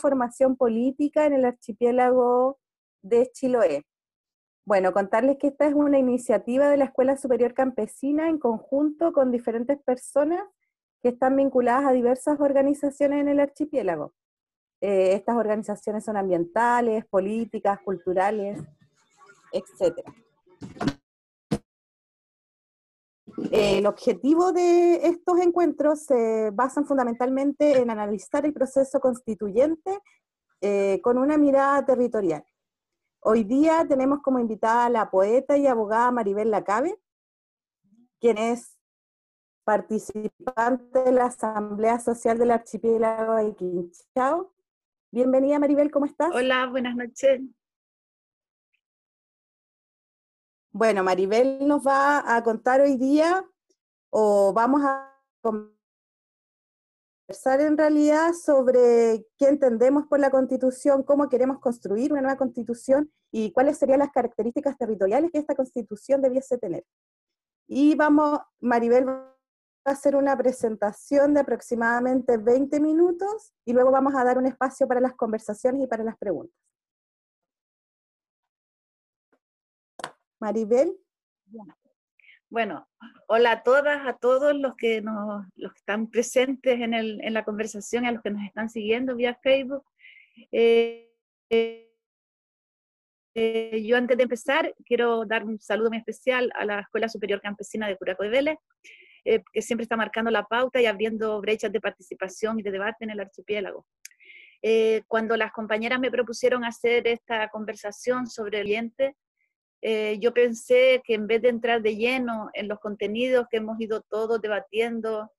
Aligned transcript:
autoformación 0.00 0.56
política 0.56 1.26
en 1.26 1.34
el 1.34 1.44
archipiélago 1.44 2.58
de 3.02 3.30
Chiloé. 3.32 3.84
Bueno, 4.64 4.92
contarles 4.92 5.36
que 5.38 5.48
esta 5.48 5.66
es 5.66 5.74
una 5.74 5.98
iniciativa 5.98 6.68
de 6.68 6.76
la 6.76 6.84
Escuela 6.86 7.16
Superior 7.16 7.54
Campesina 7.54 8.28
en 8.28 8.38
conjunto 8.38 9.12
con 9.12 9.30
diferentes 9.30 9.78
personas 9.82 10.42
que 11.02 11.08
están 11.08 11.36
vinculadas 11.36 11.86
a 11.86 11.92
diversas 11.92 12.40
organizaciones 12.40 13.20
en 13.20 13.28
el 13.28 13.40
archipiélago. 13.40 14.14
Eh, 14.80 15.14
estas 15.14 15.36
organizaciones 15.36 16.04
son 16.04 16.16
ambientales, 16.16 17.04
políticas, 17.06 17.80
culturales, 17.84 18.58
etc. 19.52 20.02
El 23.50 23.86
objetivo 23.86 24.52
de 24.52 25.06
estos 25.06 25.40
encuentros 25.40 26.04
se 26.04 26.50
basan 26.52 26.84
fundamentalmente 26.84 27.78
en 27.78 27.90
analizar 27.90 28.44
el 28.44 28.52
proceso 28.52 29.00
constituyente 29.00 29.98
eh, 30.60 31.00
con 31.02 31.18
una 31.18 31.38
mirada 31.38 31.84
territorial. 31.84 32.44
Hoy 33.20 33.44
día 33.44 33.86
tenemos 33.88 34.20
como 34.22 34.38
invitada 34.38 34.86
a 34.86 34.90
la 34.90 35.10
poeta 35.10 35.56
y 35.56 35.66
abogada 35.66 36.10
Maribel 36.10 36.50
Lacabe, 36.50 36.98
quien 38.20 38.38
es 38.38 38.78
participante 39.64 41.02
de 41.04 41.12
la 41.12 41.26
Asamblea 41.26 42.00
Social 42.00 42.38
del 42.38 42.50
Archipiélago 42.50 43.34
de 43.34 43.54
Quinchao. 43.54 44.52
Bienvenida 45.10 45.58
Maribel, 45.58 45.90
¿cómo 45.90 46.06
estás? 46.06 46.30
Hola, 46.34 46.66
buenas 46.66 46.96
noches. 46.96 47.42
Bueno, 50.72 51.02
Maribel 51.02 51.66
nos 51.66 51.84
va 51.84 52.36
a 52.36 52.44
contar 52.44 52.80
hoy 52.80 52.96
día, 52.96 53.44
o 54.10 54.52
vamos 54.52 54.82
a 54.84 55.12
conversar 55.40 55.72
en 57.60 57.76
realidad 57.76 58.32
sobre 58.34 59.26
qué 59.36 59.48
entendemos 59.48 60.06
por 60.06 60.20
la 60.20 60.30
constitución, 60.30 61.02
cómo 61.02 61.28
queremos 61.28 61.58
construir 61.58 62.12
una 62.12 62.22
nueva 62.22 62.36
constitución 62.36 63.12
y 63.32 63.50
cuáles 63.50 63.78
serían 63.78 63.98
las 63.98 64.12
características 64.12 64.78
territoriales 64.78 65.32
que 65.32 65.38
esta 65.38 65.56
constitución 65.56 66.22
debiese 66.22 66.56
tener. 66.56 66.84
Y 67.66 67.96
vamos, 67.96 68.38
Maribel 68.60 69.08
va 69.08 69.36
a 69.86 69.90
hacer 69.90 70.14
una 70.14 70.36
presentación 70.36 71.34
de 71.34 71.40
aproximadamente 71.40 72.36
20 72.36 72.78
minutos 72.78 73.52
y 73.64 73.72
luego 73.72 73.90
vamos 73.90 74.14
a 74.14 74.22
dar 74.22 74.38
un 74.38 74.46
espacio 74.46 74.86
para 74.86 75.00
las 75.00 75.14
conversaciones 75.14 75.82
y 75.82 75.88
para 75.88 76.04
las 76.04 76.16
preguntas. 76.16 76.56
Maribel. 80.40 80.96
Bueno, 82.48 82.88
hola 83.28 83.52
a 83.52 83.62
todas, 83.62 84.06
a 84.06 84.14
todos 84.14 84.56
los 84.56 84.74
que, 84.74 85.02
nos, 85.02 85.44
los 85.54 85.72
que 85.72 85.78
están 85.78 86.10
presentes 86.10 86.80
en, 86.80 86.94
el, 86.94 87.20
en, 87.22 87.34
la 87.34 87.44
conversación 87.44 88.04
a 88.04 88.12
los 88.12 88.22
que 88.22 88.30
nos 88.30 88.42
están 88.44 88.68
siguiendo 88.68 89.14
vía 89.14 89.38
Facebook. 89.40 89.84
Eh, 90.50 91.12
eh, 91.50 91.86
yo 93.84 93.96
antes 93.96 94.16
de 94.16 94.24
empezar 94.24 94.74
quiero 94.84 95.24
dar 95.24 95.44
un 95.44 95.60
saludo 95.60 95.90
muy 95.90 95.98
especial 95.98 96.50
a 96.56 96.64
la 96.64 96.80
Escuela 96.80 97.08
Superior 97.08 97.40
Campesina 97.40 97.86
de 97.86 97.96
Curaco 97.96 98.24
de 98.24 98.30
Vélez, 98.30 98.58
eh, 99.24 99.44
que 99.52 99.62
siempre 99.62 99.84
está 99.84 99.96
marcando 99.96 100.30
la 100.30 100.44
pauta 100.44 100.80
y 100.80 100.86
abriendo 100.86 101.40
brechas 101.40 101.70
de 101.70 101.80
participación 101.80 102.58
y 102.58 102.62
de 102.62 102.72
debate 102.72 103.04
en 103.04 103.10
el 103.10 103.20
archipiélago. 103.20 103.86
cuando 105.06 105.36
las 105.36 105.52
compañeras 105.52 106.00
me 106.00 106.10
propusieron 106.10 106.64
hacer 106.64 107.06
esta 107.06 107.48
conversación 107.48 108.26
sobre 108.26 108.58
el 108.58 108.66
Oriente, 108.66 109.16
eh, 109.82 110.18
yo 110.20 110.34
pensé 110.34 111.02
que 111.04 111.14
en 111.14 111.26
vez 111.26 111.40
de 111.42 111.48
entrar 111.48 111.80
de 111.80 111.96
lleno 111.96 112.50
en 112.52 112.68
los 112.68 112.78
contenidos 112.80 113.46
que 113.50 113.56
hemos 113.58 113.80
ido 113.80 114.02
todos 114.02 114.40
debatiendo 114.40 115.32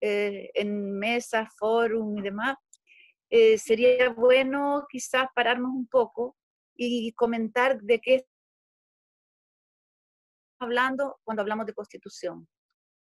eh, 0.00 0.50
en 0.54 0.98
mesas, 0.98 1.48
foros 1.56 2.06
y 2.16 2.22
demás, 2.22 2.56
eh, 3.30 3.58
sería 3.58 4.10
bueno 4.10 4.86
quizás 4.88 5.26
pararnos 5.34 5.72
un 5.72 5.88
poco 5.88 6.36
y 6.76 7.12
comentar 7.12 7.80
de 7.80 8.00
qué 8.00 8.14
estamos 8.14 8.30
hablando 10.60 11.18
cuando 11.24 11.42
hablamos 11.42 11.66
de 11.66 11.74
constitución. 11.74 12.48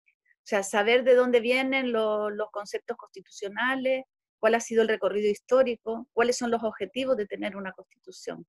O 0.09 0.47
sea, 0.49 0.63
saber 0.63 1.05
de 1.05 1.15
dónde 1.15 1.41
vienen 1.41 1.93
los 1.93 2.51
conceptos 2.51 2.97
constitucionales, 2.97 4.05
cuál 4.39 4.55
ha 4.55 4.61
sido 4.61 4.81
el 4.81 4.89
recorrido 4.89 5.31
histórico, 5.31 6.09
cuáles 6.15 6.39
son 6.39 6.51
los 6.51 6.63
objetivos 6.63 7.19
de 7.19 7.27
tener 7.27 7.55
una 7.57 7.73
constitución. 7.73 8.47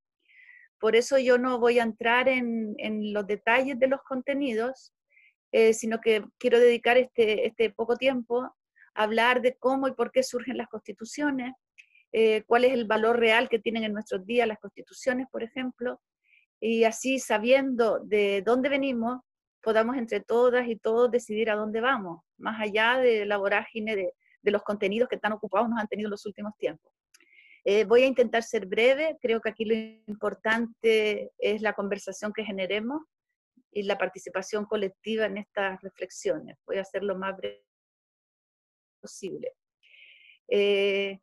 Por 0.80 0.96
eso 0.96 1.18
yo 1.18 1.38
no 1.38 1.60
voy 1.60 1.80
a 1.80 1.84
entrar 1.84 2.30
en, 2.30 2.76
los 3.14 3.28
detalles 3.28 3.78
de 3.80 3.88
los 3.88 4.02
contenidos, 4.04 4.94
eh, 5.52 5.74
sino 5.74 6.00
que 6.00 6.24
quiero 6.38 6.60
dedicar 6.60 6.98
este, 6.98 7.48
este, 7.48 7.70
poco 7.72 7.98
tiempo 7.98 8.44
a 8.44 8.54
hablar 8.94 9.42
de 9.42 9.56
cómo 9.58 9.88
y 9.88 9.94
por 9.94 10.12
qué 10.12 10.24
surgen 10.24 10.58
las 10.58 10.70
constituciones, 10.70 11.54
eh, 12.12 12.44
cuál 12.48 12.66
es 12.66 12.74
el 12.74 12.86
valor 12.86 13.20
real 13.20 13.50
que 13.50 13.60
tienen 13.60 13.84
en 13.84 13.94
nuestros 13.94 14.26
días 14.26 14.48
las 14.48 14.60
constituciones, 14.60 15.28
por 15.32 15.44
ejemplo, 15.44 16.02
y 16.60 16.84
así 16.84 17.20
sabiendo 17.20 18.00
de 18.00 18.42
dónde 18.46 18.70
venimos, 18.70 19.22
podamos 19.62 19.98
entre 19.98 20.22
todas 20.22 20.68
y 20.68 20.78
todos 20.78 21.12
decidir 21.12 21.50
a 21.50 21.56
dónde 21.56 21.82
vamos, 21.82 22.22
más 22.38 22.60
allá 22.62 22.98
de 22.98 23.26
la 23.26 23.38
vorágine 23.38 23.96
de, 23.96 24.14
de 24.42 24.52
los 24.52 24.64
contenidos 24.64 25.10
que 25.10 25.18
tan 25.18 25.34
ocupados 25.34 25.70
nos 25.70 25.80
han 25.80 25.88
tenido 25.88 26.08
en 26.08 26.12
los 26.12 26.26
últimos 26.26 26.56
tiempos. 26.58 26.92
Eh, 27.72 27.84
voy 27.84 28.02
a 28.02 28.08
intentar 28.08 28.42
ser 28.42 28.66
breve, 28.66 29.20
creo 29.22 29.42
que 29.42 29.50
aquí 29.50 29.64
lo 29.64 29.76
importante 29.76 31.32
es 31.38 31.62
la 31.62 31.74
conversación 31.74 32.34
que 32.34 32.44
generemos 32.44 33.04
y 33.72 33.84
la 33.84 33.96
participación 33.96 34.66
colectiva 34.66 35.28
en 35.28 35.38
estas 35.38 35.80
reflexiones. 35.82 36.58
Voy 36.66 36.80
a 36.80 36.82
hacer 36.82 37.04
lo 37.04 37.16
más 37.16 37.38
breve 37.38 37.64
posible. 39.00 39.54
Eh, 40.48 41.20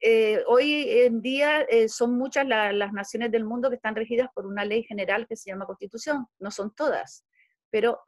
eh, 0.00 0.44
hoy 0.46 0.90
en 0.90 1.20
día 1.22 1.66
son 1.88 2.16
muchas 2.16 2.46
las 2.46 2.92
naciones 2.92 3.32
del 3.32 3.42
mundo 3.42 3.68
que 3.68 3.74
están 3.74 3.96
regidas 3.96 4.28
por 4.32 4.46
una 4.46 4.64
ley 4.64 4.84
general 4.84 5.26
que 5.26 5.34
se 5.34 5.50
llama 5.50 5.66
Constitución. 5.66 6.28
No 6.38 6.52
son 6.52 6.72
todas, 6.72 7.26
pero 7.68 8.00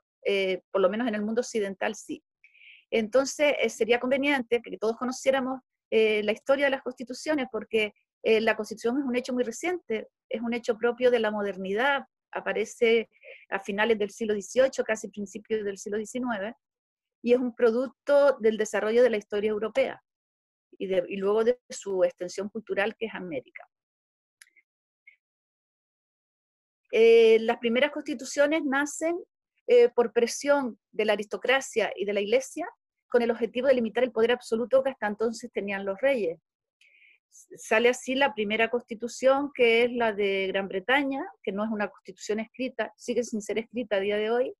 por 0.70 0.80
lo 0.80 0.88
menos 0.88 1.08
en 1.08 1.16
el 1.16 1.22
mundo 1.22 1.40
occidental 1.40 1.96
sí. 1.96 2.22
Entonces 2.92 3.56
sería 3.74 3.98
conveniente 3.98 4.62
que 4.62 4.78
todos 4.78 4.96
conociéramos 4.96 5.62
eh, 5.90 6.22
la 6.22 6.32
historia 6.32 6.66
de 6.66 6.70
las 6.70 6.82
constituciones, 6.82 7.48
porque 7.50 7.94
eh, 8.22 8.40
la 8.40 8.56
constitución 8.56 8.98
es 8.98 9.04
un 9.04 9.16
hecho 9.16 9.32
muy 9.32 9.42
reciente, 9.42 10.08
es 10.28 10.40
un 10.40 10.54
hecho 10.54 10.78
propio 10.78 11.10
de 11.10 11.18
la 11.18 11.32
modernidad, 11.32 12.04
aparece 12.32 13.08
a 13.48 13.58
finales 13.58 13.98
del 13.98 14.10
siglo 14.10 14.34
XVIII, 14.34 14.84
casi 14.84 15.08
principios 15.08 15.64
del 15.64 15.78
siglo 15.78 15.98
XIX, 15.98 16.54
y 17.22 17.32
es 17.32 17.38
un 17.38 17.54
producto 17.54 18.38
del 18.38 18.56
desarrollo 18.56 19.02
de 19.02 19.10
la 19.10 19.16
historia 19.16 19.50
europea 19.50 20.00
y, 20.78 20.94
y 20.94 21.16
luego 21.16 21.42
de 21.42 21.58
su 21.68 22.04
extensión 22.04 22.48
cultural 22.48 22.94
que 22.96 23.06
es 23.06 23.14
América. 23.14 23.66
Eh, 26.92 27.38
las 27.40 27.58
primeras 27.58 27.90
constituciones 27.90 28.64
nacen 28.64 29.16
por 29.94 30.12
presión 30.12 30.80
de 30.90 31.04
la 31.04 31.12
aristocracia 31.12 31.92
y 31.94 32.04
de 32.04 32.12
la 32.12 32.20
iglesia 32.20 32.68
con 33.10 33.22
el 33.22 33.30
objetivo 33.30 33.66
de 33.68 33.74
limitar 33.74 34.04
el 34.04 34.12
poder 34.12 34.32
absoluto 34.32 34.82
que 34.82 34.90
hasta 34.90 35.06
entonces 35.06 35.50
tenían 35.52 35.84
los 35.84 36.00
reyes. 36.00 36.38
Sale 37.28 37.88
así 37.88 38.14
la 38.14 38.34
primera 38.34 38.70
constitución, 38.70 39.50
que 39.54 39.84
es 39.84 39.92
la 39.92 40.12
de 40.12 40.46
Gran 40.48 40.68
Bretaña, 40.68 41.24
que 41.42 41.52
no 41.52 41.64
es 41.64 41.70
una 41.70 41.88
constitución 41.88 42.40
escrita, 42.40 42.92
sigue 42.96 43.22
sin 43.22 43.42
ser 43.42 43.58
escrita 43.58 43.96
a 43.96 44.00
día 44.00 44.16
de 44.16 44.30
hoy, 44.30 44.54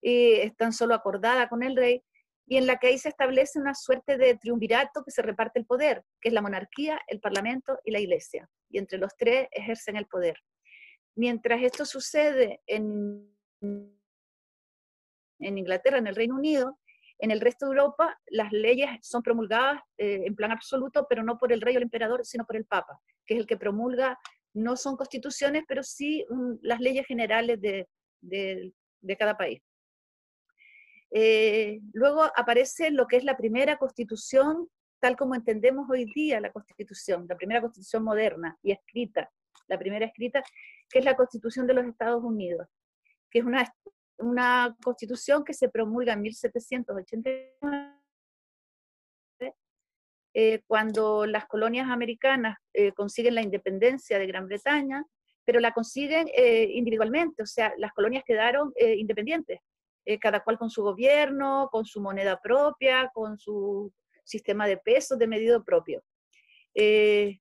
y 0.00 0.34
es 0.34 0.56
tan 0.56 0.72
solo 0.72 0.94
acordada 0.94 1.48
con 1.48 1.62
el 1.62 1.76
rey, 1.76 2.02
y 2.46 2.56
en 2.58 2.66
la 2.66 2.76
que 2.76 2.88
ahí 2.88 2.98
se 2.98 3.08
establece 3.08 3.58
una 3.58 3.74
suerte 3.74 4.18
de 4.18 4.36
triunvirato 4.36 5.02
que 5.02 5.10
se 5.10 5.22
reparte 5.22 5.58
el 5.58 5.66
poder, 5.66 6.04
que 6.20 6.28
es 6.28 6.34
la 6.34 6.42
monarquía, 6.42 7.00
el 7.06 7.20
parlamento 7.20 7.78
y 7.84 7.90
la 7.90 8.00
iglesia, 8.00 8.48
y 8.68 8.78
entre 8.78 8.98
los 8.98 9.16
tres 9.16 9.48
ejercen 9.50 9.96
el 9.96 10.06
poder. 10.06 10.36
Mientras 11.16 11.62
esto 11.62 11.84
sucede 11.84 12.60
en, 12.66 13.34
en 15.38 15.58
Inglaterra, 15.58 15.98
en 15.98 16.06
el 16.06 16.16
Reino 16.16 16.34
Unido, 16.34 16.78
en 17.18 17.30
el 17.30 17.40
resto 17.40 17.66
de 17.66 17.72
Europa, 17.72 18.18
las 18.26 18.52
leyes 18.52 18.90
son 19.02 19.22
promulgadas 19.22 19.80
eh, 19.98 20.22
en 20.26 20.34
plan 20.34 20.50
absoluto, 20.50 21.06
pero 21.08 21.22
no 21.22 21.38
por 21.38 21.52
el 21.52 21.60
rey 21.60 21.74
o 21.74 21.78
el 21.78 21.84
emperador, 21.84 22.24
sino 22.24 22.44
por 22.44 22.56
el 22.56 22.64
papa, 22.64 23.00
que 23.24 23.34
es 23.34 23.40
el 23.40 23.46
que 23.46 23.56
promulga, 23.56 24.18
no 24.54 24.76
son 24.76 24.96
constituciones, 24.96 25.64
pero 25.66 25.82
sí 25.82 26.24
las 26.62 26.80
leyes 26.80 27.06
generales 27.06 27.60
de, 27.60 28.72
cada 29.18 29.36
país. 29.36 29.60
Eh, 31.10 31.80
luego 31.92 32.24
aparece 32.36 32.90
lo 32.90 33.06
que 33.06 33.16
es 33.16 33.24
la 33.24 33.36
primera 33.36 33.76
constitución, 33.76 34.68
tal 35.00 35.16
como 35.16 35.34
entendemos 35.34 35.88
hoy 35.90 36.06
día 36.12 36.40
la 36.40 36.52
constitución, 36.52 37.26
la 37.28 37.36
primera 37.36 37.60
constitución 37.60 38.02
moderna 38.02 38.58
y 38.62 38.72
escrita, 38.72 39.30
la 39.68 39.78
primera 39.78 40.06
escrita, 40.06 40.42
que 40.90 40.98
es 41.00 41.04
la 41.04 41.16
constitución 41.16 41.66
de 41.66 41.74
los 41.74 41.86
Estados 41.86 42.22
Unidos, 42.22 42.66
que 43.30 43.40
es 43.40 43.44
una 43.44 43.72
una 44.18 44.76
constitución 44.82 45.44
que 45.44 45.54
se 45.54 45.68
promulga 45.68 46.12
en 46.12 46.22
1789, 46.22 47.92
eh, 50.36 50.62
cuando 50.66 51.26
las 51.26 51.46
colonias 51.46 51.88
americanas 51.88 52.58
eh, 52.72 52.92
consiguen 52.92 53.36
la 53.36 53.42
independencia 53.42 54.18
de 54.18 54.26
Gran 54.26 54.46
Bretaña, 54.46 55.04
pero 55.44 55.60
la 55.60 55.72
consiguen 55.72 56.28
eh, 56.36 56.68
individualmente, 56.72 57.42
o 57.42 57.46
sea, 57.46 57.72
las 57.78 57.92
colonias 57.92 58.24
quedaron 58.26 58.72
independientes, 58.76 59.60
cada 60.20 60.40
cual 60.40 60.58
con 60.58 60.70
su 60.70 60.82
gobierno, 60.82 61.68
con 61.70 61.84
su 61.86 62.00
moneda 62.00 62.40
propia, 62.40 63.10
con 63.14 63.38
su 63.38 63.92
sistema 64.24 64.66
de 64.66 64.76
pesos 64.78 65.18
de 65.18 65.26
medido 65.26 65.64
propio. 65.64 66.02
Eh, 66.74 67.38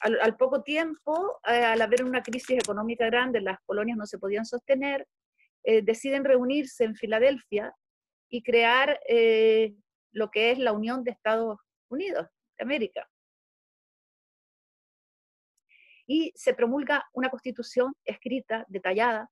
al, 0.00 0.36
poco 0.36 0.62
tiempo, 0.62 1.40
eh, 1.48 1.64
al 1.64 1.80
haber 1.80 2.04
una 2.04 2.22
crisis 2.22 2.58
económica 2.58 3.06
grande, 3.06 3.40
las 3.40 3.58
colonias 3.64 3.96
no 3.96 4.06
se 4.06 4.18
podían 4.18 4.44
sostener, 4.44 5.06
eh, 5.66 5.82
deciden 5.82 6.24
reunirse 6.24 6.84
en 6.84 6.94
Filadelfia 6.94 7.74
y 8.28 8.42
crear 8.42 8.98
lo 10.12 10.30
que 10.30 10.50
es 10.50 10.58
la 10.58 10.72
Unión 10.72 11.04
de 11.04 11.10
Estados 11.10 11.58
Unidos 11.88 12.26
de 12.58 12.64
América. 12.64 13.08
Y 16.06 16.32
se 16.34 16.54
promulga 16.54 17.04
una 17.12 17.28
constitución 17.28 17.94
escrita, 18.04 18.64
detallada, 18.68 19.30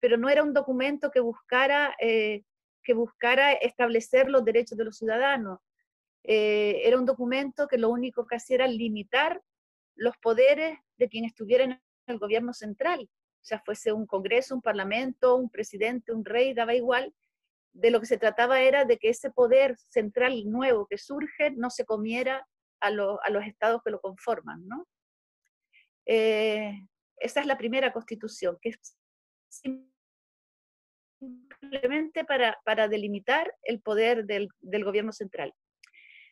pero 0.00 0.16
no 0.18 0.28
era 0.28 0.42
un 0.42 0.52
documento 0.52 1.10
que 1.10 1.20
buscara, 1.20 1.94
que 1.98 2.94
buscara 2.94 3.52
establecer 3.52 4.28
los 4.28 4.44
derechos 4.44 4.76
de 4.76 4.84
los 4.84 4.98
ciudadanos, 4.98 5.60
eh, 6.24 6.82
era 6.84 6.98
un 6.98 7.06
documento 7.06 7.66
que 7.66 7.78
lo 7.78 7.90
único 7.90 8.26
que 8.26 8.36
hacía 8.36 8.56
era 8.56 8.66
limitar 8.68 9.42
los 9.96 10.16
poderes 10.18 10.78
de 10.96 11.08
quien 11.08 11.24
estuviera 11.24 11.64
en 11.64 11.80
el 12.06 12.18
gobierno 12.18 12.52
central, 12.52 13.08
sea, 13.44 13.60
fuese 13.64 13.92
un 13.92 14.06
congreso, 14.06 14.54
un 14.54 14.62
parlamento, 14.62 15.36
un 15.36 15.50
presidente, 15.50 16.12
un 16.12 16.24
rey, 16.24 16.54
daba 16.54 16.74
igual. 16.74 17.14
De 17.72 17.90
lo 17.90 18.00
que 18.00 18.06
se 18.06 18.18
trataba 18.18 18.60
era 18.60 18.84
de 18.84 18.98
que 18.98 19.08
ese 19.08 19.30
poder 19.30 19.76
central 19.88 20.44
nuevo 20.50 20.86
que 20.86 20.98
surge 20.98 21.50
no 21.52 21.70
se 21.70 21.84
comiera 21.84 22.46
a, 22.80 22.90
los 22.90 23.18
estados 23.46 23.80
que 23.84 23.90
lo 23.90 24.00
conforman, 24.00 24.66
¿no? 24.66 24.86
Eh, 26.04 26.72
esa 27.16 27.40
es 27.40 27.46
la 27.46 27.56
primera 27.56 27.92
constitución, 27.92 28.58
que 28.60 28.70
es 28.70 28.96
simplemente 31.20 32.24
para, 32.24 32.58
para 32.64 32.88
delimitar 32.88 33.54
el 33.62 33.80
poder 33.80 34.26
del, 34.26 34.48
del 34.60 34.84
gobierno 34.84 35.12
central. 35.12 35.54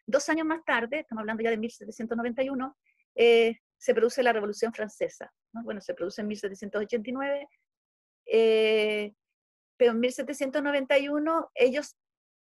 Dos 0.07 0.29
años 0.29 0.47
más 0.47 0.65
tarde, 0.65 1.01
estamos 1.01 1.23
hablando 1.23 1.43
ya 1.45 1.51
de 1.51 1.59
1791, 1.59 2.77
eh, 3.15 3.59
se 3.81 3.95
produce 3.95 4.23
la 4.23 4.35
Revolución 4.35 4.75
Francesa. 4.75 5.33
Bueno, 5.53 5.81
se 5.81 5.95
produce 5.95 6.21
en 6.21 6.29
1789, 6.29 7.49
eh, 8.27 9.15
pero 9.79 9.93
en 9.93 10.01
1791 10.01 11.51
ellos 11.55 11.97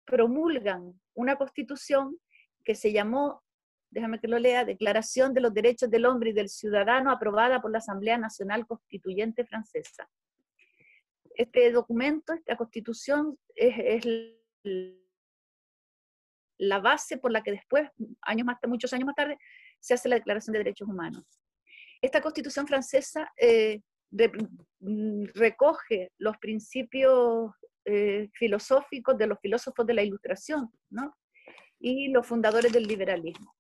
promulgan 0.06 1.00
una 1.14 1.36
constitución 1.36 2.18
que 2.64 2.74
se 2.74 2.92
llamó, 2.92 3.44
déjame 3.92 4.20
que 4.20 4.28
lo 4.28 4.40
lea, 4.40 4.66
Declaración 4.66 5.36
de 5.36 5.42
los 5.42 5.54
Derechos 5.54 5.92
del 5.92 6.08
Hombre 6.08 6.31
y 6.31 6.34
del 6.34 6.50
Ciudadano 6.50 7.12
aprobada 7.12 7.62
por 7.62 7.72
la 7.72 7.78
Asamblea 7.78 8.18
Nacional 8.18 8.66
Constituyente 8.66 9.46
Francesa. 9.46 10.10
Este 11.36 11.72
documento, 11.72 12.34
esta 12.34 12.58
constitución, 12.58 13.38
es, 13.56 14.04
la 16.58 16.80
base 16.80 17.18
por 17.18 17.32
la 17.32 17.44
que 17.44 17.52
después, 17.52 17.88
años 18.22 18.48
muchos 18.68 18.92
años 18.94 19.06
más 19.06 19.16
tarde, 19.16 19.38
se 19.80 19.94
hace 19.94 20.10
la 20.10 20.16
Declaración 20.16 20.54
de 20.54 20.60
Derechos 20.60 20.88
Humanos. 20.88 21.24
Esta 22.02 22.22
constitución 22.22 22.68
francesa 22.68 23.31
eh, 23.38 23.81
mm, 24.12 25.26
recoge 25.34 26.12
los 26.18 26.38
principios 26.38 27.52
eh, 27.86 28.30
filosóficos 28.34 29.18
de 29.18 29.28
los 29.28 29.40
filósofos 29.40 29.86
de 29.86 29.94
la 29.94 30.04
Ilustración 30.04 30.72
¿no? 30.90 31.16
y 31.80 32.10
los 32.10 32.26
fundadores 32.26 32.72
del 32.72 32.84
liberalismo. 32.84 33.54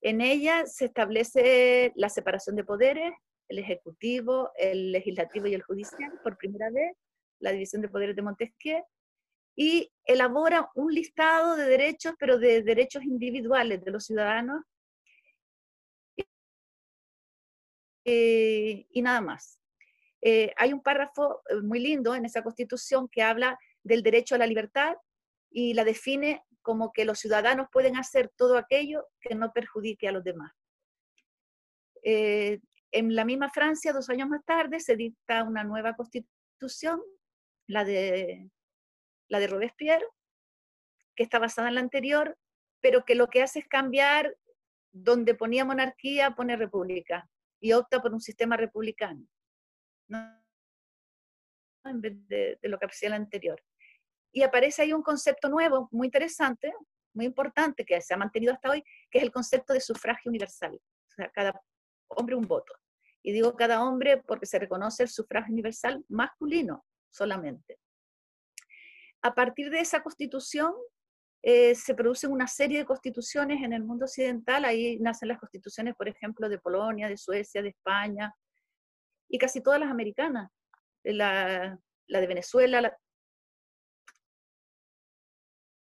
En 0.00 0.20
ella 0.20 0.66
se 0.66 0.86
establece 0.86 1.92
la 1.96 2.10
separación 2.10 2.56
de 2.56 2.64
poderes, 2.64 3.14
el 3.48 3.58
ejecutivo, 3.58 4.50
el 4.56 4.92
legislativo 4.92 5.46
y 5.46 5.54
el 5.54 5.62
judicial, 5.62 6.12
por 6.22 6.36
primera 6.36 6.70
vez, 6.70 6.96
la 7.40 7.52
división 7.52 7.82
de 7.82 7.88
poderes 7.88 8.14
de 8.14 8.22
Montesquieu, 8.22 8.84
y 9.56 9.90
elabora 10.04 10.68
un 10.74 10.92
listado 10.92 11.56
de 11.56 11.64
derechos, 11.64 12.14
pero 12.18 12.38
de 12.38 12.62
derechos 12.62 13.04
individuales 13.04 13.82
de 13.84 13.90
los 13.90 14.04
ciudadanos 14.04 14.62
eh, 18.04 18.86
y 18.90 19.02
nada 19.02 19.20
más. 19.20 19.58
Eh, 20.20 20.52
hay 20.56 20.72
un 20.72 20.82
párrafo 20.82 21.42
eh, 21.48 21.56
muy 21.62 21.80
lindo 21.80 22.14
en 22.14 22.24
esa 22.24 22.42
constitución 22.42 23.08
que 23.08 23.22
habla 23.22 23.58
del 23.82 24.02
derecho 24.02 24.34
a 24.34 24.38
la 24.38 24.46
libertad 24.46 24.96
y 25.50 25.74
la 25.74 25.84
define 25.84 26.44
como 26.62 26.92
que 26.92 27.04
los 27.04 27.18
ciudadanos 27.18 27.68
pueden 27.70 27.96
hacer 27.96 28.32
todo 28.36 28.56
aquello 28.56 29.06
que 29.20 29.34
no 29.34 29.52
perjudique 29.52 30.08
a 30.08 30.12
los 30.12 30.24
demás. 30.24 30.52
en 32.02 33.14
la 33.14 33.24
misma 33.24 33.50
Francia, 33.50 33.92
dos 33.92 34.08
años 34.10 34.28
más 34.28 34.44
tarde, 34.44 34.78
se 34.78 34.96
dicta 34.96 35.42
una 35.42 35.64
nueva 35.64 35.94
constitución, 35.94 37.00
la 37.66 37.84
de 37.84 38.50
la 39.28 39.40
de 39.40 39.46
Robespierre, 39.46 40.06
que 41.16 41.22
está 41.24 41.38
basada 41.38 41.68
en 41.68 41.74
la 41.76 41.80
anterior, 41.80 42.36
pero 42.80 43.04
que 43.04 43.14
lo 43.14 43.28
que 43.28 43.42
hace 43.42 43.60
es 43.60 43.68
cambiar 43.68 44.36
donde 44.92 45.34
ponía 45.34 45.64
monarquía, 45.64 46.34
pone 46.36 46.56
república 46.56 47.28
y 47.60 47.72
opta 47.72 48.00
por 48.00 48.12
un 48.12 48.20
sistema 48.20 48.56
republicano, 48.56 49.26
en 51.84 52.00
vez 52.00 52.28
de, 52.28 52.58
lo 52.62 52.78
que 52.78 52.86
hacía 52.86 53.10
la 53.10 53.16
anterior. 53.16 53.62
Y 54.32 54.42
aparece 54.42 54.82
ahí 54.82 54.92
un 54.92 55.02
concepto 55.02 55.48
nuevo, 55.48 55.88
muy 55.92 56.08
interesante, 56.08 56.72
muy 57.14 57.26
importante, 57.26 57.84
que 57.84 58.00
se 58.00 58.14
ha 58.14 58.16
mantenido 58.16 58.52
hasta 58.52 58.70
hoy, 58.70 58.82
que 59.10 59.18
es 59.18 59.24
el 59.24 59.30
concepto 59.30 59.72
de 59.72 59.80
sufragio 59.80 60.28
universal. 60.28 60.74
O 60.74 61.12
sea, 61.14 61.30
cada 61.30 61.60
hombre 62.08 62.34
un 62.34 62.46
voto. 62.46 62.74
Y 63.22 63.32
digo 63.32 63.54
cada 63.56 63.82
hombre 63.82 64.18
porque 64.18 64.46
se 64.46 64.58
reconoce 64.58 65.04
el 65.04 65.08
sufragio 65.08 65.52
universal 65.52 66.04
masculino 66.08 66.84
solamente. 67.10 67.78
A 69.22 69.34
partir 69.34 69.70
de 69.70 69.80
esa 69.80 70.02
constitución 70.02 70.74
eh, 71.46 71.74
se 71.74 71.94
producen 71.94 72.32
una 72.32 72.46
serie 72.46 72.78
de 72.78 72.86
constituciones 72.86 73.62
en 73.62 73.74
el 73.74 73.84
mundo 73.84 74.06
occidental, 74.06 74.64
ahí 74.64 74.98
nacen 74.98 75.28
las 75.28 75.38
constituciones, 75.38 75.94
por 75.94 76.08
ejemplo, 76.08 76.48
de 76.48 76.58
Polonia, 76.58 77.06
de 77.06 77.18
Suecia, 77.18 77.60
de 77.60 77.68
España, 77.68 78.34
y 79.28 79.36
casi 79.36 79.62
todas 79.62 79.78
las 79.78 79.90
americanas, 79.90 80.50
la, 81.02 81.78
de 82.08 82.26
Venezuela, 82.26 82.80
la 82.80 82.96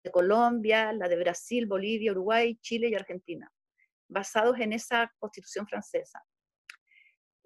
de 0.02 0.10
Colombia, 0.10 0.92
la 0.92 1.08
de 1.08 1.16
Brasil, 1.16 1.66
Bolivia, 1.66 2.10
Uruguay, 2.10 2.56
Chile 2.60 2.88
y 2.88 2.96
Argentina, 2.96 3.48
basados 4.08 4.58
en 4.58 4.72
esa 4.72 5.12
constitución 5.20 5.68
francesa. 5.68 6.24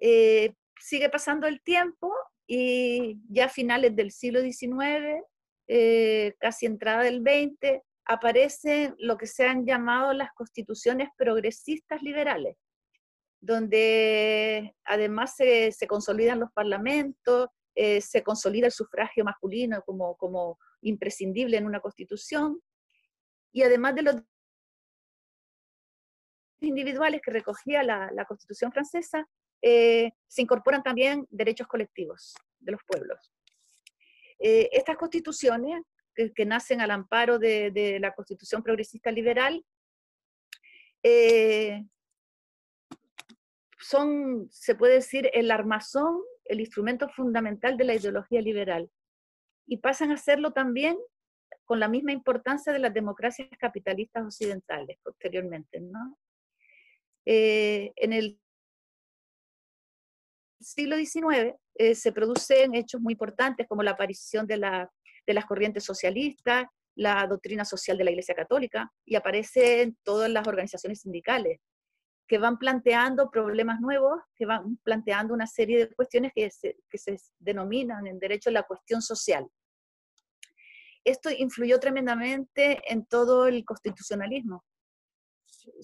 Eh, 0.01 0.55
sigue 0.81 1.11
pasando 1.11 1.47
el 1.47 1.61
tiempo 1.61 2.15
y 2.47 3.19
ya 3.29 3.45
a 3.45 3.51
finales 3.51 3.95
del 3.95 4.11
siglo 4.11 4.41
XIX 4.41 5.23
eh, 5.69 6.35
casi 6.39 6.65
entrada 6.65 7.03
del 7.03 7.21
20, 7.21 7.83
aparecen 8.07 8.95
lo 8.99 9.17
que 9.17 9.27
se 9.27 9.47
han 9.47 9.67
llamado 9.67 10.13
las 10.13 10.33
constituciones 10.33 11.09
progresistas 11.17 12.03
liberales, 12.03 12.57
donde 13.41 14.75
además 14.85 15.35
se, 15.37 15.87
consolidan 15.89 16.41
los 16.41 16.53
parlamentos, 16.53 17.49
eh, 17.75 18.01
se 18.01 18.23
consolida 18.23 18.67
el 18.67 18.73
sufragio 18.73 19.25
masculino 19.25 19.83
como, 19.83 20.17
como 20.17 20.59
imprescindible 20.83 21.57
en 21.57 21.67
una 21.67 21.81
constitución, 21.81 22.61
y 23.53 23.63
además 23.63 23.95
de 23.97 24.03
los 24.03 24.17
individuales 26.61 27.21
que 27.23 27.31
recogía 27.31 27.83
la, 27.83 28.25
constitución 28.27 28.73
francesa, 28.73 29.27
eh, 29.63 30.13
se 30.27 30.43
incorporan 30.43 30.83
también 30.83 31.27
derechos 31.31 31.67
colectivos 31.67 32.35
de 32.59 32.73
los 32.73 32.81
pueblos. 32.87 33.33
Eh, 34.39 34.69
estas 34.73 34.97
constituciones, 34.97 35.83
que, 36.17 36.47
nacen 36.47 36.81
al 36.81 36.91
amparo 36.91 37.39
de, 37.39 37.99
la 38.01 38.15
constitución 38.15 38.63
progresista 38.63 39.11
liberal, 39.11 39.65
eh, 41.03 41.85
son, 43.79 44.49
se 44.51 44.75
puede 44.75 44.95
decir, 44.95 45.31
el 45.33 45.51
armazón, 45.51 46.21
el 46.45 46.61
instrumento 46.61 47.09
fundamental 47.09 47.77
de 47.77 47.85
la 47.85 47.95
ideología 47.95 48.41
liberal. 48.41 48.91
Y 49.67 49.79
pasan 49.79 50.11
a 50.11 50.17
serlo 50.17 50.53
también 50.53 50.97
con 51.65 51.81
la 51.81 51.89
misma 51.89 52.13
importancia 52.13 52.73
de 52.73 52.79
las 52.79 52.95
democracias 52.95 53.49
capitalistas 53.59 54.25
occidentales 54.25 54.99
posteriormente. 55.03 55.81
¿no? 55.81 56.19
Eh, 57.25 57.93
en 57.97 58.13
el 58.13 58.41
siglo 60.61 60.97
XIX 60.97 61.55
eh, 61.75 61.95
se 61.95 62.13
producen 62.13 62.75
hechos 62.75 63.01
muy 63.01 63.13
importantes 63.13 63.67
como 63.69 63.83
la 63.83 63.93
aparición 63.93 64.47
de, 64.47 64.57
las 65.35 65.47
corrientes 65.47 65.85
socialistas, 65.85 66.67
la 66.95 67.27
doctrina 67.27 67.65
social 67.65 67.99
de 67.99 68.05
la 68.05 68.11
Iglesia 68.11 68.35
Católica 68.35 68.91
y 69.05 69.17
aparecen 69.17 69.97
todas 70.03 70.31
las 70.31 70.47
organizaciones 70.47 71.01
sindicales 71.01 71.61
que 72.27 72.39
van 72.39 72.59
planteando 72.59 73.31
problemas 73.31 73.81
nuevos, 73.81 74.21
que 74.35 74.47
van 74.47 74.79
planteando 74.83 75.33
una 75.33 75.47
serie 75.47 75.79
de 75.87 75.95
cuestiones 75.95 76.33
que 76.35 76.51
se, 76.51 76.77
denominan 77.39 78.07
en 78.07 78.19
derecho 78.19 78.51
la 78.51 78.65
cuestión 78.65 79.01
social. 79.01 79.47
Esto 81.05 81.31
influyó 81.31 81.79
tremendamente 81.79 82.81
en 82.89 83.07
todo 83.07 83.47
el 83.47 83.65
constitucionalismo, 83.65 84.65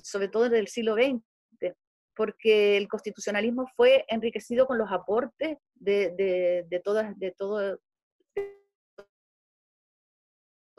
sobre 0.02 0.28
todo 0.28 0.44
desde 0.44 0.58
el 0.58 0.68
siglo 0.68 0.94
XX, 0.94 1.22
porque 2.16 2.76
el 2.76 2.88
constitucionalismo 2.88 3.66
fue 3.76 4.04
enriquecido 4.08 4.66
con 4.66 4.78
los 4.78 4.90
aportes 4.90 5.58
de, 5.74 6.64
de, 6.68 6.80
todas, 6.80 7.16
de 7.18 7.30
todo, 7.30 7.78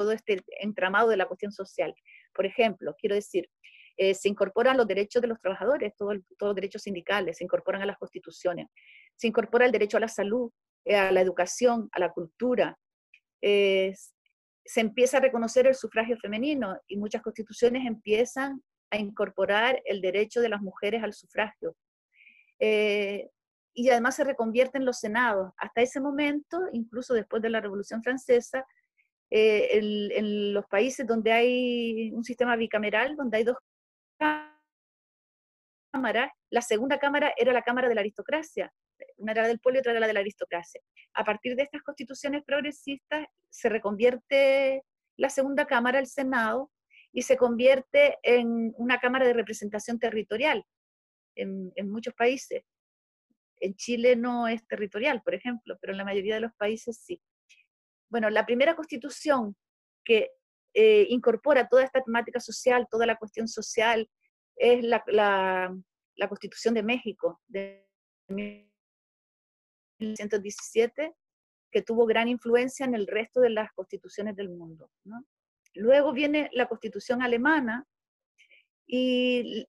todo 0.04 0.12
este 0.12 0.44
entramado 0.60 1.10
de 1.10 1.18
la 1.18 1.26
cuestión 1.26 1.52
social. 1.52 1.94
Por 2.34 2.46
ejemplo, 2.46 2.94
quiero 3.00 3.16
decir, 3.16 3.46
Eh, 3.96 4.16
se 4.16 4.28
incorporan 4.28 4.76
los 4.76 4.88
derechos 4.88 5.22
de 5.22 5.28
los 5.28 5.40
trabajadores, 5.40 5.94
todos 5.96 6.16
los 6.42 6.56
derechos 6.56 6.82
sindicales, 6.82 7.38
se 7.38 7.44
incorporan 7.44 7.82
a 7.84 7.86
las 7.86 7.98
constituciones, 7.98 8.66
se 9.16 9.28
incorpora 9.28 9.66
el 9.68 9.72
derecho 9.72 9.98
a 9.98 10.00
la 10.00 10.08
salud, 10.08 10.50
eh, 10.84 10.96
a 10.98 11.12
la 11.12 11.22
educación, 11.22 11.90
a 11.92 12.00
la 12.00 12.10
cultura, 12.10 12.76
se 14.66 14.82
empieza 14.82 15.18
a 15.18 15.22
reconocer 15.22 15.68
el 15.68 15.76
sufragio 15.76 16.18
femenino 16.18 16.68
y 16.88 16.98
muchas 16.98 17.22
constituciones 17.22 17.86
empiezan 17.86 18.62
a 18.90 18.98
incorporar 18.98 19.80
el 19.86 20.00
derecho 20.02 20.42
de 20.42 20.50
las 20.50 20.62
mujeres 20.62 21.04
al 21.04 21.14
sufragio. 21.14 21.76
Eh, 22.60 23.30
y 23.76 23.90
además 23.90 24.16
se 24.16 24.24
reconvierten 24.24 24.86
los 24.86 24.98
senados. 24.98 25.52
Hasta 25.58 25.82
ese 25.82 26.00
momento, 26.00 26.58
incluso 26.72 27.14
después 27.14 27.42
de 27.42 27.50
la 27.50 27.62
Revolución 27.62 28.02
Francesa, 28.02 28.66
eh, 29.36 29.80
en 29.80 30.54
los 30.54 30.64
países 30.68 31.08
donde 31.08 31.32
hay 31.32 32.12
un 32.12 32.24
sistema 32.24 32.56
bicameral, 32.56 33.16
donde 33.16 33.38
hay 33.38 33.44
dos 33.44 33.58
cámaras, 35.92 36.30
la 36.52 36.62
segunda 36.62 37.00
cámara 37.00 37.34
era 37.36 37.52
la 37.52 37.64
cámara 37.64 37.90
de 37.90 37.96
la 37.96 38.02
aristocracia, 38.02 38.72
una 39.18 39.32
era 39.32 39.48
del 39.48 39.60
pueblo 39.60 39.78
y 39.78 39.82
otra 39.82 39.94
era 39.94 40.02
la 40.02 40.06
de 40.06 40.14
la 40.14 40.20
aristocracia. 40.20 40.80
A 41.16 41.24
partir 41.24 41.56
de 41.56 41.64
estas 41.64 41.82
constituciones 41.82 42.44
progresistas 42.44 43.26
se 43.50 43.70
reconvierte 43.70 44.84
la 45.18 45.32
segunda 45.32 45.66
cámara, 45.66 45.98
el 45.98 46.06
Senado, 46.06 46.70
y 47.12 47.24
se 47.24 47.36
convierte 47.36 48.20
en 48.22 48.72
una 48.78 49.00
cámara 49.00 49.26
de 49.26 49.34
representación 49.34 49.98
territorial 49.98 50.64
en, 51.34 51.74
muchos 51.90 52.14
países. 52.14 52.64
En 53.60 53.74
Chile 53.74 54.16
no 54.16 54.48
es 54.48 54.64
territorial, 54.68 55.24
por 55.24 55.34
ejemplo, 55.34 55.76
pero 55.82 55.94
en 55.94 55.98
la 55.98 56.06
mayoría 56.06 56.36
de 56.36 56.42
los 56.42 56.54
países 56.54 57.00
sí. 57.04 57.20
Bueno, 58.14 58.30
la 58.30 58.46
primera 58.46 58.76
constitución 58.76 59.58
que 60.06 60.30
eh, 60.76 61.08
incorpora 61.10 61.68
toda 61.68 61.84
esta 61.84 62.04
temática 62.04 62.40
social, 62.40 62.88
toda 62.88 63.08
la 63.08 63.18
cuestión 63.18 63.48
social, 63.48 64.08
es 64.56 64.84
la, 64.84 65.04
la 65.08 65.76
Constitución 66.30 66.76
de 66.76 66.84
México 66.84 67.42
de 67.48 67.90
1917, 68.28 71.16
que 71.72 71.82
tuvo 71.82 72.06
gran 72.06 72.28
influencia 72.28 72.86
en 72.86 72.94
el 72.94 73.08
resto 73.08 73.42
de 73.42 73.50
las 73.50 73.72
constituciones 73.72 74.36
del 74.36 74.52
mundo. 74.52 74.92
Luego 75.74 76.14
viene 76.14 76.52
la 76.54 76.68
constitución 76.68 77.24
alemana 77.24 77.88
y 78.86 79.68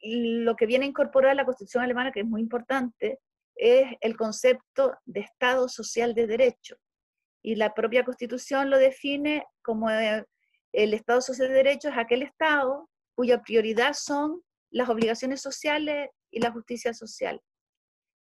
lo 0.00 0.54
que 0.54 0.66
viene 0.66 0.84
a 0.84 0.90
incorporar 0.90 1.34
la 1.34 1.44
constitución 1.44 1.82
alemana, 1.82 2.12
que 2.12 2.20
es 2.20 2.26
muy 2.26 2.40
importante, 2.40 3.18
es 3.56 3.96
el 4.00 4.16
concepto 4.16 4.96
de 5.04 5.22
Estado 5.22 5.68
social 5.68 6.14
de 6.14 6.28
derecho. 6.28 6.76
Y 7.44 7.56
la 7.56 7.74
propia 7.74 8.04
constitución 8.04 8.70
lo 8.70 8.78
define 8.78 9.44
como 9.62 9.90
el 9.90 10.94
Estado 10.94 11.20
social 11.20 11.48
de 11.48 11.54
derecho 11.54 11.90
es 11.90 11.98
aquel 11.98 12.22
Estado 12.22 12.88
cuya 13.14 13.42
prioridad 13.42 13.92
son 13.92 14.40
las 14.70 14.88
obligaciones 14.88 15.42
sociales 15.42 16.08
y 16.30 16.40
la 16.40 16.50
justicia 16.50 16.94
social. 16.94 17.38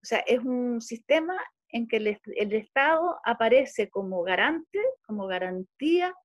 O 0.01 0.05
sea, 0.05 0.19
es 0.19 0.39
un 0.39 0.79
sistema 0.79 1.37
en 1.67 1.85
que 1.89 1.97
el, 1.97 2.07
Estado 2.53 3.19
aparece 3.25 3.89
como 3.89 4.23
garante, 4.23 4.79
como 5.05 5.27
garantía 5.27 6.15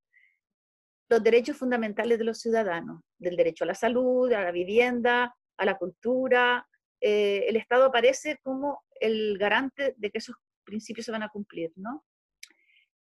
los 1.11 1.21
derechos 1.21 1.57
fundamentales 1.57 2.17
de 2.17 2.25
los 2.25 2.39
ciudadanos, 2.39 3.03
del 3.19 3.37
derecho 3.37 3.65
a 3.65 3.67
la 3.67 3.75
salud, 3.75 4.33
a 4.33 4.45
la 4.45 4.53
vivienda, 4.53 5.35
a 5.57 5.65
la 5.65 5.77
cultura. 5.77 6.65
Eh, 7.01 7.45
el 7.49 7.57
Estado 7.57 7.87
aparece 7.87 8.39
como 8.45 8.85
el 9.01 9.37
garante 9.37 9.95
de 9.97 10.11
que 10.13 10.19
esos 10.19 10.37
principios 10.63 11.07
se 11.07 11.13
van 11.13 11.25
a 11.25 11.29
cumplir, 11.29 11.73
¿no? 11.75 12.05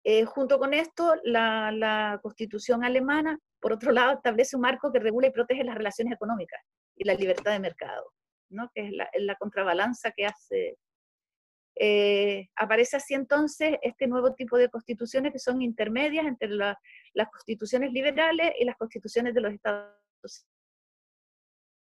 Eh, 0.05 0.25
junto 0.25 0.59
con 0.59 0.73
esto, 0.73 1.15
la, 1.25 1.71
la, 1.73 2.19
Constitución 2.23 2.85
alemana, 2.85 3.39
por 3.61 3.73
otro 3.73 3.93
lado, 3.93 4.15
establece 4.15 4.57
un 4.57 4.63
marco 4.63 4.91
que 4.91 4.99
regula 4.99 5.27
y 5.27 5.33
protege 5.33 5.65
las 5.65 5.77
relaciones 5.77 6.15
económicas 6.15 6.61
y 6.97 7.05
la 7.05 7.15
libertad 7.15 7.53
de 7.53 7.61
mercado, 7.61 8.13
¿no? 8.51 8.71
que 8.75 8.87
es 8.87 8.93
la, 8.93 9.11
la 9.19 9.35
contrabalanza 9.37 10.11
que 10.13 10.27
hace 10.27 10.79
eh, 11.83 12.51
aparece 12.57 12.99
así 12.99 13.15
entonces 13.15 13.79
este 13.81 14.07
nuevo 14.07 14.35
tipo 14.35 14.59
de 14.59 14.69
constituciones 14.69 15.33
que 15.33 15.39
son 15.39 15.63
intermedias 15.63 16.27
entre 16.27 16.51
las 16.51 16.77
constituciones 17.33 17.91
liberales 17.93 18.53
y 18.59 18.67
las 18.67 18.77
constituciones 18.77 19.33
de 19.33 19.41
los 19.41 19.55
estados 19.55 19.95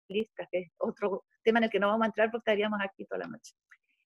socialistas, 0.07 0.47
que 0.51 0.59
es 0.59 0.71
otro 0.77 1.25
tema 1.43 1.57
en 1.57 1.63
el 1.63 1.69
que 1.71 1.79
no 1.79 1.87
vamos 1.87 2.03
a 2.03 2.07
entrar 2.07 2.29
porque 2.29 2.51
estaríamos 2.51 2.79
aquí 2.83 3.05
toda 3.05 3.21
la 3.21 3.27
noche. 3.27 3.53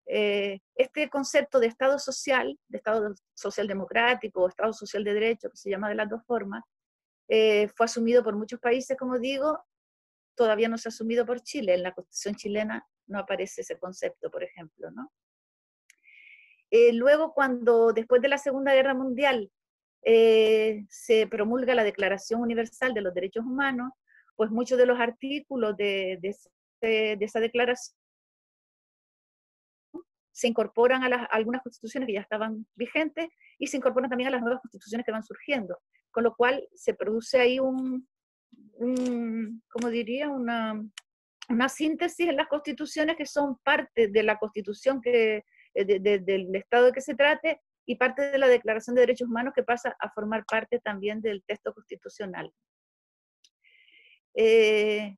Eh, 0.08 0.60
este 0.76 1.10
concepto 1.10 1.60
de 1.60 1.68
Estado 1.68 1.98
social, 1.98 2.60
de 2.68 2.78
Estado 2.78 3.16
social 3.34 3.68
democrático 3.68 4.44
o 4.44 4.50
Estado 4.50 4.74
social 4.74 5.04
de 5.04 5.14
derecho, 5.14 5.50
que 5.50 5.58
se 5.58 5.70
llama 5.70 5.90
de 5.90 5.96
las 5.96 6.10
dos 6.10 6.22
formas, 6.26 6.64
eh, 7.28 7.68
fue 7.76 7.86
asumido 7.86 8.24
por 8.24 8.36
muchos 8.36 8.60
países, 8.60 8.98
como 8.98 9.18
digo, 9.18 9.60
todavía 10.36 10.70
no 10.70 10.78
se 10.78 10.90
ha 10.90 10.92
asumido 10.92 11.26
por 11.26 11.42
Chile. 11.42 11.74
En 11.74 11.84
la 11.84 11.94
Constitución 11.94 12.36
chilena 12.36 12.88
no 13.08 13.20
aparece 13.20 13.62
ese 13.62 13.80
concepto, 13.80 14.30
por 14.30 14.44
ejemplo. 14.44 14.90
Eh, 16.72 16.94
luego, 16.94 17.34
cuando 17.34 17.94
después 17.94 18.22
de 18.22 18.28
la 18.28 18.38
Segunda 18.38 18.74
Guerra 18.74 18.94
Mundial 18.94 19.52
eh, 20.04 20.86
se 20.90 21.28
promulga 21.28 21.74
la 21.76 21.84
Declaración 21.84 22.42
Universal 22.42 22.94
de 22.94 23.02
los 23.02 23.14
Derechos 23.14 23.46
Humanos, 23.46 23.92
pues 24.36 24.52
muchos 24.52 24.78
de 24.78 24.86
los 24.86 25.00
artículos 25.00 25.76
de, 25.78 26.20
esa 26.82 27.40
declaración 27.40 27.96
se 30.36 30.50
incorporan 30.50 31.02
a, 31.02 31.24
algunas 31.32 31.62
constituciones 31.62 32.08
que 32.08 32.14
ya 32.14 32.20
estaban 32.20 32.68
vigentes 32.76 33.30
y 33.58 33.68
se 33.68 33.78
incorporan 33.78 34.10
también 34.10 34.28
a 34.28 34.32
las 34.32 34.42
nuevas 34.42 34.60
constituciones 34.62 35.06
que 35.06 35.14
van 35.14 35.24
surgiendo, 35.24 35.80
con 36.12 36.26
lo 36.26 36.36
cual 36.36 36.68
se 36.74 36.94
produce 36.94 37.40
ahí 37.40 37.58
un, 37.58 38.06
como 39.70 39.90
diría, 39.90 40.28
una, 40.28 40.84
una 41.48 41.70
síntesis 41.70 42.28
en 42.28 42.36
las 42.36 42.48
constituciones 42.48 43.16
que 43.16 43.26
son 43.26 43.58
parte 43.64 44.10
de 44.10 44.24
la 44.24 44.38
constitución 44.38 45.00
que, 45.02 45.46
eh, 45.74 45.86
del 46.20 46.54
Estado 46.54 46.88
de 46.88 46.92
que 46.92 47.02
se 47.02 47.16
trate 47.16 47.62
y 47.86 47.96
parte 47.96 48.30
de 48.30 48.38
la 48.38 48.50
Declaración 48.50 48.94
de 48.94 49.04
Derechos 49.04 49.30
Humanos 49.30 49.54
que 49.56 49.64
pasa 49.64 49.96
a 49.98 50.10
formar 50.10 50.44
parte 50.46 50.82
también 50.82 51.22
del 51.22 51.46
texto 51.48 51.74
constitucional. 51.74 52.52
Eh, 54.34 55.16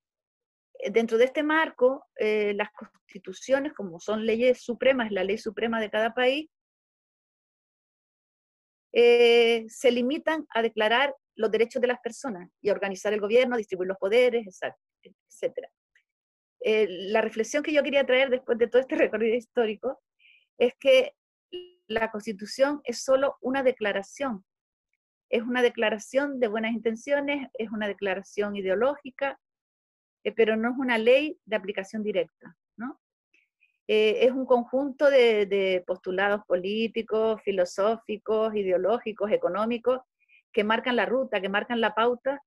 dentro 0.92 1.18
de 1.18 1.26
este 1.26 1.44
marco, 1.44 2.06
eh, 2.16 2.54
las 2.56 2.70
constituciones, 2.72 3.74
como 3.74 4.00
son 4.00 4.26
leyes 4.26 4.62
supremas, 4.62 5.12
la 5.12 5.24
ley 5.24 5.38
suprema 5.38 5.80
de 5.80 5.90
cada 5.90 6.14
país, 6.14 6.50
se 8.94 9.92
limitan 9.92 10.48
a 10.56 10.64
declarar 10.64 11.14
los 11.36 11.52
derechos 11.52 11.80
de 11.82 11.88
las 11.88 12.00
personas 12.00 12.50
y 12.62 12.72
organizar 12.72 13.14
el 13.14 13.22
gobierno, 13.22 13.56
distribuir 13.56 13.90
los 13.90 13.98
poderes, 13.98 14.48
etc. 14.48 15.54
la 16.62 17.22
reflexión 17.22 17.62
que 17.62 17.74
yo 17.74 17.84
quería 17.84 18.08
traer 18.08 18.32
después 18.32 18.58
de 18.58 18.68
todo 18.68 18.82
este 18.82 18.96
recorrido 18.98 19.36
histórico 19.36 20.02
es 20.58 20.74
que 20.80 21.14
la 21.88 22.12
constitución 22.12 22.82
es 22.84 23.04
solo 23.04 23.38
una 23.42 23.64
declaración. 23.64 24.44
Es 25.30 25.44
una 25.44 25.62
declaración 25.62 26.40
de 26.40 26.48
buenas 26.48 26.72
intenciones, 26.72 27.50
es 27.54 27.70
una 27.72 27.88
declaración 27.88 28.56
ideológica, 28.56 29.40
eh, 30.28 30.34
pero 30.34 30.58
no 30.58 30.72
es 30.72 30.78
una 30.78 30.98
ley 30.98 31.40
de 31.46 31.56
aplicación 31.56 32.04
directa. 32.04 32.54
¿no? 32.76 33.00
Eh, 33.88 34.26
es 34.26 34.32
un 34.32 34.46
conjunto 34.46 35.10
de, 35.10 35.82
postulados 35.88 36.42
políticos, 36.46 37.42
filosóficos, 37.44 38.54
ideológicos, 38.54 39.32
económicos, 39.32 40.02
que 40.52 40.66
marcan 40.66 40.98
la 40.98 41.06
ruta, 41.06 41.40
que 41.40 41.48
marcan 41.48 41.80
la 41.80 41.96
pauta 41.96 42.42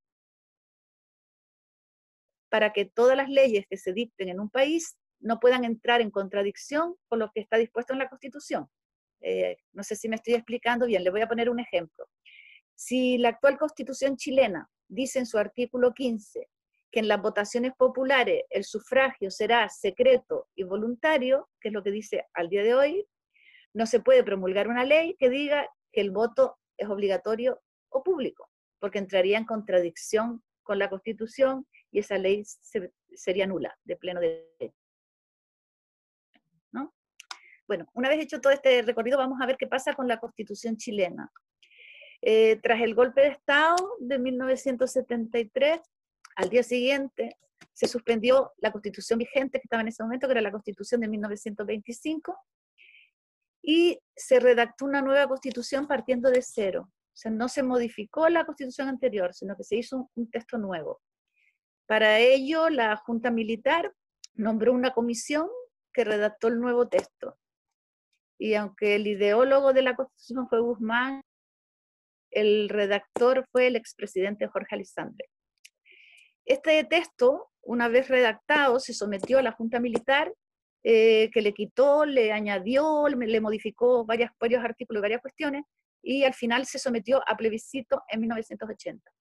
para 2.50 2.72
que 2.74 2.84
todas 2.84 3.16
las 3.16 3.30
leyes 3.30 3.64
que 3.66 3.78
se 3.78 3.94
dicten 3.94 4.28
en 4.28 4.40
un 4.40 4.50
país 4.50 4.98
no 5.18 5.40
puedan 5.40 5.64
entrar 5.64 6.02
en 6.02 6.10
contradicción 6.10 6.96
con 7.08 7.18
lo 7.18 7.30
que 7.32 7.40
está 7.40 7.56
dispuesto 7.56 7.94
en 7.94 8.00
la 8.00 8.10
Constitución. 8.10 8.68
Eh, 9.22 9.56
no 9.72 9.84
sé 9.84 9.96
si 9.96 10.08
me 10.10 10.16
estoy 10.16 10.34
explicando 10.34 10.84
bien, 10.84 11.02
le 11.02 11.10
voy 11.10 11.22
a 11.22 11.28
poner 11.28 11.48
un 11.48 11.60
ejemplo. 11.60 12.06
Si 12.74 13.16
la 13.16 13.30
actual 13.30 13.56
Constitución 13.56 14.16
chilena 14.16 14.68
dice 14.86 15.18
en 15.20 15.26
su 15.26 15.38
artículo 15.38 15.94
15 15.94 16.46
que 16.90 17.00
en 17.00 17.08
las 17.08 17.20
votaciones 17.20 17.72
populares 17.76 18.44
el 18.50 18.64
sufragio 18.64 19.30
será 19.30 19.68
secreto 19.68 20.48
y 20.54 20.64
voluntario, 20.64 21.48
que 21.60 21.68
es 21.68 21.74
lo 21.74 21.82
que 21.82 21.90
dice 21.90 22.26
al 22.34 22.48
día 22.48 22.62
de 22.62 22.74
hoy, 22.74 23.06
no 23.72 23.86
se 23.86 24.00
puede 24.00 24.24
promulgar 24.24 24.68
una 24.68 24.84
ley 24.84 25.14
que 25.18 25.30
diga 25.30 25.68
que 25.92 26.00
el 26.00 26.10
voto 26.10 26.58
es 26.76 26.88
obligatorio 26.88 27.60
o 27.88 28.02
público, 28.02 28.48
porque 28.80 28.98
entraría 28.98 29.38
en 29.38 29.44
contradicción 29.44 30.42
con 30.62 30.78
la 30.78 30.88
Constitución 30.88 31.66
y 31.90 32.00
esa 32.00 32.18
ley 32.18 32.42
sería 33.14 33.46
nula 33.46 33.76
de 33.84 33.96
pleno 33.96 34.20
derecho. 34.20 34.80
Bueno, 37.70 37.86
una 37.94 38.08
vez 38.08 38.18
hecho 38.18 38.40
todo 38.40 38.52
este 38.52 38.82
recorrido, 38.82 39.16
vamos 39.16 39.40
a 39.40 39.46
ver 39.46 39.56
qué 39.56 39.68
pasa 39.68 39.94
con 39.94 40.08
la 40.08 40.18
constitución 40.18 40.76
chilena. 40.76 41.30
Eh, 42.20 42.58
tras 42.60 42.80
el 42.80 42.96
golpe 42.96 43.20
de 43.20 43.28
Estado 43.28 43.76
de 44.00 44.18
1973, 44.18 45.80
al 46.36 46.48
día 46.48 46.62
siguiente 46.62 47.36
se 47.72 47.86
suspendió 47.88 48.52
la 48.58 48.72
constitución 48.72 49.18
vigente 49.18 49.58
que 49.58 49.64
estaba 49.64 49.82
en 49.82 49.88
ese 49.88 50.02
momento, 50.02 50.26
que 50.26 50.32
era 50.32 50.40
la 50.40 50.52
constitución 50.52 51.00
de 51.00 51.08
1925, 51.08 52.36
y 53.62 53.98
se 54.16 54.40
redactó 54.40 54.84
una 54.84 55.02
nueva 55.02 55.28
constitución 55.28 55.86
partiendo 55.86 56.30
de 56.30 56.42
cero. 56.42 56.90
O 56.90 57.16
sea, 57.16 57.30
no 57.30 57.48
se 57.48 57.62
modificó 57.62 58.28
la 58.28 58.44
constitución 58.44 58.88
anterior, 58.88 59.34
sino 59.34 59.56
que 59.56 59.64
se 59.64 59.76
hizo 59.76 60.10
un, 60.14 60.30
texto 60.30 60.58
nuevo. 60.58 61.00
Para 61.86 62.18
ello, 62.18 62.70
la 62.70 62.96
Junta 62.96 63.30
Militar 63.30 63.92
nombró 64.34 64.72
una 64.72 64.92
comisión 64.92 65.48
que 65.92 66.04
redactó 66.04 66.48
el 66.48 66.60
nuevo 66.60 66.88
texto. 66.88 67.36
Y 68.38 68.54
aunque 68.54 68.94
el 68.94 69.06
ideólogo 69.06 69.72
de 69.72 69.82
la 69.82 69.96
Constitución 69.96 70.48
fue 70.48 70.60
Guzmán, 70.60 71.22
el 72.30 72.68
redactor 72.68 73.46
fue 73.50 73.66
el 73.66 73.76
expresidente 73.76 74.46
Jorge 74.46 74.76
Alessandre. 74.76 75.28
Este 76.50 76.82
texto, 76.82 77.48
una 77.62 77.86
vez 77.86 78.08
redactado, 78.08 78.80
se 78.80 78.92
sometió 78.92 79.38
a 79.38 79.42
la 79.42 79.52
Junta 79.52 79.78
Militar, 79.78 80.34
eh, 80.82 81.30
que 81.32 81.42
le 81.42 81.54
quitó, 81.54 82.04
le 82.04 82.32
añadió, 82.32 83.06
le 83.06 83.40
modificó 83.40 84.04
varios 84.04 84.64
artículos 84.64 84.98
y 84.98 85.02
varias 85.02 85.20
cuestiones, 85.20 85.62
y 86.02 86.24
al 86.24 86.34
final 86.34 86.66
se 86.66 86.80
sometió 86.80 87.22
a 87.24 87.36
plebiscito 87.36 88.02
en 88.08 88.22
1980. 88.22 89.12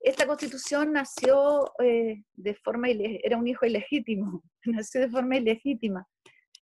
Esta 0.00 0.26
constitución 0.26 0.92
nació 0.92 1.72
eh, 1.82 2.22
de 2.34 2.54
forma, 2.54 2.88
era 2.90 3.38
un 3.38 3.48
hijo 3.48 3.64
ilegítimo, 3.64 4.42
nació 4.66 5.00
de 5.00 5.08
forma 5.08 5.38
ilegítima, 5.38 6.06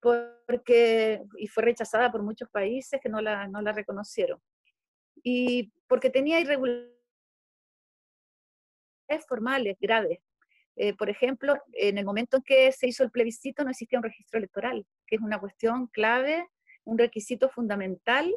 porque, 0.01 1.21
y 1.37 1.49
fue 1.49 1.65
rechazada 1.65 2.13
por 2.13 2.23
muchos 2.23 2.49
países 2.49 3.01
que 3.03 3.09
no 3.09 3.21
la, 3.21 3.49
no 3.49 3.61
la 3.61 3.73
reconocieron. 3.73 4.41
Y 5.21 5.73
porque 5.89 6.11
tenía 6.11 6.39
irregularidades 6.39 6.95
formales 9.27 9.77
graves. 9.81 10.19
Eh, 10.77 10.95
por 10.95 11.09
ejemplo, 11.09 11.57
en 11.73 11.97
el 11.99 12.05
momento 12.05 12.37
en 12.37 12.43
que 12.43 12.71
se 12.73 12.87
hizo 12.87 13.03
el 13.03 13.11
plebiscito 13.11 13.65
no 13.65 13.71
existía 13.71 13.99
un 13.99 14.05
registro 14.05 14.39
electoral, 14.39 14.87
que 15.07 15.17
es 15.17 15.23
una 15.23 15.41
cuestión 15.41 15.87
clave, 15.87 16.47
un 16.85 16.99
requisito 16.99 17.49
fundamental 17.49 18.35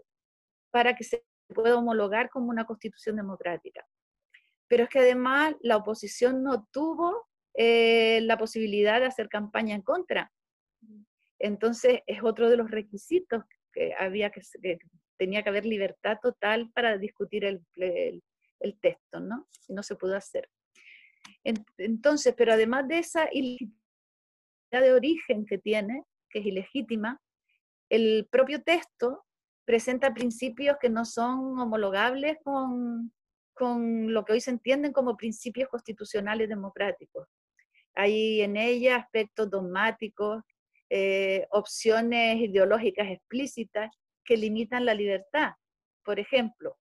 para 0.71 0.95
que 0.95 1.03
se 1.03 1.23
pueda 1.47 1.77
homologar 1.77 2.29
como 2.29 2.49
una 2.49 2.65
constitución 2.65 3.17
democrática. 3.17 3.85
Pero 4.67 4.83
es 4.83 4.89
que 4.89 4.99
además 4.99 5.55
la 5.61 5.77
oposición 5.77 6.43
no 6.43 6.67
tuvo 6.71 7.27
eh, 7.55 8.21
la 8.21 8.37
posibilidad 8.37 8.99
de 8.99 9.07
hacer 9.07 9.27
campaña 9.27 9.75
en 9.75 9.81
contra. 9.81 10.31
Entonces 11.39 12.01
es 12.05 12.23
otro 12.23 12.49
de 12.49 12.57
los 12.57 12.69
requisitos 12.69 13.43
que 13.73 13.93
había 13.97 14.29
que, 14.29 14.41
tenía 15.17 15.43
que 15.43 15.49
haber 15.49 15.65
libertad 15.65 16.17
total 16.21 16.71
para 16.73 16.97
discutir 16.97 17.45
el, 17.45 17.61
el, 17.75 18.79
texto, 18.79 19.19
¿no? 19.19 19.47
Y 19.67 19.73
no 19.73 19.83
se 19.83 19.95
pudo 19.95 20.15
hacer. 20.15 20.49
Entonces, 21.43 22.33
pero 22.37 22.53
además 22.53 22.87
de 22.87 22.99
esa 22.99 23.29
ilegitimidad 23.31 23.79
de 24.71 24.93
origen 24.93 25.45
que 25.45 25.57
tiene, 25.57 26.03
que 26.29 26.39
es 26.39 26.45
ilegítima, 26.45 27.21
el 27.89 28.27
propio 28.29 28.61
texto 28.61 29.25
presenta 29.65 30.13
principios 30.13 30.77
que 30.81 30.89
no 30.89 31.05
son 31.05 31.59
homologables 31.59 32.37
con, 32.43 33.11
con 33.53 34.13
lo 34.13 34.25
que 34.25 34.33
hoy 34.33 34.41
se 34.41 34.51
entienden 34.51 34.93
como 34.93 35.17
principios 35.17 35.69
constitucionales 35.69 36.49
democráticos. 36.49 37.27
Hay 37.95 38.41
en 38.41 38.57
ella 38.57 38.95
aspectos 38.95 39.49
dogmáticos, 39.49 40.43
eh, 40.89 41.45
opciones 41.51 42.37
ideológicas 42.37 43.07
explícitas 43.09 43.91
que 44.23 44.37
limitan 44.37 44.85
la 44.85 44.93
libertad. 44.93 45.51
Por 46.03 46.19
ejemplo, 46.19 46.77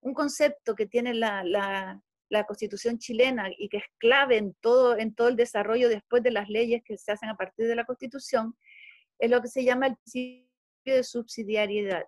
un 0.00 0.14
concepto 0.14 0.74
que 0.74 0.86
tiene 0.86 1.14
la, 1.14 1.42
la, 1.42 2.00
la, 2.32 2.44
Constitución 2.44 2.98
chilena 2.98 3.50
y 3.56 3.68
que 3.68 3.78
es 3.78 3.84
clave 3.98 4.36
en 4.36 4.54
todo, 4.60 4.98
en 4.98 5.14
todo 5.14 5.28
el 5.28 5.36
desarrollo 5.36 5.88
después 5.88 6.22
de 6.22 6.30
las 6.30 6.48
leyes 6.48 6.82
que 6.84 6.96
se 6.96 7.12
hacen 7.12 7.28
a 7.28 7.36
partir 7.36 7.66
de 7.66 7.76
la 7.76 7.84
Constitución, 7.84 8.56
es 9.18 9.30
lo 9.30 9.40
que 9.40 9.48
se 9.48 9.64
llama 9.64 9.86
el 9.86 9.96
principio 9.96 10.44
de 10.84 11.04
subsidiariedad, 11.04 12.04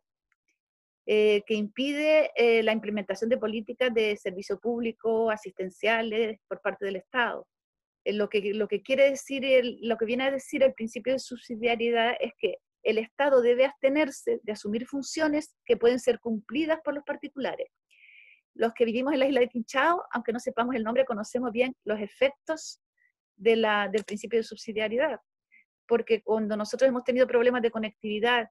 eh, 1.07 1.43
que 1.47 1.55
impide 1.55 2.31
eh, 2.35 2.63
la 2.63 2.73
implementación 2.73 3.29
de 3.29 3.39
políticas 3.39 3.93
de 3.93 4.17
servicio 4.17 4.59
público, 4.59 5.31
asistenciales 5.31 6.39
por 6.49 6.61
parte 6.61 6.87
del 6.87 6.97
Estado. 6.97 7.47
Eh, 8.05 8.13
lo, 8.15 8.29
que, 8.29 8.55
lo 8.55 8.69
que 8.69 8.83
quiere 8.83 9.11
decir, 9.11 9.45
lo 9.83 9.97
que 9.97 10.07
viene 10.07 10.25
a 10.25 10.31
decir 10.31 10.63
el 10.63 10.75
principio 10.75 11.13
de 11.13 11.19
subsidiariedad 11.19 12.15
es 12.21 12.33
que 12.39 12.59
el 12.83 12.99
Estado 12.99 13.41
debe 13.41 13.65
abstenerse 13.65 14.41
de 14.43 14.53
asumir 14.53 14.87
funciones 14.87 15.55
que 15.65 15.77
pueden 15.77 15.99
ser 15.99 16.21
cumplidas 16.21 16.81
por 16.85 16.95
los 16.95 17.05
particulares. 17.05 17.69
Los 18.55 18.73
que 18.73 18.85
vivimos 18.85 19.13
en 19.13 19.21
la 19.21 19.27
isla 19.27 19.41
de 19.41 19.49
Quinchao, 19.49 20.05
aunque 20.13 20.33
no 20.33 20.39
sepamos 20.39 20.75
el 20.75 20.85
nombre, 20.85 21.05
conocemos 21.05 21.51
bien 21.51 21.77
los 21.85 22.01
efectos 22.01 22.81
de 23.37 23.57
la, 23.57 23.89
del 23.89 24.05
principio 24.05 24.39
de 24.39 24.45
subsidiariedad, 24.45 25.21
porque 25.87 26.23
cuando 26.23 26.57
nosotros 26.57 26.89
hemos 26.89 27.05
tenido 27.05 27.27
problemas 27.27 27.63
de 27.63 27.71
conectividad 27.71 28.49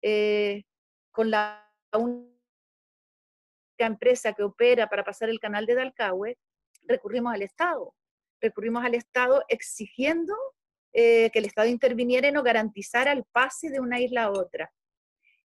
eh, 0.00 0.64
con 1.10 1.30
la 1.30 1.70
única 1.94 2.32
empresa 3.78 4.32
que 4.32 4.42
opera 4.42 4.88
para 4.88 5.04
pasar 5.04 5.28
el 5.28 5.38
canal 5.38 5.66
de 5.66 5.74
Dalcahue, 5.74 6.38
recurrimos 6.86 7.34
al 7.34 7.42
Estado. 7.42 7.94
Recurrimos 8.40 8.84
al 8.84 8.94
Estado 8.94 9.44
exigiendo 9.48 10.34
eh, 10.92 11.30
que 11.30 11.38
el 11.38 11.44
Estado 11.44 11.68
interviniera 11.68 12.28
y 12.28 12.32
nos 12.32 12.44
garantizara 12.44 13.12
el 13.12 13.24
pase 13.24 13.70
de 13.70 13.80
una 13.80 14.00
isla 14.00 14.24
a 14.24 14.30
otra. 14.30 14.72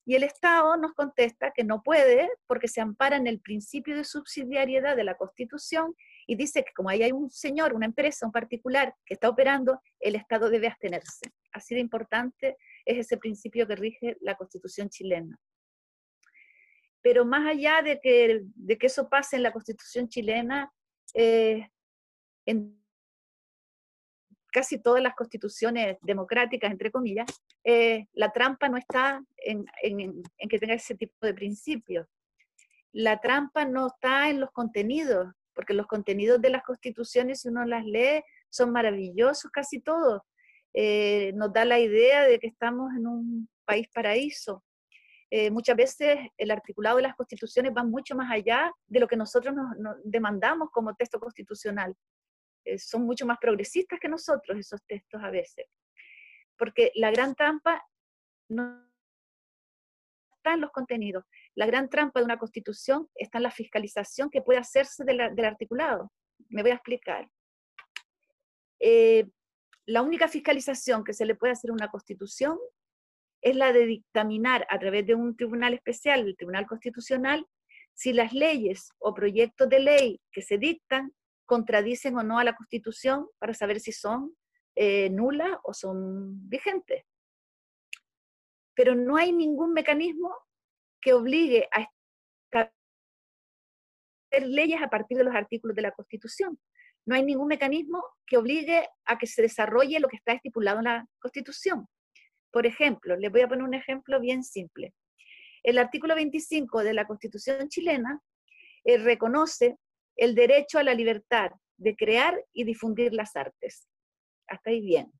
Y 0.05 0.13
el 0.15 0.23
Estado 0.23 0.77
nos 0.77 0.93
contesta 0.93 1.51
que 1.51 1.63
no 1.63 1.81
puede 1.81 2.29
porque 2.45 2.67
se 2.67 2.79
ampara 2.79 3.17
en 3.17 3.25
el 3.25 3.39
principio 3.39 3.95
de 3.95 4.03
subsidiariedad 4.03 4.95
de 4.95 5.03
la 5.03 5.15
Constitución 5.15 5.95
y 6.27 6.35
dice 6.35 6.63
que 6.63 6.73
como 6.73 6.89
ahí 6.89 7.01
hay 7.01 7.11
un 7.11 7.31
señor, 7.31 7.73
una 7.73 7.87
empresa, 7.87 8.25
un 8.25 8.31
particular 8.31 8.95
que 9.05 9.15
está 9.15 9.29
operando, 9.29 9.81
el 9.99 10.15
Estado 10.15 10.49
debe 10.49 10.67
abstenerse. 10.67 11.31
Así 11.51 11.73
de 11.73 11.81
importante 11.81 12.55
es 12.85 12.99
ese 12.99 13.17
principio 13.17 13.67
que 13.67 13.75
rige 13.75 14.17
la 14.21 14.35
constitución 14.35 14.89
chilena. 14.89 15.39
Pero 17.01 17.25
más 17.25 17.47
allá 17.47 17.81
de 17.81 17.99
que, 17.99 18.41
de 18.43 18.77
que 18.77 18.87
eso 18.87 19.09
pase 19.09 19.35
en 19.37 19.43
la 19.43 19.51
constitución 19.51 20.07
chilena, 20.07 20.71
eh, 21.15 21.69
en 22.45 22.79
casi 24.55 24.81
todas 24.81 25.03
las 25.03 25.15
constituciones 25.15 25.97
democráticas, 26.01 26.71
entre 26.71 26.89
comillas, 26.89 27.25
eh, 27.65 28.05
la 28.13 28.31
trampa 28.31 28.69
no 28.69 28.77
está 28.77 29.21
en, 29.35 29.65
que 30.49 30.59
tenga 30.59 30.75
ese 30.75 30.95
tipo 30.95 31.13
de 31.25 31.33
principios. 31.33 32.07
La 32.93 33.19
trampa 33.19 33.65
no 33.65 33.87
está 33.87 34.29
en 34.29 34.39
los 34.39 34.51
contenidos, 34.51 35.27
porque 35.53 35.73
los 35.73 35.87
contenidos 35.87 36.41
de 36.41 36.51
las 36.51 36.63
constituciones, 36.63 37.41
si 37.41 37.49
uno 37.49 37.65
las 37.65 37.83
lee, 37.83 38.23
son 38.49 38.71
maravillosos 38.71 39.51
casi 39.51 39.81
todos. 39.81 40.21
Eh, 40.73 41.33
nos 41.35 41.51
da 41.51 41.65
la 41.65 41.79
idea 41.79 42.23
de 42.23 42.39
que 42.39 42.47
estamos 42.47 42.93
en 42.95 43.07
un 43.07 43.49
país 43.65 43.89
paraíso. 43.93 44.63
Eh, 45.29 45.51
muchas 45.51 45.75
veces 45.75 46.17
el 46.37 46.49
articulado 46.49 46.95
de 46.95 47.03
las 47.03 47.15
constituciones 47.15 47.73
va 47.75 47.83
mucho 47.83 48.15
más 48.15 48.31
allá 48.31 48.71
de 48.87 49.01
lo 49.01 49.07
que 49.09 49.17
nosotros 49.17 49.53
nos, 49.53 49.97
demandamos 50.05 50.69
como 50.71 50.95
texto 50.95 51.19
constitucional. 51.19 51.93
Eh, 52.65 52.79
son 52.79 53.03
mucho 53.03 53.25
más 53.25 53.37
progresistas 53.39 53.99
que 53.99 54.09
nosotros 54.09 54.57
esos 54.57 54.83
textos 54.85 55.21
a 55.23 55.29
veces. 55.29 55.67
Porque 56.57 56.91
la 56.95 57.11
gran 57.11 57.35
trampa 57.35 57.81
no 58.49 58.85
está 60.35 60.53
en 60.53 60.61
los 60.61 60.71
contenidos. 60.71 61.23
La 61.55 61.65
gran 61.65 61.89
trampa 61.89 62.19
de 62.19 62.25
una 62.25 62.37
constitución 62.37 63.09
está 63.15 63.37
en 63.37 63.43
la 63.43 63.51
fiscalización 63.51 64.29
que 64.29 64.41
puede 64.41 64.59
hacerse 64.59 65.03
del 65.05 65.45
articulado. 65.45 66.11
Me 66.49 66.61
voy 66.61 66.71
a 66.71 66.75
explicar. 66.75 67.29
Eh, 68.79 69.27
la 69.85 70.01
única 70.01 70.27
fiscalización 70.27 71.03
que 71.03 71.13
se 71.13 71.25
le 71.25 71.35
puede 71.35 71.53
hacer 71.53 71.69
a 71.69 71.73
una 71.73 71.89
constitución 71.89 72.57
es 73.41 73.55
la 73.55 73.71
de 73.71 73.85
dictaminar 73.85 74.65
a 74.69 74.79
través 74.79 75.05
de 75.05 75.13
un 75.13 75.35
tribunal 75.35 75.75
especial, 75.75 76.21
el 76.21 76.35
Tribunal 76.35 76.65
Constitucional, 76.65 77.45
si 77.93 78.11
las 78.11 78.33
leyes 78.33 78.89
o 78.97 79.13
proyectos 79.13 79.69
de 79.69 79.79
ley 79.79 80.21
que 80.31 80.41
se 80.41 80.57
dictan 80.57 81.13
contradicen 81.45 82.17
o 82.17 82.23
no 82.23 82.39
a 82.39 82.43
la 82.43 82.55
Constitución 82.55 83.27
para 83.39 83.53
saber 83.53 83.79
si 83.79 83.91
son 83.91 84.35
eh, 84.75 85.09
nulas 85.09 85.57
o 85.63 85.73
son 85.73 86.49
vigentes. 86.49 87.03
Pero 88.75 88.95
no 88.95 89.17
hay 89.17 89.31
ningún 89.31 89.73
mecanismo 89.73 90.35
que 91.01 91.13
obligue 91.13 91.67
a 91.71 91.87
establecer 92.51 92.73
leyes 94.47 94.81
a 94.81 94.89
partir 94.89 95.17
de 95.17 95.23
los 95.23 95.35
artículos 95.35 95.75
de 95.75 95.81
la 95.83 95.91
Constitución 95.91 96.59
no 97.05 97.15
hay 97.15 97.23
ningún 97.23 97.47
mecanismo 97.47 98.03
que 98.25 98.37
obligue 98.37 98.87
a 99.05 99.17
que 99.17 99.27
se 99.27 99.41
desarrolle 99.41 99.99
lo 99.99 100.07
que 100.07 100.17
está 100.17 100.33
estipulado 100.33 100.79
en 100.79 100.85
la 100.85 101.07
Constitución. 101.19 101.87
Por 102.51 102.65
ejemplo, 102.65 103.15
les 103.15 103.31
voy 103.31 103.41
a 103.41 103.47
poner 103.47 103.63
un 103.63 103.73
ejemplo 103.73 104.19
bien 104.19 104.43
simple. 104.43 104.93
El 105.63 105.77
artículo 105.77 106.15
25 106.15 106.83
de 106.83 106.93
la 106.93 107.05
Constitución 107.05 107.69
chilena 107.69 108.21
eh, 108.83 108.97
reconoce 108.97 109.77
el 110.15 110.35
derecho 110.35 110.79
a 110.79 110.83
la 110.83 110.93
libertad 110.93 111.51
de 111.77 111.95
crear 111.95 112.43
y 112.53 112.63
difundir 112.63 113.13
las 113.13 113.35
artes. 113.35 113.87
Hasta 114.47 114.69
ahí 114.69 114.81
bien. 114.81 115.11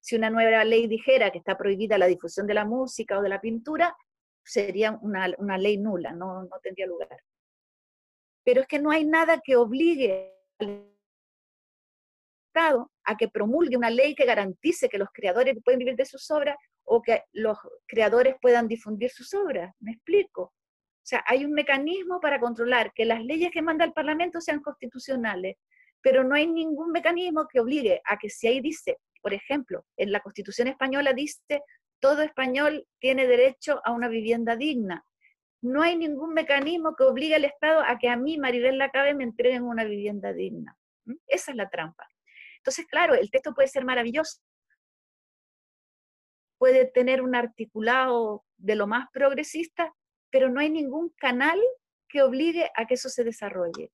Si 0.00 0.16
una 0.16 0.30
nueva 0.30 0.64
ley 0.64 0.86
dijera 0.86 1.30
que 1.30 1.38
está 1.38 1.56
prohibida 1.56 1.98
la 1.98 2.06
difusión 2.06 2.46
de 2.46 2.54
la 2.54 2.64
música 2.64 3.18
o 3.18 3.22
de 3.22 3.28
la 3.28 3.40
pintura, 3.40 3.96
sería 4.44 4.98
una, 5.02 5.32
una 5.38 5.58
ley 5.58 5.78
nula, 5.78 6.12
no, 6.12 6.44
no 6.44 6.60
tendría 6.62 6.86
lugar. 6.86 7.22
Pero 8.44 8.60
es 8.60 8.66
que 8.68 8.78
no 8.78 8.90
hay 8.90 9.04
nada 9.04 9.40
que 9.44 9.56
obligue 9.56 10.32
al 10.58 10.86
a 13.04 13.16
que 13.16 13.28
promulgue 13.28 13.76
una 13.76 13.90
ley 13.90 14.14
que 14.14 14.24
garantice 14.24 14.88
que 14.88 14.98
los 14.98 15.08
creadores 15.12 15.56
pueden 15.62 15.78
vivir 15.78 15.96
de 15.96 16.06
sus 16.06 16.30
obras 16.30 16.56
o 16.84 17.02
que 17.02 17.24
los 17.32 17.58
creadores 17.86 18.36
puedan 18.40 18.68
difundir 18.68 19.10
sus 19.10 19.34
obras. 19.34 19.74
¿Me 19.80 19.92
explico? 19.92 20.54
O 21.06 21.08
sea, 21.08 21.22
hay 21.28 21.44
un 21.44 21.52
mecanismo 21.52 22.18
para 22.18 22.40
controlar 22.40 22.92
que 22.92 23.04
las 23.04 23.24
leyes 23.24 23.52
que 23.52 23.62
manda 23.62 23.84
el 23.84 23.92
Parlamento 23.92 24.40
sean 24.40 24.60
constitucionales. 24.60 25.56
pero 26.02 26.24
no 26.24 26.34
hay 26.34 26.48
ningún 26.48 26.90
mecanismo 26.90 27.46
que 27.48 27.60
obligue 27.60 28.00
a 28.04 28.16
que 28.16 28.28
si 28.28 28.46
ahí 28.48 28.60
dice, 28.60 28.98
por 29.22 29.32
ejemplo, 29.32 29.84
en 29.96 30.10
la 30.12 30.20
Constitución 30.20 30.68
española 30.68 31.12
dice, 31.12 31.62
todo 32.00 32.22
español 32.22 32.86
tiene 33.00 33.26
derecho 33.26 33.80
a 33.84 33.92
una 33.92 34.08
vivienda 34.08 34.56
digna. 34.56 35.04
No 35.62 35.82
hay 35.82 35.96
ningún 35.96 36.32
mecanismo 36.34 36.94
que 36.96 37.04
obligue 37.04 37.36
al 37.36 37.44
Estado 37.44 37.82
a 37.84 37.98
que 37.98 38.08
a 38.08 38.16
mí, 38.16 38.38
Maribel 38.38 38.78
Lacabe, 38.78 39.14
me 39.14 39.24
entreguen 39.24 39.64
una 39.64 39.84
vivienda 39.84 40.32
digna. 40.32 40.76
Esa 41.26 41.50
es 41.52 41.56
la 41.56 41.68
trampa. 41.68 42.08
Entonces, 42.58 42.86
claro, 42.86 43.14
el 43.14 43.30
texto 43.30 43.54
puede 43.54 43.68
ser 43.68 43.84
maravilloso, 43.84 44.40
puede 46.58 46.84
tener 46.84 47.22
un 47.22 47.34
articulado 47.34 48.44
de 48.56 48.74
lo 48.74 48.86
más 48.86 49.08
progresista, 49.12 49.92
pero 50.36 50.50
no 50.50 50.60
hay 50.60 50.68
ningún 50.68 51.08
canal 51.16 51.58
que 52.10 52.20
obligue 52.20 52.70
a 52.76 52.86
que 52.86 52.92
eso 52.92 53.08
se 53.08 53.24
desarrolle. 53.24 53.90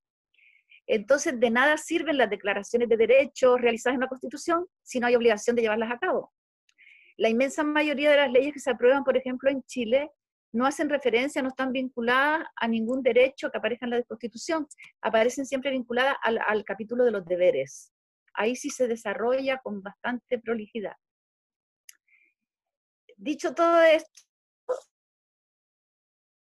Entonces, 0.89 1.39
de 1.39 1.51
nada 1.51 1.77
sirven 1.77 2.19
las 2.19 2.29
declaraciones 2.31 2.89
de 2.89 2.97
derechos 2.97 3.61
realizadas 3.61 3.95
en 3.95 4.01
la 4.01 4.09
Constitución 4.09 4.67
si 4.83 4.99
no 4.99 5.07
hay 5.07 5.15
obligación 5.15 5.55
de 5.55 5.63
llevarlas 5.63 5.93
a 5.93 6.01
cabo. 6.01 6.33
La 7.17 7.29
inmensa 7.29 7.63
mayoría 7.63 8.11
de 8.11 8.17
las 8.17 8.33
leyes 8.33 8.53
que 8.55 8.59
se 8.59 8.71
aprueban, 8.71 9.05
por 9.05 9.17
ejemplo, 9.17 9.49
en 9.51 9.63
Chile, 9.63 10.11
no 10.51 10.67
hacen 10.67 10.91
referencia, 10.91 11.43
no 11.43 11.51
están 11.51 11.71
vinculadas 11.71 12.45
a 12.57 12.67
ningún 12.67 13.05
derecho 13.05 13.49
que 13.49 13.59
aparezca 13.59 13.87
en 13.87 13.91
la 13.91 14.03
Constitución, 14.03 14.67
aparecen 15.01 15.47
siempre 15.47 15.71
vinculadas 15.71 16.17
al, 16.25 16.65
capítulo 16.65 17.05
de 17.05 17.13
los 17.13 17.25
deberes. 17.25 17.93
Ahí 18.35 18.57
sí 18.57 18.69
se 18.69 18.89
desarrolla 18.89 19.59
con 19.59 19.81
bastante 19.81 20.41
prolijidad. 20.41 20.97
Dicho 23.17 23.55
todo 23.55 23.81
esto, 23.81 24.32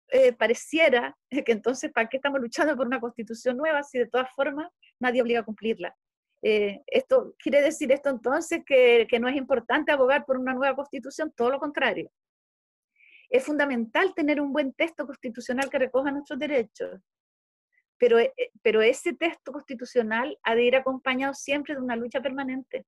eh, 0.09 0.33
pareciera 0.33 1.17
que 1.45 1.51
entonces, 1.51 1.91
¿para 1.91 2.07
qué 2.07 2.17
estamos 2.17 2.39
luchando 2.39 2.75
por 2.75 2.87
una 2.87 2.99
constitución 2.99 3.57
nueva 3.57 3.83
si 3.83 3.99
de 3.99 4.07
todas 4.07 4.29
formas 4.35 4.71
nadie 4.99 5.21
obliga 5.21 5.41
a 5.41 5.45
cumplirla? 5.45 5.95
Eh, 6.41 6.81
esto 6.87 7.35
quiere 7.39 7.61
decir 7.61 7.91
esto 7.91 8.09
entonces 8.09 8.61
que, 8.65 9.07
que 9.09 9.19
no 9.19 9.27
es 9.27 9.35
importante 9.35 9.91
abogar 9.91 10.25
por 10.25 10.37
una 10.37 10.53
nueva 10.53 10.75
constitución, 10.75 11.33
todo 11.35 11.51
lo 11.51 11.59
contrario. 11.59 12.11
Es 13.29 13.43
fundamental 13.43 14.13
tener 14.13 14.39
un 14.39 14.53
buen 14.53 14.71
texto 14.73 15.05
constitucional 15.05 15.69
que 15.69 15.79
recoja 15.79 16.11
nuestros 16.11 16.39
derechos, 16.39 17.01
pero, 17.97 18.19
eh, 18.19 18.33
pero 18.61 18.81
ese 18.81 19.13
texto 19.13 19.51
constitucional 19.51 20.37
ha 20.43 20.55
de 20.55 20.63
ir 20.63 20.75
acompañado 20.75 21.33
siempre 21.33 21.75
de 21.75 21.81
una 21.81 21.95
lucha 21.95 22.21
permanente. 22.21 22.85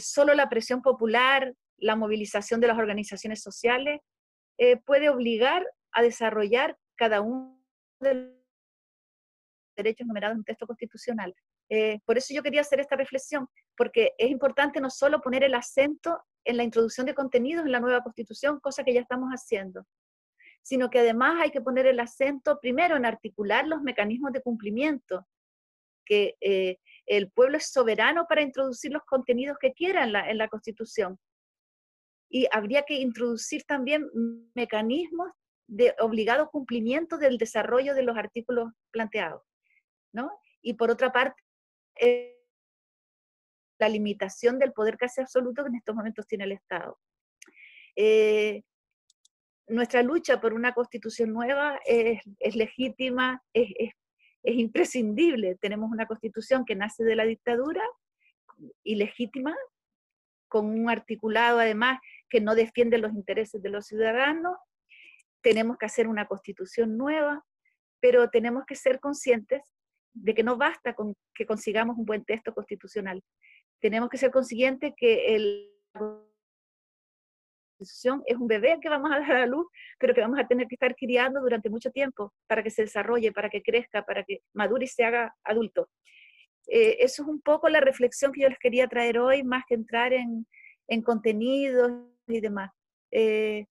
solo 0.00 0.32
la 0.32 0.48
presión 0.48 0.80
popular, 0.80 1.52
la 1.78 1.96
movilización 1.96 2.60
de 2.60 2.68
las 2.68 2.78
organizaciones 2.78 3.42
sociales 3.42 4.00
eh, 4.58 4.76
puede 4.76 5.08
obligar 5.08 5.66
a 5.92 6.02
desarrollar 6.02 6.76
cada 6.96 7.20
uno 7.20 7.62
de 8.00 8.14
los 8.14 8.32
derechos 9.76 10.04
enumerados 10.04 10.34
en 10.34 10.38
un 10.38 10.44
texto 10.44 10.66
constitucional. 10.66 11.34
Eh, 11.68 12.00
por 12.04 12.16
eso 12.16 12.32
yo 12.32 12.42
quería 12.42 12.60
hacer 12.60 12.80
esta 12.80 12.96
reflexión, 12.96 13.48
porque 13.76 14.12
es 14.18 14.30
importante 14.30 14.80
no 14.80 14.90
solo 14.90 15.20
poner 15.20 15.42
el 15.44 15.54
acento 15.54 16.22
en 16.44 16.56
la 16.56 16.62
introducción 16.62 17.06
de 17.06 17.14
contenidos 17.14 17.64
en 17.64 17.72
la 17.72 17.80
nueva 17.80 18.02
constitución, 18.02 18.60
cosa 18.60 18.84
que 18.84 18.94
ya 18.94 19.00
estamos 19.00 19.30
haciendo, 19.30 19.84
sino 20.62 20.90
que 20.90 21.00
además 21.00 21.40
hay 21.40 21.50
que 21.50 21.60
poner 21.60 21.86
el 21.86 22.00
acento 22.00 22.58
primero 22.60 22.96
en 22.96 23.04
articular 23.04 23.66
los 23.66 23.82
mecanismos 23.82 24.32
de 24.32 24.42
cumplimiento, 24.42 25.26
que 26.04 26.36
eh, 26.40 26.78
el 27.06 27.30
pueblo 27.32 27.56
es 27.56 27.72
soberano 27.72 28.26
para 28.28 28.42
introducir 28.42 28.92
los 28.92 29.02
contenidos 29.04 29.58
que 29.60 29.72
quiera 29.72 30.04
en 30.04 30.12
la, 30.12 30.30
en 30.30 30.38
la 30.38 30.48
constitución, 30.48 31.18
y 32.28 32.46
habría 32.52 32.82
que 32.82 32.94
introducir 32.94 33.64
también 33.64 34.08
mecanismos 34.54 35.30
de 35.68 35.94
obligado 36.00 36.50
cumplimiento 36.50 37.18
del 37.18 37.38
desarrollo 37.38 37.94
de 37.94 38.02
los 38.02 38.16
artículos 38.16 38.72
planteados, 38.90 39.42
¿no? 40.12 40.30
Y 40.62 40.74
por 40.74 40.90
otra 40.90 41.12
parte, 41.12 41.42
eh, 42.00 42.36
la 43.78 43.88
limitación 43.88 44.58
del 44.58 44.72
poder 44.72 44.96
casi 44.96 45.20
absoluto 45.20 45.62
que 45.62 45.68
en 45.68 45.76
estos 45.76 45.94
momentos 45.94 46.26
tiene 46.26 46.44
el 46.44 46.52
Estado. 46.52 46.98
Eh, 47.94 48.62
nuestra 49.68 50.02
lucha 50.02 50.40
por 50.40 50.54
una 50.54 50.72
constitución 50.72 51.32
nueva 51.32 51.80
es, 51.84 52.20
legítima, 52.54 53.42
es, 53.52 53.68
es, 53.78 53.92
imprescindible. 54.54 55.56
Tenemos 55.56 55.90
una 55.90 56.06
constitución 56.06 56.64
que 56.64 56.76
nace 56.76 57.02
de 57.02 57.16
la 57.16 57.24
dictadura 57.24 57.82
y 58.84 58.94
legítima, 58.94 59.56
con 60.48 60.66
un 60.66 60.88
articulado 60.88 61.58
además 61.58 61.98
que 62.28 62.40
no 62.40 62.54
defiende 62.54 62.98
los 62.98 63.12
intereses 63.12 63.62
de 63.62 63.70
los 63.70 63.86
ciudadanos. 63.86 64.56
Tenemos 65.42 65.78
que 65.78 65.86
hacer 65.86 66.08
una 66.08 66.26
constitución 66.26 66.96
nueva, 66.96 67.44
pero 68.00 68.28
tenemos 68.30 68.64
que 68.66 68.74
ser 68.74 69.00
conscientes 69.00 69.62
de 70.12 70.34
que 70.34 70.42
no 70.42 70.56
basta 70.56 70.94
con 70.94 71.14
que 71.34 71.46
consigamos 71.46 71.96
un 71.98 72.04
buen 72.04 72.24
texto 72.24 72.54
constitucional. 72.54 73.22
Tenemos 73.80 74.08
que 74.08 74.16
ser 74.16 74.30
conscientes 74.30 74.94
que 74.96 75.38
la 75.94 76.00
constitución 77.78 78.22
es 78.26 78.36
un 78.36 78.46
bebé 78.46 78.78
que 78.80 78.88
vamos 78.88 79.10
a 79.12 79.20
dar 79.20 79.32
a 79.32 79.46
luz, 79.46 79.66
pero 79.98 80.14
que 80.14 80.22
vamos 80.22 80.38
a 80.38 80.46
tener 80.46 80.66
que 80.66 80.76
estar 80.76 80.96
criando 80.96 81.40
durante 81.40 81.68
mucho 81.68 81.90
tiempo 81.90 82.32
para 82.46 82.62
que 82.62 82.70
se 82.70 82.82
desarrolle, 82.82 83.32
para 83.32 83.50
que 83.50 83.62
crezca, 83.62 84.04
para 84.04 84.24
que 84.24 84.40
madure 84.54 84.84
y 84.84 84.88
se 84.88 85.04
haga 85.04 85.34
adulto. 85.44 85.88
Eh, 86.68 86.96
eso 87.00 87.22
es 87.22 87.28
un 87.28 87.40
poco 87.40 87.68
la 87.68 87.80
reflexión 87.80 88.32
que 88.32 88.42
yo 88.42 88.48
les 88.48 88.58
quería 88.58 88.88
traer 88.88 89.18
hoy, 89.18 89.44
más 89.44 89.64
que 89.68 89.74
entrar 89.74 90.12
en, 90.12 90.46
en 90.88 91.02
contenidos 91.02 91.92
y 92.26 92.40
demás. 92.40 92.70
Eh, 93.10 93.66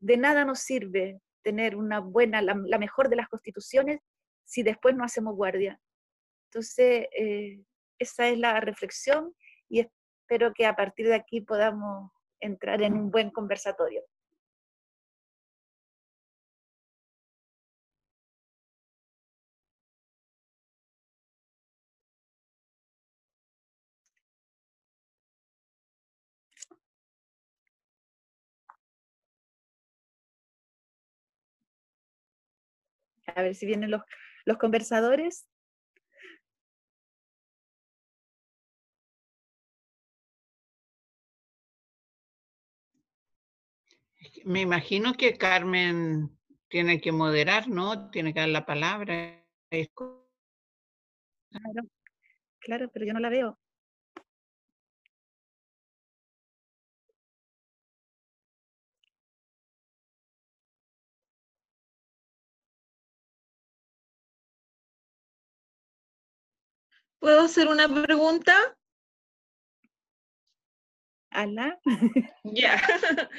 de 0.00 0.16
nada 0.16 0.44
nos 0.44 0.60
sirve 0.60 1.20
tener 1.42 1.76
una 1.76 2.00
buena, 2.00 2.42
la, 2.42 2.54
mejor 2.54 3.08
de 3.08 3.16
las 3.16 3.28
constituciones 3.28 4.00
si 4.44 4.62
después 4.62 4.94
no 4.94 5.04
hacemos 5.04 5.34
guardia. 5.34 5.80
Entonces, 6.50 7.06
eh, 7.16 7.62
esa 7.98 8.28
es 8.28 8.38
la 8.38 8.60
reflexión 8.60 9.34
y 9.68 9.80
espero 9.80 10.52
que 10.54 10.66
a 10.66 10.76
partir 10.76 11.08
de 11.08 11.14
aquí 11.14 11.40
podamos 11.40 12.10
entrar 12.40 12.82
en 12.82 12.94
un 12.94 13.10
buen 13.10 13.30
conversatorio. 13.30 14.02
A 33.38 33.42
ver 33.42 33.54
si 33.54 33.66
vienen 33.66 33.92
los, 33.92 34.02
los 34.46 34.58
conversadores. 34.58 35.46
Me 44.44 44.60
imagino 44.60 45.14
que 45.14 45.38
Carmen 45.38 46.36
tiene 46.66 47.00
que 47.00 47.12
moderar, 47.12 47.68
¿no? 47.68 48.10
Tiene 48.10 48.34
que 48.34 48.40
dar 48.40 48.48
la 48.48 48.66
palabra. 48.66 49.40
Claro, 51.50 51.88
claro, 52.58 52.90
pero 52.92 53.06
yo 53.06 53.12
no 53.12 53.20
la 53.20 53.28
veo. 53.28 53.56
¿Puedo 67.20 67.42
hacer 67.42 67.68
una 67.68 67.88
pregunta? 67.88 68.54
Ana. 71.30 71.78
Ya. 72.44 72.80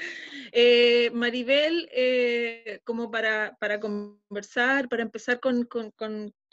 Eh, 0.52 1.12
Maribel, 1.12 1.88
eh, 1.92 2.82
como 2.84 3.12
para, 3.12 3.56
conversar, 3.80 4.90
para 4.90 5.04
empezar 5.04 5.40
con, 5.40 5.70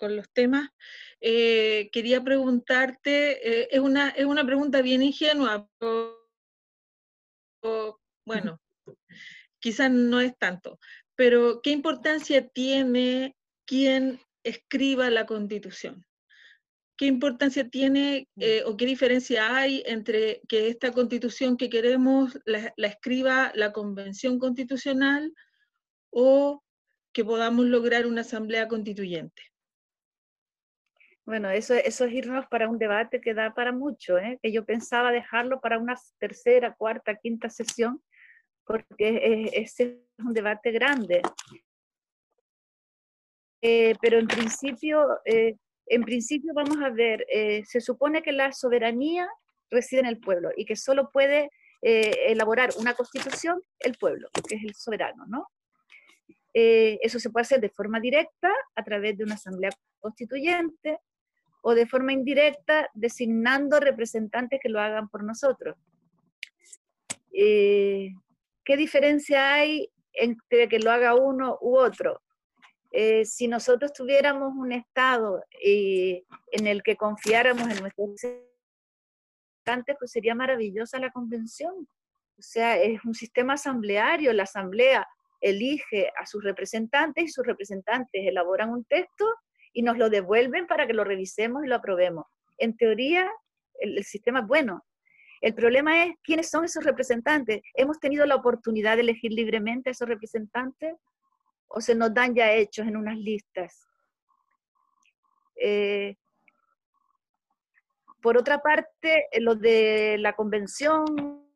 los 0.02 0.30
temas, 0.34 0.68
eh, 1.22 1.88
quería 1.92 2.22
preguntarte, 2.22 3.74
es, 3.74 3.80
una, 3.80 4.10
es 4.10 4.26
una 4.26 4.44
pregunta 4.44 4.82
bien 4.82 5.02
ingenua, 5.02 5.66
bueno, 8.26 8.60
quizás 9.60 9.90
no 9.90 10.20
es 10.20 10.36
tanto, 10.36 10.78
pero 11.14 11.62
¿qué 11.62 11.70
importancia 11.70 12.46
tiene 12.46 13.34
quien 13.64 14.20
escriba 14.44 15.08
la 15.08 15.24
constitución? 15.24 16.04
¿Qué 16.96 17.04
importancia 17.06 17.68
tiene 17.68 18.28
mm. 18.36 18.42
eh, 18.42 18.62
o 18.64 18.76
qué 18.76 18.86
diferencia 18.86 19.56
hay 19.56 19.82
entre 19.86 20.40
que 20.48 20.68
esta 20.68 20.92
constitución 20.92 21.56
que 21.56 21.68
queremos 21.68 22.38
la, 22.44 22.72
escriba 22.76 23.52
la 23.54 23.72
convención 23.72 24.38
constitucional 24.38 25.32
o 26.10 26.62
que 27.12 27.24
podamos 27.24 27.66
lograr 27.66 28.06
una 28.06 28.22
asamblea 28.22 28.66
constituyente? 28.66 29.42
Bueno, 31.26 31.50
eso, 31.50 31.74
eso 31.74 32.04
es 32.04 32.12
irnos 32.12 32.46
para 32.46 32.68
un 32.68 32.78
debate 32.78 33.20
que 33.20 33.34
da 33.34 33.52
para 33.52 33.72
mucho, 33.72 34.16
¿eh? 34.16 34.38
que 34.40 34.52
yo 34.52 34.64
pensaba 34.64 35.10
dejarlo 35.10 35.60
para 35.60 35.78
una 35.78 35.96
tercera, 36.18 36.74
cuarta, 36.74 37.16
quinta 37.16 37.50
sesión, 37.50 38.00
porque 38.64 39.50
ese 39.52 39.82
es 40.16 40.24
un 40.24 40.32
debate 40.32 40.70
grande. 40.70 41.22
Eh, 43.60 43.94
pero 44.00 44.18
en 44.18 44.28
principio, 44.28 45.18
en 45.86 46.02
principio 46.02 46.52
vamos 46.54 46.78
a 46.82 46.90
ver, 46.90 47.26
eh, 47.30 47.64
se 47.64 47.80
supone 47.80 48.22
que 48.22 48.32
la 48.32 48.52
soberanía 48.52 49.28
reside 49.70 50.00
en 50.00 50.06
el 50.06 50.18
pueblo 50.18 50.50
y 50.56 50.64
que 50.64 50.76
solo 50.76 51.10
puede 51.10 51.50
eh, 51.82 52.12
elaborar 52.26 52.70
una 52.78 52.94
constitución 52.94 53.60
el 53.78 53.96
pueblo, 53.96 54.28
que 54.48 54.56
es 54.56 54.64
el 54.64 54.74
soberano, 54.74 55.24
¿no? 55.26 55.48
Eh, 56.54 56.98
eso 57.02 57.18
se 57.20 57.30
puede 57.30 57.42
hacer 57.42 57.60
de 57.60 57.68
forma 57.68 58.00
directa 58.00 58.50
a 58.74 58.82
través 58.82 59.16
de 59.18 59.24
una 59.24 59.34
asamblea 59.34 59.70
constituyente 60.00 60.98
o 61.62 61.74
de 61.74 61.86
forma 61.86 62.12
indirecta 62.12 62.88
designando 62.94 63.78
representantes 63.78 64.58
que 64.62 64.68
lo 64.68 64.80
hagan 64.80 65.08
por 65.08 65.22
nosotros. 65.22 65.76
¿Qué 67.30 68.76
diferencia 68.76 69.52
hay 69.52 69.90
entre 70.14 70.68
que 70.68 70.78
lo 70.78 70.90
haga 70.90 71.14
uno 71.14 71.58
u 71.60 71.76
otro? 71.76 72.22
Eh, 72.98 73.26
si 73.26 73.46
nosotros 73.46 73.92
tuviéramos 73.92 74.54
un 74.56 74.72
Estado 74.72 75.44
eh, 75.62 76.24
en 76.50 76.66
el 76.66 76.82
que 76.82 76.96
confiáramos 76.96 77.68
en 77.68 77.82
nuestros 77.82 78.22
representantes, 78.22 79.96
pues 79.98 80.10
sería 80.10 80.34
maravillosa 80.34 80.98
la 80.98 81.10
convención. 81.10 81.86
O 82.38 82.42
sea, 82.42 82.78
es 82.78 83.04
un 83.04 83.12
sistema 83.12 83.52
asambleario, 83.52 84.32
la 84.32 84.44
asamblea 84.44 85.06
elige 85.42 86.10
a 86.18 86.24
sus 86.24 86.42
representantes 86.42 87.24
y 87.24 87.28
sus 87.28 87.44
representantes 87.44 88.26
elaboran 88.26 88.70
un 88.70 88.86
texto 88.86 89.26
y 89.74 89.82
nos 89.82 89.98
lo 89.98 90.08
devuelven 90.08 90.66
para 90.66 90.86
que 90.86 90.94
lo 90.94 91.04
revisemos 91.04 91.66
y 91.66 91.68
lo 91.68 91.74
aprobemos. 91.74 92.24
En 92.56 92.78
teoría, 92.78 93.30
el, 93.78 93.98
el 93.98 94.04
sistema 94.04 94.40
es 94.40 94.46
bueno. 94.46 94.86
El 95.42 95.54
problema 95.54 96.02
es 96.02 96.14
quiénes 96.24 96.48
son 96.48 96.64
esos 96.64 96.82
representantes. 96.82 97.60
¿Hemos 97.74 98.00
tenido 98.00 98.24
la 98.24 98.36
oportunidad 98.36 98.96
de 98.96 99.02
elegir 99.02 99.34
libremente 99.34 99.90
a 99.90 99.92
esos 99.92 100.08
representantes? 100.08 100.94
O 101.68 101.80
se 101.80 101.94
nos 101.94 102.12
dan 102.12 102.34
ya 102.34 102.52
hechos 102.52 102.86
en 102.86 102.96
unas 102.96 103.16
listas. 103.16 103.86
Eh, 105.60 106.16
por 108.20 108.36
otra 108.36 108.60
parte, 108.60 109.28
lo 109.38 109.54
de 109.54 110.16
la 110.18 110.34
convención 110.34 111.46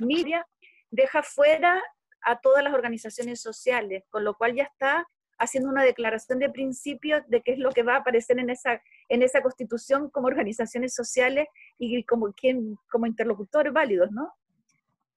media 0.00 0.46
deja 0.90 1.22
fuera 1.22 1.82
a 2.22 2.40
todas 2.40 2.62
las 2.64 2.74
organizaciones 2.74 3.40
sociales, 3.40 4.04
con 4.08 4.24
lo 4.24 4.34
cual 4.34 4.54
ya 4.54 4.64
está 4.64 5.06
haciendo 5.38 5.68
una 5.68 5.84
declaración 5.84 6.38
de 6.38 6.50
principios 6.50 7.22
de 7.28 7.42
qué 7.42 7.52
es 7.52 7.58
lo 7.58 7.70
que 7.70 7.82
va 7.82 7.94
a 7.94 7.98
aparecer 7.98 8.38
en 8.38 8.50
esa, 8.50 8.80
en 9.08 9.22
esa 9.22 9.42
constitución 9.42 10.10
como 10.10 10.26
organizaciones 10.26 10.94
sociales 10.94 11.46
y 11.78 12.02
como, 12.04 12.32
quien, 12.32 12.76
como 12.90 13.06
interlocutores 13.06 13.72
válidos, 13.72 14.10
¿no? 14.10 14.32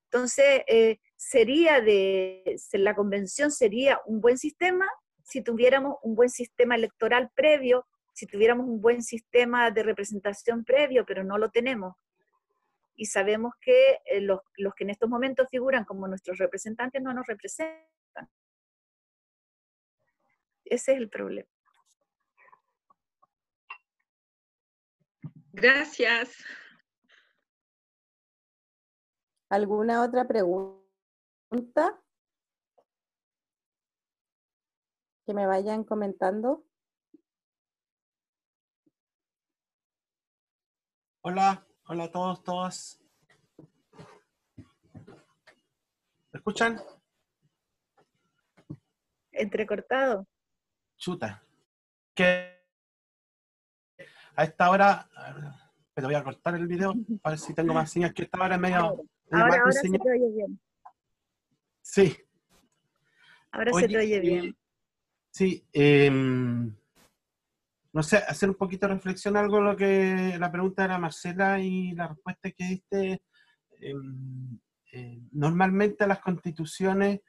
Entonces, 0.04 0.62
eh, 0.66 0.98
sería 1.20 1.82
de, 1.82 2.56
la 2.72 2.94
convención 2.94 3.52
sería 3.52 4.00
un 4.06 4.22
buen 4.22 4.38
sistema 4.38 4.88
si 5.22 5.42
tuviéramos 5.42 5.98
un 6.02 6.14
buen 6.14 6.30
sistema 6.30 6.74
electoral 6.74 7.30
previo, 7.34 7.86
si 8.14 8.26
tuviéramos 8.26 8.66
un 8.66 8.80
buen 8.80 9.02
sistema 9.02 9.70
de 9.70 9.82
representación 9.82 10.64
previo, 10.64 11.04
pero 11.04 11.22
no 11.22 11.36
lo 11.36 11.50
tenemos. 11.50 11.94
Y 12.96 13.04
sabemos 13.04 13.52
que 13.60 13.98
eh, 14.06 14.22
los, 14.22 14.40
los 14.56 14.74
que 14.74 14.84
en 14.84 14.90
estos 14.90 15.10
momentos 15.10 15.46
figuran 15.50 15.84
como 15.84 16.08
nuestros 16.08 16.38
representantes 16.38 17.02
no 17.02 17.12
nos 17.12 17.26
representan. 17.26 18.28
Ese 20.64 20.92
es 20.92 20.98
el 20.98 21.10
problema. 21.10 21.48
Gracias. 25.52 26.34
¿Alguna 29.50 30.02
otra 30.02 30.26
pregunta? 30.26 30.79
Que 35.26 35.34
me 35.34 35.46
vayan 35.48 35.82
comentando. 35.82 36.64
Hola, 41.22 41.66
hola 41.86 42.04
a 42.04 42.10
todos, 42.12 42.44
todas. 42.44 43.02
¿Me 46.32 46.38
escuchan? 46.38 46.80
Entrecortado. 49.32 50.28
Chuta. 50.98 51.44
Que 52.14 52.60
a 54.36 54.44
esta 54.44 54.70
hora, 54.70 55.10
pero 55.94 56.06
voy 56.06 56.14
a 56.14 56.22
cortar 56.22 56.54
el 56.54 56.68
video 56.68 56.94
para 57.20 57.32
ver 57.32 57.40
si 57.40 57.54
tengo 57.54 57.74
más 57.74 57.90
señas 57.90 58.14
que 58.14 58.22
esta 58.22 58.38
hora 58.40 58.54
es 58.54 58.60
medio... 58.60 59.04
Ahora, 59.32 59.58
ahora 59.58 59.72
se 59.72 59.90
te 59.90 60.10
oye 60.10 60.30
bien. 60.30 60.60
Sí. 61.90 62.16
Ahora 63.50 63.72
se 63.72 63.88
te 63.88 63.98
oye 63.98 64.20
bien. 64.20 64.56
Sí. 65.32 65.66
em, 65.72 66.72
no 67.92 68.02
sé, 68.04 68.18
hacer 68.18 68.48
un 68.48 68.54
poquito 68.54 68.86
de 68.86 68.94
reflexión 68.94 69.36
algo 69.36 69.60
lo 69.60 69.76
que 69.76 70.36
la 70.38 70.52
pregunta 70.52 70.82
de 70.82 70.88
la 70.88 70.98
Marcela 70.98 71.58
y 71.58 71.90
la 71.92 72.06
respuesta 72.06 72.52
que 72.52 72.64
diste. 72.64 73.22
em, 73.80 74.60
eh, 74.92 75.20
normalmente 75.32 76.06
las 76.06 76.20
constituciones, 76.20 77.22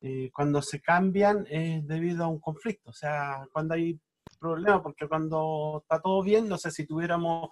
eh, 0.00 0.30
cuando 0.32 0.62
se 0.62 0.80
cambian, 0.80 1.46
es 1.50 1.86
debido 1.86 2.24
a 2.24 2.28
un 2.28 2.40
conflicto. 2.40 2.90
O 2.90 2.94
sea, 2.94 3.46
cuando 3.52 3.74
hay 3.74 4.00
problemas, 4.38 4.80
porque 4.80 5.08
cuando 5.08 5.80
está 5.82 6.00
todo 6.00 6.22
bien, 6.22 6.48
no 6.48 6.56
sé 6.56 6.70
si 6.70 6.86
tuviéramos 6.86 7.50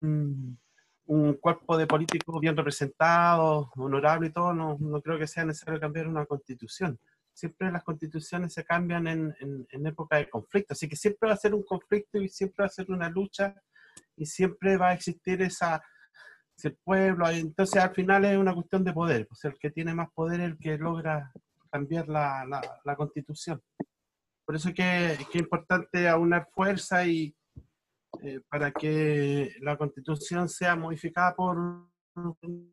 mm, 0.00 0.54
un 1.06 1.34
cuerpo 1.34 1.76
de 1.76 1.86
políticos 1.86 2.40
bien 2.40 2.56
representado, 2.56 3.70
honorable 3.76 4.28
y 4.28 4.32
todo, 4.32 4.52
no, 4.54 4.76
no 4.78 5.00
creo 5.02 5.18
que 5.18 5.26
sea 5.26 5.44
necesario 5.44 5.80
cambiar 5.80 6.08
una 6.08 6.26
constitución. 6.26 6.98
Siempre 7.34 7.72
las 7.72 7.82
constituciones 7.82 8.52
se 8.52 8.64
cambian 8.64 9.06
en, 9.06 9.34
en, 9.40 9.66
en 9.70 9.86
época 9.86 10.16
de 10.16 10.28
conflicto, 10.28 10.74
así 10.74 10.88
que 10.88 10.96
siempre 10.96 11.28
va 11.28 11.34
a 11.34 11.38
ser 11.38 11.54
un 11.54 11.64
conflicto 11.64 12.18
y 12.18 12.28
siempre 12.28 12.62
va 12.62 12.66
a 12.66 12.70
ser 12.70 12.90
una 12.90 13.08
lucha 13.08 13.54
y 14.16 14.26
siempre 14.26 14.76
va 14.76 14.90
a 14.90 14.94
existir 14.94 15.42
esa, 15.42 15.82
ese 16.56 16.70
pueblo, 16.84 17.28
entonces 17.28 17.82
al 17.82 17.94
final 17.94 18.24
es 18.24 18.36
una 18.36 18.54
cuestión 18.54 18.84
de 18.84 18.92
poder, 18.92 19.26
pues 19.26 19.44
el 19.44 19.58
que 19.58 19.70
tiene 19.70 19.94
más 19.94 20.10
poder 20.12 20.40
es 20.40 20.46
el 20.46 20.58
que 20.58 20.78
logra 20.78 21.32
cambiar 21.70 22.06
la, 22.08 22.44
la, 22.46 22.60
la 22.84 22.96
constitución. 22.96 23.60
Por 24.44 24.56
eso 24.56 24.68
es 24.68 24.74
que, 24.74 25.16
que 25.30 25.38
es 25.38 25.42
importante 25.42 26.08
aunar 26.08 26.48
fuerza 26.52 27.06
y, 27.06 27.34
eh, 28.22 28.40
para 28.48 28.70
que 28.70 29.54
la 29.60 29.76
constitución 29.76 30.48
sea 30.48 30.76
modificada 30.76 31.34
por 31.34 31.56
nosotros 32.14 32.68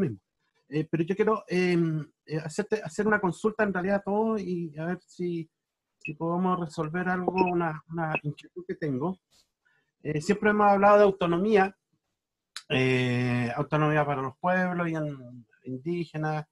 mismos. 0.00 0.20
Eh, 0.68 0.88
pero 0.90 1.04
yo 1.04 1.14
quiero 1.14 1.44
em, 1.46 2.04
eh, 2.26 2.38
hacerte, 2.38 2.82
hacer 2.82 3.06
una 3.06 3.20
consulta 3.20 3.62
en 3.64 3.72
realidad 3.72 3.96
a 3.96 4.02
todos 4.02 4.40
y 4.40 4.76
a 4.78 4.86
ver 4.86 4.98
si, 5.02 5.48
si 5.98 6.14
podemos 6.14 6.58
resolver 6.58 7.08
algo, 7.08 7.32
una, 7.32 7.82
una 7.88 8.14
inquietud 8.22 8.64
que 8.66 8.74
tengo. 8.74 9.18
Eh, 10.02 10.20
siempre 10.20 10.50
hemos 10.50 10.66
hablado 10.66 10.98
de 10.98 11.04
autonomía, 11.04 11.76
eh, 12.70 13.52
autonomía 13.54 14.04
para 14.04 14.22
los 14.22 14.36
pueblos 14.38 14.88
y 14.88 14.94
en- 14.94 15.46
indígenas, 15.64 16.46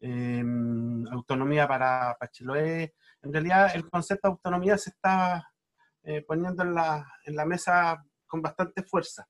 em, 0.00 1.06
autonomía 1.08 1.68
para, 1.68 2.16
para 2.18 2.30
Chiloé. 2.32 2.94
En 3.22 3.32
realidad 3.32 3.70
el 3.74 3.88
concepto 3.88 4.28
de 4.28 4.32
autonomía 4.32 4.78
se 4.78 4.90
está 4.90 5.46
eh, 6.02 6.22
poniendo 6.22 6.62
en 6.62 6.74
la, 6.74 7.06
en 7.24 7.36
la 7.36 7.44
mesa 7.44 8.04
con 8.26 8.42
bastante 8.42 8.82
fuerza. 8.82 9.26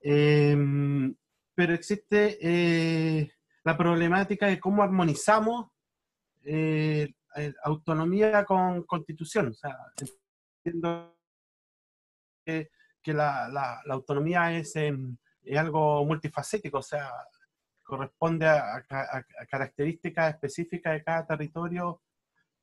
Em, 0.00 1.14
pero 1.54 1.72
existe 1.74 2.38
eh, 2.40 3.32
la 3.64 3.76
problemática 3.76 4.46
de 4.46 4.60
cómo 4.60 4.82
armonizamos 4.82 5.68
eh, 6.44 7.12
eh, 7.36 7.54
autonomía 7.64 8.44
con 8.44 8.84
constitución. 8.84 9.48
O 9.48 9.54
sea, 9.54 9.76
entiendo 10.64 11.16
que, 12.44 12.70
que 13.02 13.12
la, 13.12 13.48
la- 13.48 13.80
la 13.84 13.94
autonomía 13.94 14.52
es, 14.56 14.76
em, 14.76 15.16
es 15.42 15.58
algo 15.58 16.04
multifacético, 16.04 16.78
o 16.78 16.82
sea, 16.82 17.10
corresponde 17.82 18.46
a, 18.46 18.76
a- 18.88 19.24
a 19.40 19.46
características 19.46 20.34
específicas 20.34 20.92
de 20.94 21.04
cada 21.04 21.26
territorio 21.26 22.02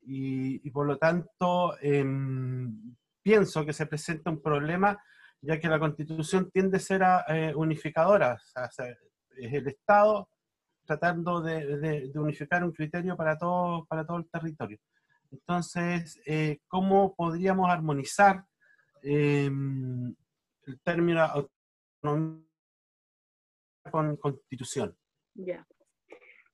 y, 0.06 0.70
por 0.72 0.86
lo 0.86 0.98
tanto 0.98 1.78
em, 1.82 2.96
pienso 3.22 3.66
que 3.66 3.74
se 3.74 3.86
presenta 3.86 4.30
un 4.30 4.42
problema 4.42 5.02
ya 5.42 5.60
que 5.60 5.68
la 5.68 5.80
constitución 5.80 6.50
tiende 6.52 6.78
a 6.78 6.80
ser 6.80 7.04
a, 7.04 7.26
eh, 7.28 7.54
unificadora, 7.54 8.39
es 9.38 9.54
el 9.54 9.68
Estado 9.68 10.30
tratando 10.86 11.42
de, 11.42 12.12
unificar 12.16 12.63
un 12.63 12.72
criterio 12.72 13.16
para 13.16 13.38
todo, 13.38 13.86
para 13.86 14.06
todo 14.06 14.18
el 14.18 14.30
territorio. 14.30 14.78
Entonces, 15.32 16.22
eh, 16.26 16.60
¿cómo 16.68 17.16
podríamos 17.16 17.70
armonizar 17.70 18.46
em, 19.02 20.16
el 20.66 20.80
término 20.82 21.22
autonomía 21.22 22.44
con 23.92 24.16
constitución? 24.18 24.96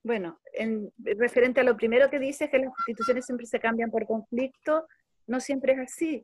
Bueno, 0.04 0.40
en, 0.54 0.92
referente 0.98 1.60
a 1.60 1.64
lo 1.64 1.76
primero 1.76 2.10
que 2.10 2.20
dices, 2.20 2.50
que 2.50 2.60
las 2.60 2.74
constituciones 2.74 3.26
siempre 3.26 3.46
se 3.46 3.60
cambian 3.60 3.92
por 3.92 4.06
conflicto, 4.06 4.88
no 5.28 5.40
siempre 5.40 5.74
es 5.74 5.80
así. 5.80 6.24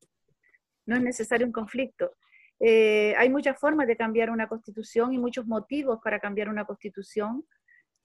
No 0.85 0.95
es 0.95 1.01
necesario 1.01 1.45
un 1.45 1.53
conflicto. 1.53 2.11
Eh, 2.59 3.13
hay 3.17 3.29
muchas 3.29 3.59
formas 3.59 3.87
de 3.87 3.97
cambiar 3.97 4.29
una 4.29 4.47
constitución 4.47 5.13
y 5.13 5.17
muchos 5.17 5.45
motivos 5.45 5.99
para 6.03 6.19
cambiar 6.19 6.47
una 6.49 6.65
constitución. 6.65 7.45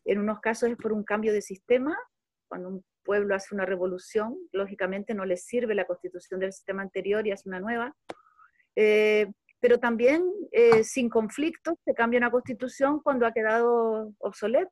En 0.04 0.18
unos 0.18 0.40
casos 0.40 0.70
es 0.70 0.76
por 0.76 0.92
un 0.92 1.04
cambio 1.04 1.32
de 1.32 1.42
sistema 1.42 1.96
Cuando 2.48 2.68
un 2.68 2.84
pueblo 3.04 3.34
hace 3.34 3.54
una 3.54 3.66
revolución, 3.66 4.36
lógicamente 4.52 5.14
no 5.14 5.24
le 5.24 5.36
sirve 5.36 5.74
la 5.74 5.86
constitución 5.86 6.40
del 6.40 6.52
sistema 6.52 6.82
anterior 6.82 7.26
y 7.26 7.32
hace 7.32 7.48
una 7.48 7.60
nueva. 7.60 7.94
Eh, 8.76 9.30
pero 9.60 9.78
también 9.78 10.24
eh, 10.52 10.84
sin 10.84 11.08
conflicto 11.08 11.78
se 11.84 11.94
cambia 11.94 12.18
una 12.18 12.30
constitución 12.30 13.00
cuando 13.00 13.26
ha 13.26 13.32
quedado 13.32 14.12
obsoleta, 14.18 14.70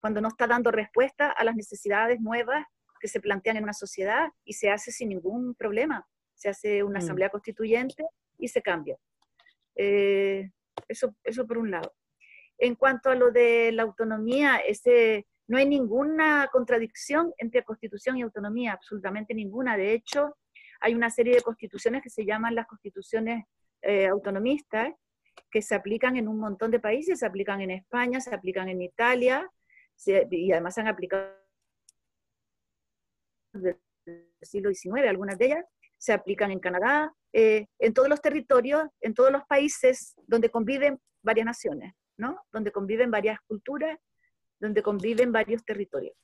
cuando 0.00 0.20
no 0.20 0.28
está 0.28 0.46
dando 0.46 0.70
respuesta 0.70 1.30
a 1.30 1.44
las 1.44 1.56
necesidades 1.56 2.20
nuevas 2.20 2.64
que 3.00 3.08
se 3.08 3.20
plantean 3.20 3.56
en 3.56 3.64
una 3.64 3.72
sociedad 3.72 4.28
y 4.44 4.54
se 4.54 4.70
hace 4.70 4.90
sin 4.92 5.10
ningún 5.10 5.54
problema. 5.54 6.06
Se 6.34 6.48
hace 6.48 6.82
una 6.82 7.00
Mm. 7.00 7.02
asamblea 7.02 7.28
constituyente 7.30 8.04
y 8.38 8.48
se 8.48 8.62
cambia. 8.62 8.96
Eh, 9.76 10.50
eso, 10.88 11.14
eso 11.24 11.46
por 11.46 11.58
un 11.58 11.70
lado. 11.70 11.94
En 12.58 12.74
cuanto 12.74 13.10
a 13.10 13.14
lo 13.14 13.30
de 13.30 13.70
la 13.72 13.84
autonomía, 13.84 14.56
ese, 14.56 15.26
no 15.46 15.58
hay 15.58 15.66
ninguna 15.66 16.48
contradicción 16.50 17.32
entre 17.38 17.62
constitución 17.62 18.16
y 18.16 18.22
autonomía, 18.22 18.72
absolutamente 18.72 19.34
ninguna. 19.34 19.76
De 19.76 19.92
hecho, 19.92 20.36
hay 20.80 20.94
una 20.94 21.10
serie 21.10 21.34
de 21.34 21.42
constituciones 21.42 22.02
que 22.02 22.10
se 22.10 22.24
llaman 22.24 22.54
las 22.54 22.66
constituciones 22.66 23.44
eh, 23.82 24.08
autonomistas, 24.08 24.92
que 25.50 25.62
se 25.62 25.74
aplican 25.76 26.16
en 26.16 26.26
un 26.26 26.38
montón 26.40 26.72
de 26.72 26.80
países, 26.80 27.20
se 27.20 27.26
aplican 27.26 27.60
en 27.60 27.70
España, 27.70 28.20
se 28.20 28.34
aplican 28.34 28.68
en 28.68 28.82
Italia, 28.82 29.48
y 30.06 30.52
además 30.52 30.74
se 30.74 30.80
han 30.80 30.88
aplicado 30.88 31.34
desde 33.52 33.78
el 34.06 34.28
siglo 34.42 34.72
XIX, 34.72 35.08
algunas 35.08 35.38
de 35.38 35.46
ellas 35.46 35.64
se 35.98 36.12
aplican 36.12 36.50
en 36.50 36.60
Canadá, 36.60 37.12
eh, 37.32 37.66
en 37.78 37.92
todos 37.92 38.08
los 38.08 38.20
territorios, 38.20 38.84
en 39.00 39.14
todos 39.14 39.32
los 39.32 39.42
países 39.44 40.14
donde 40.26 40.48
conviven 40.48 40.98
varias 41.22 41.46
naciones, 41.46 41.92
¿no? 42.16 42.40
Donde 42.52 42.70
conviven 42.70 43.10
varias 43.10 43.40
culturas, 43.46 43.98
donde 44.60 44.82
conviven 44.82 45.32
varios 45.32 45.64
territorios. 45.64 46.16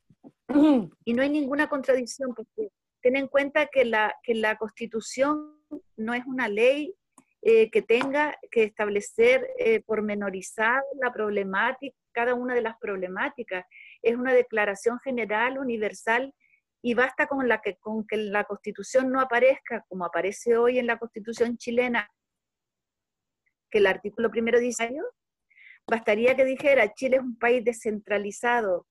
Y 1.04 1.12
no 1.12 1.22
hay 1.22 1.30
ninguna 1.30 1.68
contradicción, 1.68 2.34
porque 2.34 2.70
ten 3.02 3.16
en 3.16 3.28
cuenta 3.28 3.66
que 3.66 3.84
la, 3.84 4.14
que 4.22 4.34
la 4.34 4.56
constitución 4.56 5.60
no 5.96 6.14
es 6.14 6.24
una 6.24 6.48
ley 6.48 6.94
eh, 7.42 7.70
que 7.70 7.82
tenga 7.82 8.38
que 8.50 8.62
establecer 8.62 9.46
eh, 9.58 9.82
pormenorizar 9.82 10.82
la 11.02 11.12
problemática, 11.12 11.94
cada 12.14 12.34
una 12.34 12.54
de 12.54 12.62
las 12.62 12.78
problemáticas. 12.78 13.66
Es 14.00 14.16
una 14.16 14.32
declaración 14.32 14.98
general, 15.00 15.58
universal, 15.58 16.32
y 16.80 16.94
basta 16.94 17.26
con, 17.26 17.48
la 17.48 17.60
que, 17.60 17.76
con 17.76 18.06
que 18.06 18.16
la 18.16 18.44
constitución 18.44 19.10
no 19.10 19.20
aparezca, 19.20 19.84
como 19.88 20.04
aparece 20.04 20.56
hoy 20.56 20.78
en 20.78 20.86
la 20.86 20.98
constitución 20.98 21.56
chilena, 21.56 22.10
que 23.70 23.78
el 23.78 23.86
artículo 23.86 24.30
primero 24.30 24.60
dice, 24.60 24.94
bastaría 25.86 26.36
que 26.36 26.44
dijera 26.44 26.92
Chile 26.94 27.16
es 27.16 27.22
un 27.22 27.38
país 27.38 27.64
descentralizado 27.64 28.86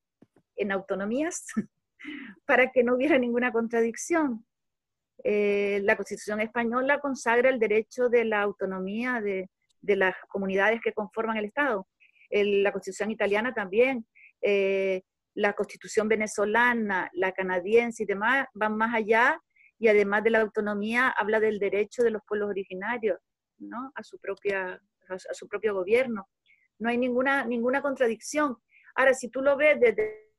en 0.56 0.72
autonomías 0.72 1.46
para 2.46 2.72
que 2.72 2.84
no 2.84 2.96
hubiera 2.96 3.18
ninguna 3.18 3.52
contradicción. 3.52 4.46
Eh, 5.24 5.80
la 5.84 5.96
Constitución 5.96 6.42
española 6.42 7.00
consagra 7.00 7.50
el 7.50 7.60
derecho 7.60 8.10
de 8.10 8.26
la 8.26 8.42
autonomía 8.42 9.22
de, 9.22 9.50
de 9.82 9.96
las 9.96 10.16
comunidades 10.28 10.82
que 10.82 10.94
conforman 10.94 11.38
el 11.38 11.46
Estado. 11.46 11.88
El- 12.34 12.64
la 12.64 12.72
Constitución 12.72 13.12
italiana 13.12 13.54
también, 13.54 14.06
eh, 14.42 15.02
la 15.36 15.54
Constitución 15.54 16.08
venezolana, 16.08 17.10
la 17.14 17.32
canadiense 17.32 18.04
y 18.04 18.06
demás 18.06 18.48
van 18.54 18.76
más 18.78 18.94
allá 18.94 19.40
y 19.80 19.88
además 19.88 20.24
de 20.24 20.30
la 20.32 20.42
autonomía 20.42 21.10
habla 21.10 21.40
del 21.40 21.60
derecho 21.60 22.04
de 22.04 22.12
los 22.12 22.22
pueblos 22.28 22.50
originarios 22.50 23.18
¿no? 23.60 23.92
a, 23.96 24.04
su 24.04 24.18
propia, 24.20 24.80
a 25.10 25.34
su- 25.34 25.48
propio 25.48 25.74
gobierno. 25.74 26.28
No 26.80 26.90
hay 26.90 26.98
ninguna, 26.98 27.46
ninguna 27.46 27.82
contradicción. 27.82 28.58
Ahora, 28.96 29.14
si 29.14 29.30
tú 29.30 29.42
lo 29.42 29.56
ves 29.58 29.80
desde 29.80 30.30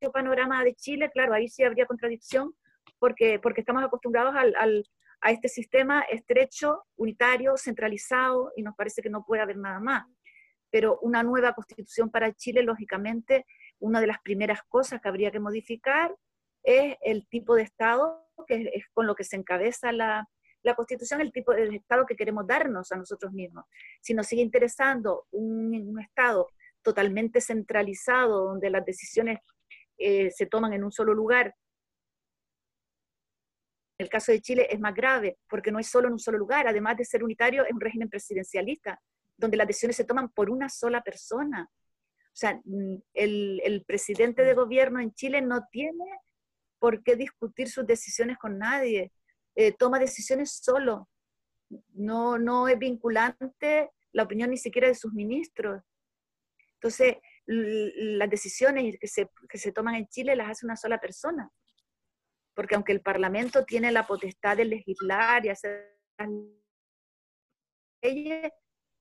el 0.00 0.10
panorama 0.12 0.64
de 0.64 0.74
Chile, 0.74 1.10
claro, 1.12 1.34
ahí 1.34 1.48
sí 1.48 1.62
habría 1.62 1.86
contradicción, 1.86 2.54
porque, 2.98 3.38
porque 3.40 3.60
estamos 3.60 3.84
acostumbrados 3.84 4.34
al- 4.36 4.84
a 5.22 5.30
este 5.30 5.48
sistema 5.48 6.02
estrecho, 6.02 6.84
unitario, 6.96 7.56
centralizado, 7.56 8.52
y 8.56 8.62
nos 8.62 8.74
parece 8.74 9.02
que 9.02 9.08
no 9.08 9.24
puede 9.24 9.40
haber 9.40 9.56
nada 9.56 9.80
más. 9.80 10.04
Pero 10.68 10.98
una 11.00 11.22
nueva 11.22 11.52
constitución 11.54 12.10
para 12.10 12.32
Chile, 12.32 12.62
lógicamente, 12.62 13.46
una 13.78 14.00
de 14.00 14.08
las 14.08 14.20
primeras 14.20 14.62
cosas 14.64 15.00
que 15.00 15.08
habría 15.08 15.30
que 15.30 15.38
modificar 15.40 16.14
es 16.64 16.96
el 17.02 17.26
tipo 17.28 17.54
de 17.54 17.62
Estado, 17.62 18.26
que 18.46 18.70
es, 18.74 18.84
con 18.92 19.06
lo 19.06 19.14
que 19.14 19.24
se 19.24 19.36
encabeza 19.36 19.92
la, 19.92 20.28
la 20.62 20.74
constitución, 20.74 21.20
el 21.20 21.32
tipo 21.32 21.52
de 21.52 21.76
Estado 21.76 22.04
que 22.04 22.16
queremos 22.16 22.46
darnos 22.46 22.90
a 22.90 22.96
nosotros 22.96 23.32
mismos. 23.32 23.64
Si 24.00 24.14
nos 24.14 24.26
sigue 24.26 24.42
interesando 24.42 25.26
un, 25.30 25.74
un 25.88 26.00
Estado 26.00 26.50
totalmente 26.82 27.40
centralizado, 27.40 28.46
donde 28.46 28.70
las 28.70 28.84
decisiones 28.84 29.38
eh, 29.98 30.32
se 30.32 30.46
toman 30.46 30.72
en 30.72 30.82
un 30.82 30.90
solo 30.90 31.14
lugar, 31.14 31.54
el 34.02 34.08
caso 34.08 34.32
de 34.32 34.40
Chile 34.40 34.66
es 34.70 34.80
más 34.80 34.94
grave, 34.94 35.38
porque 35.48 35.72
no 35.72 35.78
es 35.78 35.88
solo 35.88 36.08
en 36.08 36.14
un 36.14 36.18
solo 36.18 36.38
lugar, 36.38 36.66
además 36.66 36.96
de 36.96 37.04
ser 37.04 37.24
unitario, 37.24 37.64
es 37.64 37.72
un 37.72 37.80
régimen 37.80 38.08
presidencialista, 38.08 39.00
donde 39.36 39.56
las 39.56 39.66
decisiones 39.66 39.96
se 39.96 40.04
toman 40.04 40.28
por 40.30 40.50
una 40.50 40.68
sola 40.68 41.02
persona. 41.02 41.68
O 41.70 42.34
sea, 42.34 42.60
mm, 42.64 42.96
el, 43.14 43.60
el 43.64 43.84
presidente 43.84 44.44
de 44.44 44.54
gobierno 44.54 45.00
en 45.00 45.12
Chile 45.12 45.40
no 45.40 45.66
tiene 45.70 46.04
por 46.78 47.02
qué 47.02 47.16
discutir 47.16 47.68
sus 47.68 47.86
decisiones 47.86 48.38
con 48.38 48.58
nadie, 48.58 49.12
eh, 49.54 49.72
toma 49.72 49.98
decisiones 49.98 50.60
solo, 50.62 51.08
no, 51.94 52.38
no 52.38 52.68
es 52.68 52.78
vinculante 52.78 53.90
la 54.12 54.24
opinión 54.24 54.50
ni 54.50 54.56
siquiera 54.56 54.88
de 54.88 54.94
sus 54.94 55.12
ministros. 55.12 55.82
Entonces, 56.74 57.16
las 57.46 58.30
decisiones 58.30 58.96
que 59.00 59.06
se, 59.06 59.28
que 59.48 59.58
se 59.58 59.72
toman 59.72 59.94
en 59.94 60.08
Chile 60.08 60.36
las 60.36 60.50
hace 60.50 60.66
una 60.66 60.76
sola 60.76 60.98
persona 60.98 61.50
porque 62.54 62.74
aunque 62.74 62.92
el 62.92 63.00
Parlamento 63.00 63.64
tiene 63.64 63.92
la 63.92 64.06
potestad 64.06 64.56
de 64.56 64.64
legislar 64.64 65.44
y 65.44 65.50
hacer 65.50 65.98
las 66.18 66.28
leyes, 68.02 68.52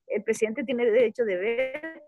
el 0.08 0.24
presidente 0.24 0.64
tiene 0.64 0.86
derecho 0.86 1.24
de 1.26 1.38
ver 1.38 2.04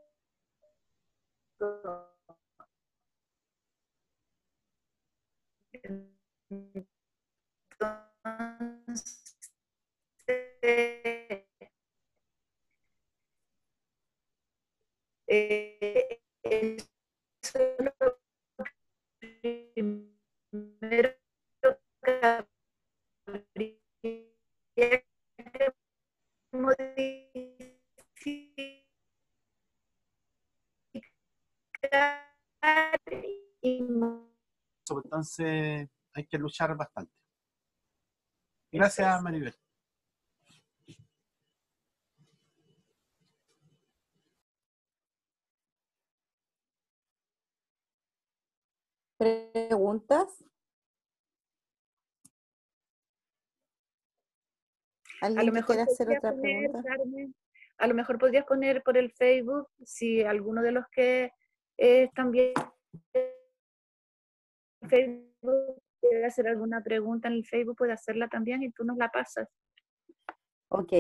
eh, 15.28 16.78
primero 20.52 21.23
que 22.04 22.46
habría 23.28 23.78
que 24.76 25.06
modificar 26.52 27.34
y 33.62 33.80
Entonces 34.90 35.90
hay 36.14 36.26
que 36.28 36.38
luchar 36.38 36.76
bastante. 36.76 37.14
Gracias, 38.72 39.22
Maribel. 39.22 39.56
¿Preguntas? 49.18 50.44
A 55.24 55.28
¿Alguien 55.28 55.46
lo 55.46 55.54
mejor 55.54 55.80
hacer 55.80 56.08
podrías 56.08 56.20
otra 56.20 56.32
poner, 56.32 56.70
pregunta? 56.70 56.90
Carmen, 56.90 57.36
a 57.78 57.88
lo 57.88 57.94
mejor 57.94 58.20
podrías 58.20 58.46
poner 58.46 58.84
por 58.84 58.98
el 58.98 59.10
Facebook 59.14 59.70
si 59.86 60.22
alguno 60.22 60.62
de 60.62 60.72
los 60.74 60.86
que 60.90 61.32
eh, 61.78 62.04
están 62.04 62.32
viendo 62.32 62.62
el 63.14 64.90
Facebook 64.90 65.82
quiere 66.02 66.26
hacer 66.26 66.50
alguna 66.50 66.84
pregunta 66.84 67.30
en 67.30 67.36
el 67.36 67.46
Facebook, 67.46 67.78
puede 67.78 67.94
hacerla 67.94 68.28
también 68.28 68.64
y 68.64 68.72
tú 68.72 68.84
nos 68.84 68.98
la 68.98 69.10
pasas. 69.10 69.48
Ok. 70.68 70.92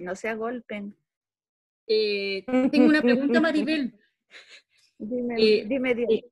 No 0.00 0.16
se 0.16 0.28
agolpen. 0.28 0.96
Eh, 1.86 2.44
tengo 2.70 2.86
una 2.86 3.02
pregunta, 3.02 3.40
Maribel. 3.40 3.94
Dime, 4.98 5.34
Eh, 5.38 5.64
dime, 5.66 5.92
eh, 5.92 6.24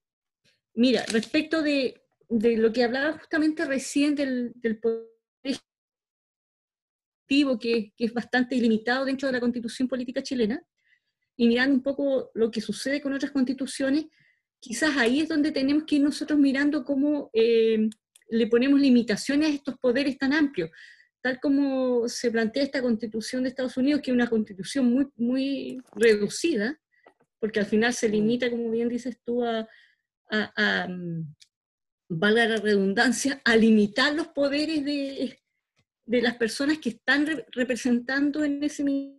Mira, 0.75 1.03
respecto 1.11 1.63
de, 1.63 2.03
de 2.29 2.59
lo 2.59 2.71
que 2.71 2.85
hablaba 2.85 3.19
justamente 3.19 3.65
recién 3.65 4.15
del, 4.15 4.53
del 4.57 4.79
poder 4.79 5.09
ejecutivo, 7.27 7.59
que, 7.59 7.95
que 7.97 8.05
es 8.05 8.13
bastante 8.13 8.57
ilimitado 8.57 9.07
dentro 9.07 9.27
de 9.27 9.33
la 9.33 9.41
constitución 9.41 9.89
política 9.89 10.23
chilena, 10.23 10.63
y 11.37 11.49
mirando 11.49 11.77
un 11.77 11.83
poco 11.83 12.31
lo 12.35 12.51
que 12.51 12.61
sucede 12.61 13.01
con 13.01 13.15
otras 13.15 13.33
constituciones, 13.33 14.07
quizás 14.61 14.97
ahí 14.97 15.21
es 15.21 15.29
donde 15.29 15.51
tenemos 15.51 15.85
que 15.85 15.97
ir 15.97 16.03
nosotros 16.03 16.39
mirando 16.39 16.85
cómo 16.85 17.31
eh, 17.33 17.89
le 18.29 18.47
ponemos 18.49 18.79
limitaciones 18.81 19.49
a 19.49 19.55
estos 19.55 19.79
poderes 19.79 20.19
tan 20.19 20.33
amplios. 20.33 20.71
Tal 21.21 21.41
como 21.41 22.09
se 22.09 22.31
plantea 22.31 22.63
esta 22.63 22.83
constitución 22.83 23.43
de 23.43 23.51
Estados 23.51 23.77
Unidos, 23.77 24.01
que 24.03 24.11
es 24.11 24.15
una 24.15 24.29
constitución 24.29 24.93
muy, 24.93 25.09
muy 25.17 25.83
reducida, 25.95 26.81
porque 27.41 27.61
al 27.61 27.67
final 27.67 27.93
se 27.93 28.09
limita, 28.09 28.51
como 28.51 28.71
bien 28.71 28.89
dices 28.89 29.19
tú, 29.25 29.45
a, 29.45 29.67
mm, 30.89 31.35
valga 32.11 32.47
la 32.47 32.57
redundancia, 32.57 33.41
a 33.45 33.57
limitar 33.57 34.15
los 34.15 34.29
poderes 34.29 34.85
de, 34.85 35.39
de 36.07 36.23
las 36.23 36.37
personas 36.37 36.79
que 36.79 36.91
están 36.91 37.27
representando 37.53 38.43
en 38.43 38.63
ese 38.63 38.83
minuto 38.83 39.19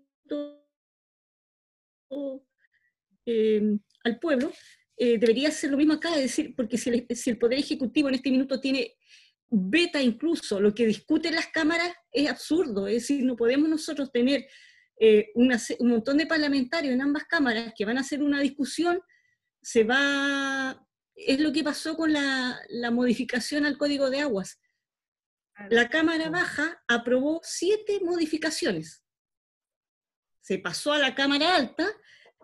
eh, 3.26 3.78
al 4.04 4.20
pueblo, 4.20 4.52
eh, 4.98 5.20
debería 5.20 5.52
ser 5.52 5.70
lo 5.70 5.78
mismo 5.78 5.94
acá, 5.94 6.16
es 6.16 6.24
decir, 6.24 6.56
porque 6.56 6.78
si 6.78 6.90
el, 6.90 7.38
Poder 7.38 7.60
Ejecutivo 7.60 8.10
en 8.10 8.16
este 8.16 8.32
minuto 8.32 8.60
tiene 8.60 8.98
beta 9.50 10.02
incluso, 10.02 10.60
lo 10.60 10.74
que 10.74 10.86
discuten 10.86 11.36
las 11.36 11.48
cámaras 11.48 11.92
es 12.12 12.30
absurdo, 12.30 12.88
es 12.88 12.96
decir, 12.96 13.24
no 13.24 13.36
podemos 13.36 13.70
nosotros 13.70 14.12
tener 14.12 14.48
eh, 15.00 15.32
un 15.36 15.52
montón 15.90 16.18
de 16.18 16.28
parlamentarios 16.28 16.94
en 16.94 17.02
ambas 17.02 17.24
cámaras 17.26 17.74
que 17.76 17.86
van 17.86 17.98
a 17.98 18.02
hacer 18.02 18.22
una 18.22 18.42
discusión, 18.42 19.02
se 19.62 19.84
va, 19.84 20.86
es 21.16 21.40
lo 21.40 21.52
que 21.52 21.64
pasó 21.64 21.96
con 21.96 22.14
la, 22.14 22.60
la 22.70 22.92
modificación 22.92 23.66
al 23.66 23.78
Código 23.78 24.10
de 24.10 24.22
Aguas. 24.22 24.60
La 25.70 25.90
Cámara 25.90 26.30
Baja 26.30 26.82
aprobó 26.88 27.42
siete 27.44 28.00
modificaciones. 28.02 29.04
Se 30.42 30.58
pasó 30.60 30.94
a 30.94 31.00
la 31.00 31.16
Cámara 31.16 31.56
Alta 31.56 31.86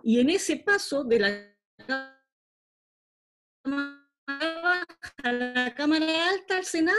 y 0.03 0.19
en 0.19 0.29
ese 0.29 0.57
paso 0.57 1.05
de 1.05 1.19
la 1.19 1.57
Cámara 3.63 4.05
a 5.25 5.31
la 5.31 5.73
Cámara 5.73 6.29
Alta 6.29 6.57
al 6.57 6.65
Senado, 6.65 6.97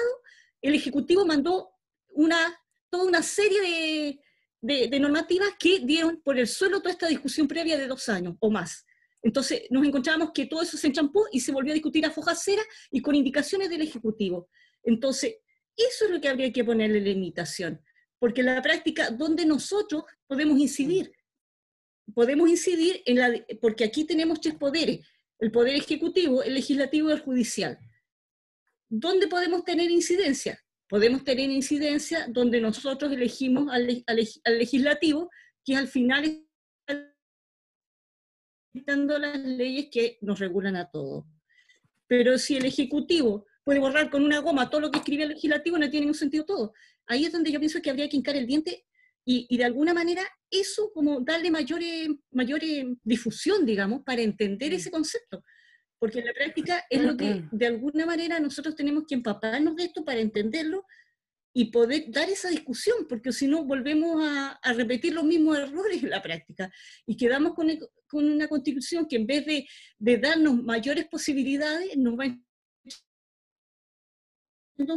el 0.61 0.74
Ejecutivo 0.74 1.24
mandó 1.24 1.70
una, 2.09 2.37
toda 2.91 3.05
una 3.05 3.22
serie 3.22 4.20
de, 4.61 4.89
de, 4.89 5.01
normativas 5.01 5.51
que 5.59 5.79
dieron 5.79 6.20
por 6.22 6.37
el 6.37 6.49
suelo 6.49 6.81
toda 6.81 6.91
esta 6.91 7.07
discusión 7.07 7.47
previa 7.47 7.79
de 7.79 7.87
dos 7.87 8.09
años 8.09 8.35
o 8.41 8.51
más. 8.51 8.85
Entonces 9.22 9.62
nos 9.70 9.87
encontramos 9.87 10.33
que 10.35 10.47
todo 10.47 10.62
eso 10.62 10.77
se 10.77 10.89
enchampó 10.89 11.27
y 11.31 11.39
se 11.39 11.53
volvió 11.53 11.72
a 11.72 11.74
discutir 11.74 12.05
a 12.05 12.11
foja 12.11 12.35
cera 12.35 12.62
y 12.91 13.01
con 13.01 13.14
indicaciones 13.14 13.70
del 13.70 13.83
Ejecutivo. 13.83 14.49
Entonces, 14.83 15.37
eso 15.77 16.07
es 16.07 16.11
lo 16.11 16.20
que 16.20 16.29
habría 16.29 16.53
que 16.53 16.64
ponerle 16.64 17.01
limitación, 17.01 17.81
porque 18.18 18.41
en 18.41 18.47
la 18.47 18.62
práctica, 18.62 19.11
¿dónde 19.11 19.47
nosotros 19.47 20.03
podemos 20.27 20.59
incidir? 20.59 21.12
Podemos 22.12 22.49
incidir 22.49 23.03
en 23.07 23.18
la, 23.18 23.47
porque 23.61 23.85
aquí 23.85 24.05
tenemos 24.05 24.41
tres 24.41 24.55
poderes, 24.55 25.07
el 25.39 25.53
poder 25.53 25.77
ejecutivo, 25.77 26.43
el 26.43 26.55
legislativo 26.55 27.11
y 27.11 27.12
el 27.12 27.20
judicial. 27.20 27.79
¿Dónde 28.99 29.28
podemos 29.28 29.62
tener 29.62 29.90
incidencia? 29.90 30.59
Podemos 30.88 31.22
tener 31.22 31.51
incidencia 31.51 32.26
donde 32.30 32.62
nosotros 32.62 33.12
elegimos 33.12 33.70
al, 33.70 33.86
legislativo, 34.47 35.30
que 35.62 35.76
al 35.76 35.88
final 35.88 36.47
dando 38.72 39.18
las 39.18 39.38
leyes 39.38 39.88
que 39.92 40.16
nos 40.22 40.38
regulan 40.38 40.76
a 40.76 40.88
todos. 40.90 41.24
Pero 42.07 42.38
si 42.38 42.57
el 42.57 42.64
Ejecutivo 42.64 43.47
puede 43.64 43.80
borrar 43.80 44.11
con 44.11 44.24
una 44.24 44.38
goma 44.38 44.70
todo 44.70 44.80
lo 44.80 44.90
que 44.90 44.99
escribe 44.99 45.24
el 45.24 45.30
legislativo, 45.30 45.76
no 45.76 45.90
tiene 45.90 46.07
ningún 46.07 46.14
sentido 46.14 46.47
todo. 46.47 46.72
Ahí 47.07 47.26
es 47.26 47.32
donde 47.32 47.53
yo 47.53 47.59
pienso 47.59 47.82
que 47.82 47.90
habría 47.90 48.09
que 48.09 48.16
hincar 48.16 48.36
el 48.36 48.47
diente 48.47 48.86
y, 49.26 49.47
y 49.51 49.59
de 49.59 49.64
alguna 49.64 49.92
manera 49.92 50.22
eso 50.51 50.90
como 50.94 51.20
darle 51.20 51.51
mayor, 51.51 51.80
mayor 52.30 52.62
difusión, 53.03 53.66
digamos, 53.66 54.03
para 54.05 54.22
entender 54.22 54.72
ese 54.72 54.90
concepto. 54.90 55.44
Porque 55.99 56.18
en 56.18 56.26
la 56.26 56.34
práctica 56.34 56.84
es 56.90 57.03
lo 57.03 57.16
que 57.16 57.44
de 57.51 57.66
alguna 57.66 58.05
manera 58.05 58.38
nosotros 58.38 58.76
tenemos 58.76 59.05
que 59.09 59.14
empaparnos 59.14 59.76
de 59.76 59.84
esto 59.84 60.05
para 60.05 60.20
entenderlo 60.20 60.84
y 61.55 61.70
poder 61.70 62.11
dar 62.11 62.28
esa 62.28 62.51
discusión, 62.51 63.07
porque 63.09 63.32
si 63.32 63.47
no 63.49 63.64
volvemos 63.64 64.22
a, 64.22 64.51
a, 64.62 64.72
repetir 64.74 65.14
los 65.14 65.24
mismos 65.24 65.57
errores 65.57 66.03
en 66.03 66.11
la 66.11 66.22
práctica 66.22 66.70
y 67.07 67.16
quedamos 67.16 67.55
con, 67.55 67.66
con 68.09 68.28
una 68.28 68.47
constitución 68.47 69.07
que 69.09 69.16
en 69.16 69.26
vez 69.26 69.47
de, 69.47 69.66
de, 69.99 70.18
darnos 70.18 70.62
mayores 70.62 71.07
posibilidades 71.07 71.97
nos 71.97 72.18
va 72.18 72.26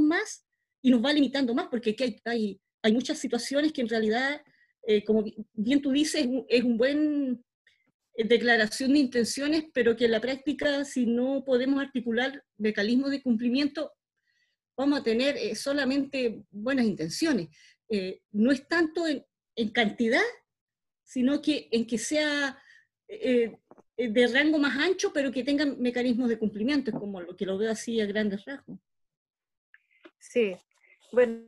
más 0.01 0.45
y 0.81 0.91
nos 0.91 1.01
va 1.03 1.13
limitando 1.13 1.53
más, 1.53 1.67
porque 1.67 1.95
hay, 1.97 2.19
hay, 2.25 2.61
hay 2.81 2.93
muchas 2.93 3.17
situaciones 3.19 3.71
que 3.71 3.79
en 3.79 3.89
realidad, 3.89 4.41
eh, 4.83 5.03
como 5.03 5.23
bien 5.53 5.81
tú 5.81 5.91
dices, 5.91 6.27
es 6.49 6.63
un 6.63 6.77
buen 6.77 7.33
eh, 7.33 7.48
declaración 8.27 8.93
de 8.93 8.99
intenciones, 8.99 9.65
pero 9.73 9.95
que 9.95 10.05
en 10.05 10.11
la 10.11 10.21
práctica, 10.21 10.83
si 10.83 11.05
no 11.05 11.43
podemos 11.45 11.81
articular 11.81 12.43
mecanismos 12.57 13.11
de 13.11 13.21
cumplimiento, 13.21 13.93
vamos 14.75 14.99
a 14.99 15.03
tener 15.03 15.37
eh, 15.37 15.55
solamente 15.55 16.43
buenas 16.51 16.85
intenciones. 16.85 17.49
Eh, 17.87 18.21
no 18.31 18.51
es 18.51 18.67
tanto 18.67 19.05
en, 19.07 19.25
cantidad, 19.71 20.23
sino 21.03 21.41
que 21.41 21.67
en 21.71 21.85
que 21.85 21.97
sea 21.97 22.57
eh, 23.07 23.57
de 23.97 24.27
rango 24.27 24.57
más 24.57 24.77
ancho, 24.77 25.11
pero 25.13 25.31
que 25.31 25.43
tengan 25.43 25.81
mecanismos 25.81 26.29
de 26.29 26.39
cumplimiento, 26.39 26.91
es 26.91 26.97
como 26.97 27.19
lo 27.19 27.35
que 27.35 27.45
lo 27.45 27.57
veo 27.57 27.71
así 27.71 27.99
a 27.99 28.05
grandes 28.05 28.45
rasgos. 28.45 28.79
Sí, 30.17 30.55
bueno, 31.11 31.43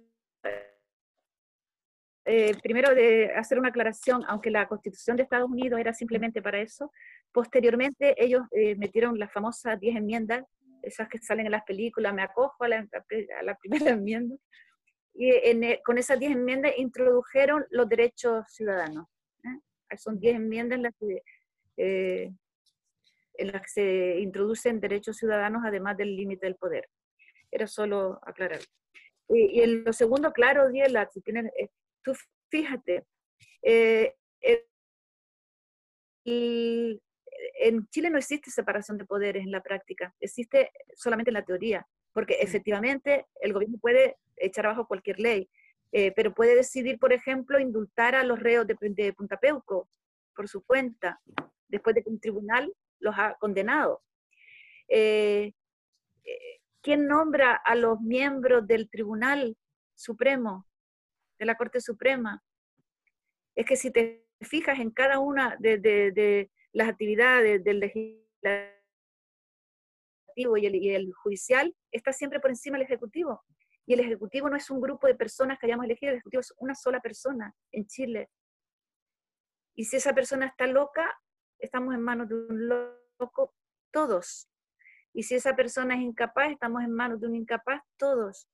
eh, 2.32 2.56
primero 2.64 2.96
de 2.96 3.32
hacer 3.34 3.60
una 3.60 3.70
aclaración, 3.70 4.24
aunque 4.28 4.52
la 4.52 4.68
Constitución 4.68 5.18
de 5.18 5.24
Estados 5.24 5.50
Unidos 5.50 5.80
era 5.80 5.94
simplemente 5.94 6.42
para 6.42 6.62
eso, 6.62 6.92
posteriormente 7.34 8.16
ellos 8.18 8.44
eh, 8.52 8.76
metieron 8.76 9.20
las 9.20 9.34
famosas 9.34 9.80
10 9.80 9.98
enmiendas 9.98 10.46
esas 10.82 11.10
que 11.10 11.18
salen 11.18 11.46
en 11.46 11.52
las 11.52 11.64
películas, 11.64 12.14
me 12.14 12.24
acojo 12.24 12.64
a 12.64 12.68
la, 12.68 12.88
a 13.40 13.44
la 13.44 13.56
primera 13.62 13.92
enmienda, 13.92 14.36
y 15.14 15.30
en, 15.30 15.64
eh, 15.64 15.82
con 15.84 15.98
esas 15.98 16.20
10 16.20 16.32
enmiendas 16.32 16.72
introdujeron 16.78 17.66
los 17.70 17.90
derechos 17.90 18.46
ciudadanos. 18.48 19.08
¿eh? 19.44 19.98
Son 19.98 20.20
10 20.20 20.36
enmiendas 20.38 20.78
en 20.78 20.84
las, 20.84 20.94
que, 20.98 21.22
eh, 21.78 22.32
en 23.34 23.52
las 23.52 23.62
que 23.62 23.68
se 23.68 24.20
introducen 24.20 24.80
derechos 24.80 25.18
ciudadanos 25.18 25.64
además 25.66 25.98
del 25.98 26.16
límite 26.16 26.46
del 26.46 26.56
poder. 26.56 26.88
Era 27.52 27.68
solo 27.68 28.20
aclarar. 28.24 28.62
Y, 29.28 29.60
y 29.60 29.62
en 29.62 29.84
lo 29.84 29.92
segundo, 29.92 30.32
claro, 30.32 30.70
Diela, 30.70 31.10
si 31.12 31.22
tienes, 31.22 31.52
eh, 31.60 31.70
tú 32.04 32.14
fíjate, 32.50 33.06
eh, 33.62 34.16
el, 34.42 34.66
en 37.60 37.88
Chile 37.90 38.10
no 38.10 38.18
existe 38.18 38.52
separación 38.52 38.98
de 38.98 39.06
poderes 39.06 39.44
en 39.44 39.52
la 39.52 39.64
práctica, 39.64 40.14
existe 40.20 40.72
solamente 40.96 41.30
en 41.30 41.36
la 41.36 41.46
teoría, 41.46 41.88
porque 42.14 42.36
efectivamente 42.42 43.26
el 43.42 43.54
gobierno 43.54 43.78
puede 43.80 44.18
echar 44.38 44.66
abajo 44.66 44.88
cualquier 44.88 45.20
ley, 45.20 45.50
eh, 45.92 46.12
pero 46.16 46.34
puede 46.34 46.56
decidir, 46.56 47.00
por 47.00 47.14
ejemplo, 47.14 47.60
indultar 47.60 48.16
a 48.16 48.24
los 48.24 48.40
reos 48.40 48.68
de, 48.68 48.76
de 48.80 49.14
Punta 49.14 49.38
Peuco 49.38 49.90
por 50.36 50.48
su 50.48 50.64
cuenta, 50.64 51.20
después 51.68 51.96
de 51.96 52.04
que 52.04 52.10
un 52.10 52.20
tribunal 52.20 52.74
los 53.00 53.16
ha 53.18 53.36
condenado. 53.40 54.04
Eh, 54.88 55.54
eh, 56.24 56.60
¿Quién 56.82 57.08
nombra 57.08 57.56
a 57.56 57.76
los 57.76 58.00
miembros 58.02 58.68
del 58.68 58.90
Tribunal 58.90 59.56
Supremo, 59.96 60.66
de 61.42 61.46
la 61.48 61.56
Corte 61.56 61.82
Suprema? 61.82 62.44
Es 63.56 63.66
que 63.66 63.76
si 63.76 63.92
te 63.92 64.28
fijas 64.42 64.80
en 64.80 64.92
cada 64.92 65.18
una 65.20 65.58
de, 65.60 65.80
de, 65.80 66.52
las 66.72 66.88
actividades 66.88 67.64
del 67.64 67.80
legislativo 67.80 68.78
y 70.56 70.66
el, 70.68 70.76
y 70.76 70.92
el, 70.92 71.12
judicial 71.14 71.76
está 71.92 72.14
siempre 72.14 72.40
por 72.40 72.52
encima 72.52 72.78
del 72.78 72.86
ejecutivo. 72.86 73.44
Y 73.88 73.94
el 73.94 74.02
ejecutivo 74.02 74.50
no 74.50 74.56
es 74.56 74.70
un 74.70 74.80
grupo 74.80 75.08
de 75.08 75.16
personas 75.16 75.58
que 75.60 75.66
hayamos 75.66 75.86
elegido, 75.86 76.12
el 76.12 76.18
ejecutivo 76.18 76.42
es 76.42 76.54
una 76.58 76.76
sola 76.76 77.02
persona 77.02 77.54
en 77.72 77.88
Chile. 77.88 78.30
Y 79.76 79.86
si 79.86 79.98
esa 79.98 80.14
persona 80.14 80.46
está 80.46 80.68
loca, 80.68 81.20
estamos 81.58 81.96
en 81.96 82.02
manos 82.02 82.30
de 82.30 82.36
un 82.36 82.68
loco 83.18 83.56
todos. 83.92 84.48
Y 85.12 85.24
si 85.24 85.36
esa 85.36 85.56
persona 85.56 85.96
es 85.96 86.02
incapaz, 86.02 86.52
estamos 86.52 86.84
en 86.84 86.92
manos 86.92 87.20
de 87.20 87.28
un 87.28 87.36
incapaz 87.36 87.82
todos. 87.98 88.48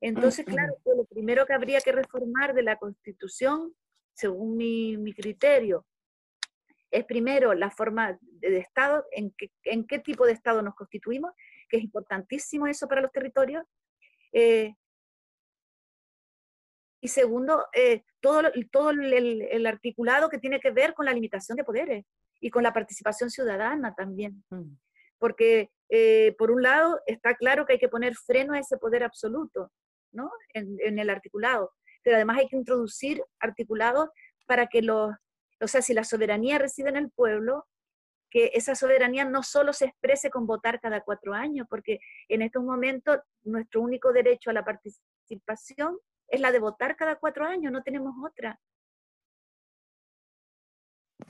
Entonces, 0.00 0.44
claro, 0.68 0.76
lo 0.84 1.04
primero 1.04 1.46
que 1.46 1.54
habría 1.54 1.80
que 1.80 1.92
reformar 1.92 2.54
de 2.54 2.62
la 2.62 2.76
Constitución, 2.76 3.74
según 4.14 4.56
mi, 4.56 4.96
mi 4.96 5.12
criterio, 5.12 5.86
es 6.90 7.04
primero 7.04 7.52
la 7.54 7.70
forma 7.70 8.18
de 8.20 8.58
Estado, 8.58 9.04
en, 9.10 9.30
que, 9.32 9.50
en 9.64 9.86
qué 9.86 9.98
tipo 9.98 10.26
de 10.26 10.32
Estado 10.32 10.62
nos 10.62 10.74
constituimos, 10.74 11.32
que 11.68 11.78
es 11.78 11.82
importantísimo 11.82 12.66
eso 12.66 12.88
para 12.88 13.00
los 13.00 13.12
territorios. 13.12 13.64
Eh, 14.32 14.74
y 17.00 17.08
segundo, 17.08 17.66
eh, 17.74 18.04
todo, 18.20 18.42
todo 18.70 18.90
el, 18.90 19.42
el, 19.42 19.66
articulado 19.66 20.28
que 20.28 20.38
tiene 20.38 20.60
que 20.60 20.70
ver 20.70 20.94
con 20.94 21.06
la 21.06 21.12
limitación 21.12 21.56
de 21.56 21.64
poderes 21.64 22.04
y 22.40 22.50
con 22.50 22.62
la 22.62 22.72
participación 22.72 23.30
ciudadana 23.30 23.94
también. 23.94 24.42
Mm. 24.50 24.76
Porque, 25.18 25.70
eh, 25.88 26.34
por 26.38 26.50
un 26.50 26.62
lado, 26.62 27.00
está 27.06 27.34
claro 27.34 27.64
que 27.64 27.74
hay 27.74 27.78
que 27.78 27.88
poner 27.88 28.14
freno 28.14 28.54
a 28.54 28.58
ese 28.58 28.76
poder 28.76 29.02
absoluto, 29.02 29.70
¿no? 30.12 30.30
En, 30.54 30.98
el 30.98 31.10
articulado. 31.10 31.72
Pero 32.02 32.16
además 32.16 32.38
hay 32.38 32.48
que 32.48 32.56
introducir 32.56 33.22
articulados 33.40 34.08
para 34.46 34.66
que 34.66 34.82
los 34.82 35.12
o 35.60 35.68
sea, 35.68 35.82
si 35.82 35.94
la 35.94 36.04
soberanía 36.04 36.58
reside 36.58 36.90
en 36.90 36.96
el 36.96 37.10
pueblo, 37.10 37.66
que 38.30 38.50
esa 38.54 38.74
soberanía 38.74 39.24
no 39.24 39.42
solo 39.42 39.72
se 39.72 39.86
exprese 39.86 40.30
con 40.30 40.46
votar 40.46 40.80
cada 40.80 41.00
cuatro 41.00 41.32
años, 41.32 41.66
porque 41.70 41.98
en 42.28 42.42
estos 42.42 42.62
momentos 42.62 43.18
nuestro 43.42 43.80
único 43.80 44.12
derecho 44.12 44.50
a 44.50 44.52
la 44.52 44.64
participación 44.64 45.98
es 46.28 46.40
la 46.40 46.52
de 46.52 46.58
votar 46.58 46.96
cada 46.96 47.16
cuatro 47.16 47.46
años, 47.46 47.72
no 47.72 47.82
tenemos 47.82 48.14
otra. 48.22 48.60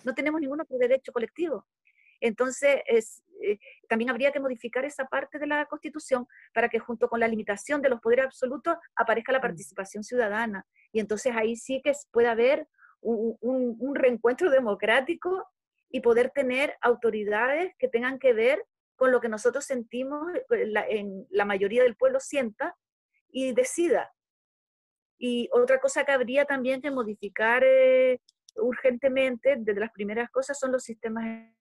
No 0.05 0.15
tenemos 0.15 0.41
ningún 0.41 0.61
otro 0.61 0.77
derecho 0.79 1.13
colectivo. 1.13 1.67
Entonces, 2.21 2.83
es, 2.87 3.23
eh, 3.43 3.59
también 3.89 4.11
habría 4.11 4.33
que 4.33 4.41
modificar 4.41 4.85
esa 4.85 5.05
parte 5.07 5.39
de 5.39 5.47
la 5.47 5.67
Constitución 5.67 6.27
para 6.53 6.69
que 6.69 6.79
junto 6.79 7.09
con 7.09 7.21
la 7.21 7.29
limitación 7.29 7.83
de 7.83 7.89
los 7.89 8.01
poderes 8.01 8.27
absolutos 8.27 8.77
aparezca 8.95 9.33
la 9.33 9.39
mm. 9.39 9.43
participación 9.43 10.05
ciudadana. 10.05 10.67
Y 10.93 11.01
entonces 11.01 11.35
ahí 11.37 11.57
sí 11.57 11.81
que 11.83 11.93
puede 12.11 12.29
haber 12.29 12.69
un, 13.01 13.37
un 13.41 13.95
reencuentro 13.95 14.51
democrático 14.51 15.47
y 15.91 16.01
poder 16.01 16.31
tener 16.31 16.77
autoridades 16.81 17.75
que 17.79 17.89
tengan 17.89 18.19
que 18.19 18.33
ver 18.33 18.65
con 18.97 19.13
lo 19.13 19.21
que 19.21 19.29
nosotros 19.29 19.65
sentimos, 19.65 20.27
eh, 20.35 20.67
la, 20.67 20.87
en 20.89 21.27
la 21.31 21.45
mayoría 21.45 21.83
del 21.83 21.97
pueblo 21.97 22.19
sienta 22.19 22.77
y 23.29 23.53
decida. 23.53 24.11
Y 25.19 25.49
otra 25.53 25.81
cosa 25.81 26.05
que 26.05 26.13
habría 26.13 26.45
también 26.45 26.81
que 26.81 26.91
modificar 26.91 27.63
eh, 27.65 28.21
urgentemente, 28.57 29.57
desde 29.59 29.81
las 29.81 29.93
primeras 29.93 30.31
cosas, 30.31 30.59
son 30.59 30.73
los 30.73 30.83
sistemas 30.83 31.53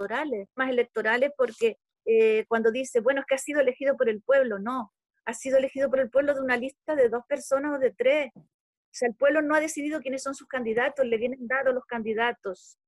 electorales. 0.00 0.48
Más 0.56 0.70
electorales 0.70 1.30
porque 1.36 1.76
eh, 2.06 2.44
cuando 2.48 2.70
dice, 2.70 3.00
bueno, 3.00 3.20
es 3.20 3.26
que 3.26 3.34
ha 3.34 3.38
sido 3.38 3.60
elegido 3.60 3.96
por 3.96 4.08
el 4.08 4.22
pueblo, 4.22 4.58
no, 4.58 4.92
ha 5.24 5.34
sido 5.34 5.58
elegido 5.58 5.90
por 5.90 6.00
el 6.00 6.10
pueblo 6.10 6.34
de 6.34 6.40
una 6.40 6.56
lista 6.56 6.94
de 6.94 7.08
dos 7.08 7.24
personas 7.28 7.76
o 7.76 7.78
de 7.78 7.92
tres. 7.92 8.30
O 8.34 8.92
sea, 8.92 9.08
el 9.08 9.14
pueblo 9.14 9.42
no 9.42 9.54
ha 9.54 9.60
decidido 9.60 10.00
quiénes 10.00 10.22
son 10.22 10.34
sus 10.34 10.48
candidatos, 10.48 11.06
le 11.06 11.16
vienen 11.16 11.46
dados 11.46 11.74
los 11.74 11.84
candidatos. 11.84 12.78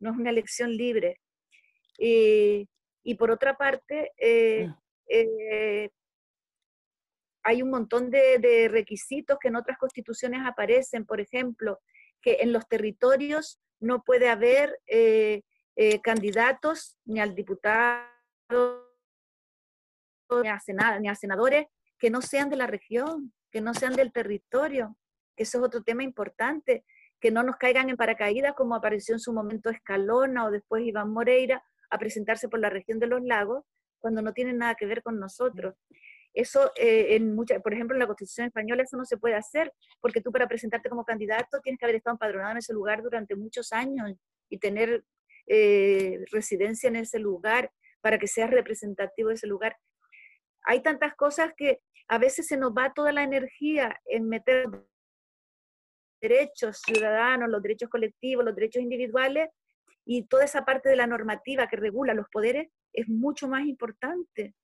No 0.00 0.10
es 0.10 0.16
una 0.16 0.30
elección 0.30 0.70
libre. 0.76 1.20
Eh, 1.98 2.66
y 3.04 3.14
por 3.14 3.30
otra 3.30 3.56
parte, 3.56 4.12
eh, 4.16 4.66
mm. 4.66 4.74
eh, 5.08 5.90
hay 7.44 7.62
un 7.62 7.70
montón 7.70 8.10
de, 8.10 8.68
requisitos 8.70 9.38
que 9.40 9.48
en 9.48 9.56
otras 9.56 9.78
constituciones 9.78 10.40
aparecen. 10.44 11.06
Por 11.06 11.20
ejemplo, 11.20 11.80
que 12.20 12.38
en 12.40 12.52
los 12.52 12.66
territorios 12.66 13.60
no 13.78 14.02
puede 14.02 14.28
haber 14.28 14.78
candidatos 16.02 16.98
ni 17.04 17.20
al 17.20 17.34
diputado 17.34 18.06
ni 20.42 21.08
a 21.08 21.14
senadores 21.14 21.66
que 21.98 22.10
no 22.10 22.20
sean 22.20 22.50
de 22.50 22.56
la 22.56 22.66
región, 22.66 23.32
que 23.50 23.60
no 23.60 23.74
sean 23.74 23.94
del 23.94 24.12
territorio 24.12 24.96
que 25.36 25.44
eso 25.44 25.58
es 25.58 25.64
otro 25.64 25.82
tema 25.82 26.02
importante, 26.02 26.84
que 27.20 27.30
no 27.30 27.42
nos 27.42 27.56
caigan 27.56 27.88
en 27.88 27.96
paracaídas 27.96 28.54
como 28.54 28.74
apareció 28.74 29.14
en 29.14 29.20
su 29.20 29.32
momento 29.32 29.70
Escalona 29.70 30.44
o 30.44 30.50
después 30.50 30.84
Iván 30.84 31.10
Moreira 31.10 31.62
a 31.90 31.98
presentarse 31.98 32.48
por 32.48 32.60
la 32.60 32.70
región 32.70 32.98
de 32.98 33.06
los 33.06 33.22
lagos 33.22 33.64
cuando 33.98 34.22
no 34.22 34.32
tienen 34.32 34.58
nada 34.58 34.74
que 34.74 34.86
ver 34.86 35.02
con 35.02 35.20
nosotros. 35.20 35.74
Eso, 36.34 36.72
eh, 36.76 37.14
en 37.14 37.34
mucha, 37.34 37.60
por 37.60 37.74
ejemplo, 37.74 37.94
en 37.94 38.00
la 38.00 38.06
Constitución 38.06 38.46
española 38.46 38.82
eso 38.82 38.96
no 38.96 39.04
se 39.04 39.18
puede 39.18 39.34
hacer, 39.34 39.72
porque 40.00 40.22
tú 40.22 40.32
para 40.32 40.48
presentarte 40.48 40.88
como 40.88 41.04
candidato 41.04 41.60
tienes 41.60 41.78
que 41.78 41.84
haber 41.84 41.96
estado 41.96 42.14
empadronado 42.14 42.52
en 42.52 42.58
ese 42.58 42.72
lugar 42.72 43.02
durante 43.02 43.36
muchos 43.36 43.72
años 43.72 44.14
y 44.48 44.58
tener 44.58 45.04
eh, 45.54 46.24
residencia 46.30 46.88
en 46.88 46.96
ese 46.96 47.18
lugar 47.18 47.70
para 48.00 48.18
que 48.18 48.26
seas 48.26 48.50
representativo 48.50 49.28
de 49.28 49.34
ese 49.34 49.46
lugar. 49.46 49.76
Hay 50.64 50.82
tantas 50.82 51.14
cosas 51.14 51.52
que 51.54 51.80
a 52.08 52.16
veces 52.16 52.46
se 52.46 52.56
nos 52.56 52.72
va 52.72 52.94
toda 52.94 53.12
la 53.12 53.22
energía 53.22 53.94
en 54.06 54.30
meter 54.30 54.66
derechos 56.22 56.80
ciudadanos, 56.82 57.50
los 57.50 57.62
derechos 57.62 57.90
colectivos, 57.90 58.46
los 58.46 58.54
derechos 58.54 58.82
individuales 58.82 59.50
y 60.06 60.22
toda 60.22 60.46
esa 60.46 60.64
parte 60.64 60.88
de 60.88 60.96
la 60.96 61.06
normativa 61.06 61.68
que 61.68 61.76
regula 61.76 62.14
los 62.14 62.30
poderes 62.30 62.70
es 62.94 63.06
mucho 63.08 63.46
más 63.46 63.66
importante. 63.66 64.54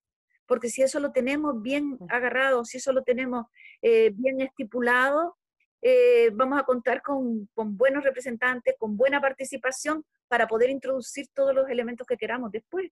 Porque 0.46 0.70
si 0.70 0.80
eso 0.80 1.00
lo 1.00 1.12
tenemos 1.12 1.60
bien 1.60 1.98
agarrado, 2.08 2.64
si 2.64 2.78
eso 2.78 2.94
lo 2.94 3.02
tenemos 3.02 3.44
eh, 3.82 4.10
bien 4.14 4.40
estipulado, 4.40 5.36
eh, 5.80 6.30
vamos 6.34 6.58
a 6.58 6.64
contar 6.64 7.02
con, 7.02 7.48
con, 7.54 7.76
buenos 7.76 8.02
representantes, 8.04 8.74
con 8.78 8.96
buena 8.96 9.20
participación 9.20 10.04
para 10.26 10.46
poder 10.48 10.70
introducir 10.70 11.26
todos 11.34 11.54
los 11.54 11.68
elementos 11.68 12.06
que 12.06 12.16
queramos 12.16 12.50
después. 12.50 12.90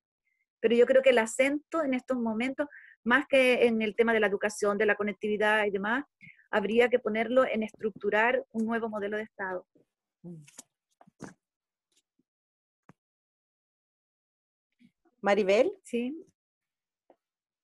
Pero 0.61 0.75
yo 0.75 0.87
creo 0.87 1.03
que 1.03 1.11
el 1.11 1.19
acento 1.19 1.83
en 1.83 1.95
estos 1.95 2.17
momentos, 2.17 2.69
más 3.05 3.27
que 3.27 3.67
en 3.67 3.83
el 3.83 3.95
tema 3.95 4.13
de 4.13 4.21
la 4.21 4.27
educación, 4.27 4.79
de 4.79 4.87
la 4.87 4.95
conectividad 4.95 5.65
y 5.67 5.71
demás, 5.71 6.05
habría 6.51 6.89
que 6.89 6.99
ponerlo 6.99 7.45
en 7.45 7.63
estructurar 7.63 8.45
un 8.53 8.67
nuevo 8.67 8.89
modelo 8.89 9.17
de 9.17 9.25
Estado. 9.25 9.67
Maribel. 15.21 15.73
Sí. 15.83 16.25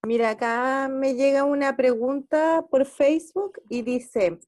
Mira, 0.05 0.31
acá 0.31 0.89
me 0.89 1.15
llega 1.15 1.45
una 1.45 1.77
pregunta 1.77 2.67
por 2.69 2.87
Facebook 2.87 3.63
y 3.69 3.83
dice, 3.83 4.41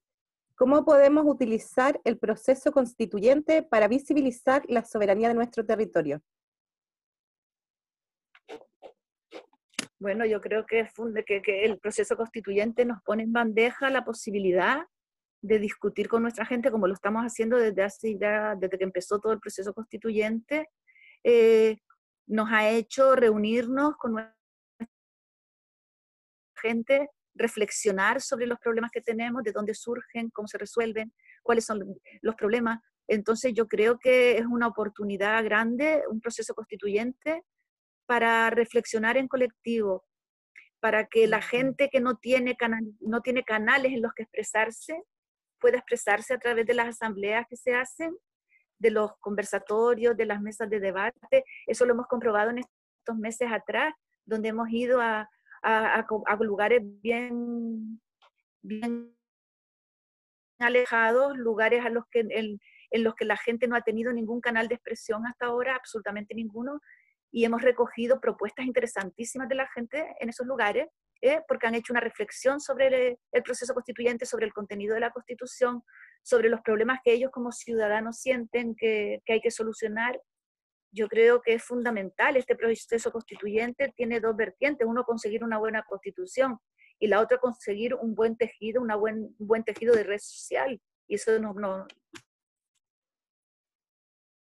¿cómo 0.54 0.84
podemos 0.84 1.24
utilizar 1.26 2.00
el 2.04 2.18
proceso 2.18 2.72
constituyente 2.72 3.62
para 3.62 3.88
visibilizar 3.88 4.62
la 4.68 4.84
soberanía 4.84 5.28
de 5.28 5.34
nuestro 5.34 5.64
territorio? 5.64 6.22
Bueno, 9.98 10.26
yo 10.26 10.40
creo 10.40 10.66
que, 10.66 10.86
que, 11.26 11.40
que 11.40 11.64
el 11.64 11.78
proceso 11.78 12.16
constituyente 12.16 12.84
nos 12.84 13.02
pone 13.02 13.22
en 13.22 13.32
bandeja 13.32 13.88
la 13.90 14.04
posibilidad 14.04 14.86
de 15.40 15.58
discutir 15.58 16.08
con 16.08 16.22
nuestra 16.22 16.46
gente, 16.46 16.70
como 16.70 16.86
lo 16.86 16.94
estamos 16.94 17.22
haciendo 17.22 17.56
desde 17.58 17.82
hace 17.82 18.18
ya, 18.18 18.54
desde 18.54 18.78
que 18.78 18.84
empezó 18.84 19.18
todo 19.18 19.32
el 19.32 19.40
proceso 19.40 19.74
constituyente, 19.74 20.68
eh, 21.22 21.76
nos 22.26 22.50
ha 22.50 22.70
hecho 22.70 23.14
reunirnos 23.14 23.96
con 23.96 24.12
nuestra 24.12 24.34
gente, 26.56 27.10
reflexionar 27.34 28.20
sobre 28.20 28.46
los 28.46 28.58
problemas 28.58 28.90
que 28.90 29.00
tenemos, 29.00 29.42
de 29.42 29.52
dónde 29.52 29.74
surgen, 29.74 30.30
cómo 30.30 30.48
se 30.48 30.58
resuelven, 30.58 31.12
cuáles 31.42 31.64
son 31.64 31.82
los 32.22 32.34
problemas. 32.34 32.80
Entonces 33.08 33.52
yo 33.54 33.66
creo 33.66 33.98
que 33.98 34.38
es 34.38 34.46
una 34.46 34.66
oportunidad 34.66 35.42
grande, 35.44 36.02
un 36.08 36.20
proceso 36.20 36.54
constituyente, 36.54 37.42
para 38.06 38.50
reflexionar 38.50 39.16
en 39.16 39.28
colectivo, 39.28 40.04
para 40.80 41.06
que 41.06 41.26
la 41.26 41.40
gente 41.40 41.88
que 41.90 42.00
no 42.00 42.16
tiene, 42.16 42.56
no 43.00 43.20
tiene 43.22 43.44
canales 43.44 43.92
en 43.92 44.02
los 44.02 44.12
que 44.14 44.24
expresarse 44.24 45.02
pueda 45.58 45.78
expresarse 45.78 46.34
a 46.34 46.38
través 46.38 46.66
de 46.66 46.74
las 46.74 46.88
asambleas 46.88 47.46
que 47.48 47.56
se 47.56 47.74
hacen, 47.74 48.14
de 48.78 48.90
los 48.90 49.12
conversatorios, 49.20 50.14
de 50.14 50.26
las 50.26 50.42
mesas 50.42 50.68
de 50.68 50.78
debate. 50.78 51.44
Eso 51.66 51.86
lo 51.86 51.94
hemos 51.94 52.06
comprobado 52.06 52.50
en 52.50 52.58
estos 52.58 53.16
meses 53.16 53.50
atrás, 53.50 53.94
donde 54.26 54.50
hemos 54.50 54.68
ido 54.68 55.00
a, 55.00 55.26
lugares 56.40 56.80
bien, 57.02 58.00
alejados, 60.58 61.36
lugares 61.36 61.84
a 61.84 61.90
los 61.90 62.04
que, 62.10 62.20
en 62.20 63.04
los 63.04 63.14
que 63.14 63.24
la 63.24 63.36
gente 63.36 63.66
no 63.66 63.76
ha 63.76 63.82
tenido 63.82 64.12
ningún 64.12 64.40
canal 64.40 64.68
de 64.68 64.76
expresión 64.76 65.26
hasta 65.26 65.46
ahora, 65.46 65.74
absolutamente 65.74 66.34
ninguno, 66.34 66.80
y 67.30 67.44
hemos 67.44 67.62
recogido 67.62 68.20
propuestas 68.20 68.64
interesantísimas 68.64 69.48
de 69.48 69.56
la 69.56 69.66
gente 69.68 70.14
en 70.20 70.28
esos 70.28 70.46
lugares, 70.46 70.86
¿eh? 71.20 71.40
porque 71.48 71.66
han 71.66 71.74
hecho 71.74 71.92
una 71.92 72.00
reflexión 72.00 72.60
sobre 72.60 73.18
el, 73.32 73.42
proceso 73.42 73.74
constituyente, 73.74 74.24
sobre 74.26 74.46
el 74.46 74.52
contenido 74.52 74.94
de 74.94 75.00
la 75.00 75.10
constitución, 75.10 75.82
sobre 76.22 76.48
los 76.48 76.60
problemas 76.60 77.00
que 77.02 77.12
ellos 77.12 77.32
como 77.32 77.50
ciudadanos 77.50 78.18
sienten 78.20 78.76
que 78.76 79.20
hay 79.26 79.40
que 79.40 79.50
solucionar. 79.50 80.20
Yo 80.94 81.08
creo 81.08 81.42
que 81.42 81.54
es 81.54 81.64
fundamental 81.64 82.36
este 82.36 82.54
proceso 82.54 83.10
constituyente, 83.10 83.92
tiene 83.96 84.20
dos 84.20 84.36
vertientes, 84.36 84.86
uno 84.86 85.04
conseguir 85.04 85.42
una 85.42 85.58
buena 85.58 85.82
constitución 85.82 86.58
y 87.00 87.08
la 87.08 87.20
otra 87.20 87.38
conseguir 87.38 87.94
un 87.94 88.14
buen 88.14 88.36
tejido, 88.36 88.80
una 88.80 88.94
buen, 88.96 89.34
un 89.38 89.46
buen 89.46 89.64
tejido 89.64 89.94
de 89.94 90.04
red 90.04 90.20
social. 90.20 90.80
Y 91.08 91.16
eso 91.16 91.38
no, 91.40 91.52
no, 91.54 91.86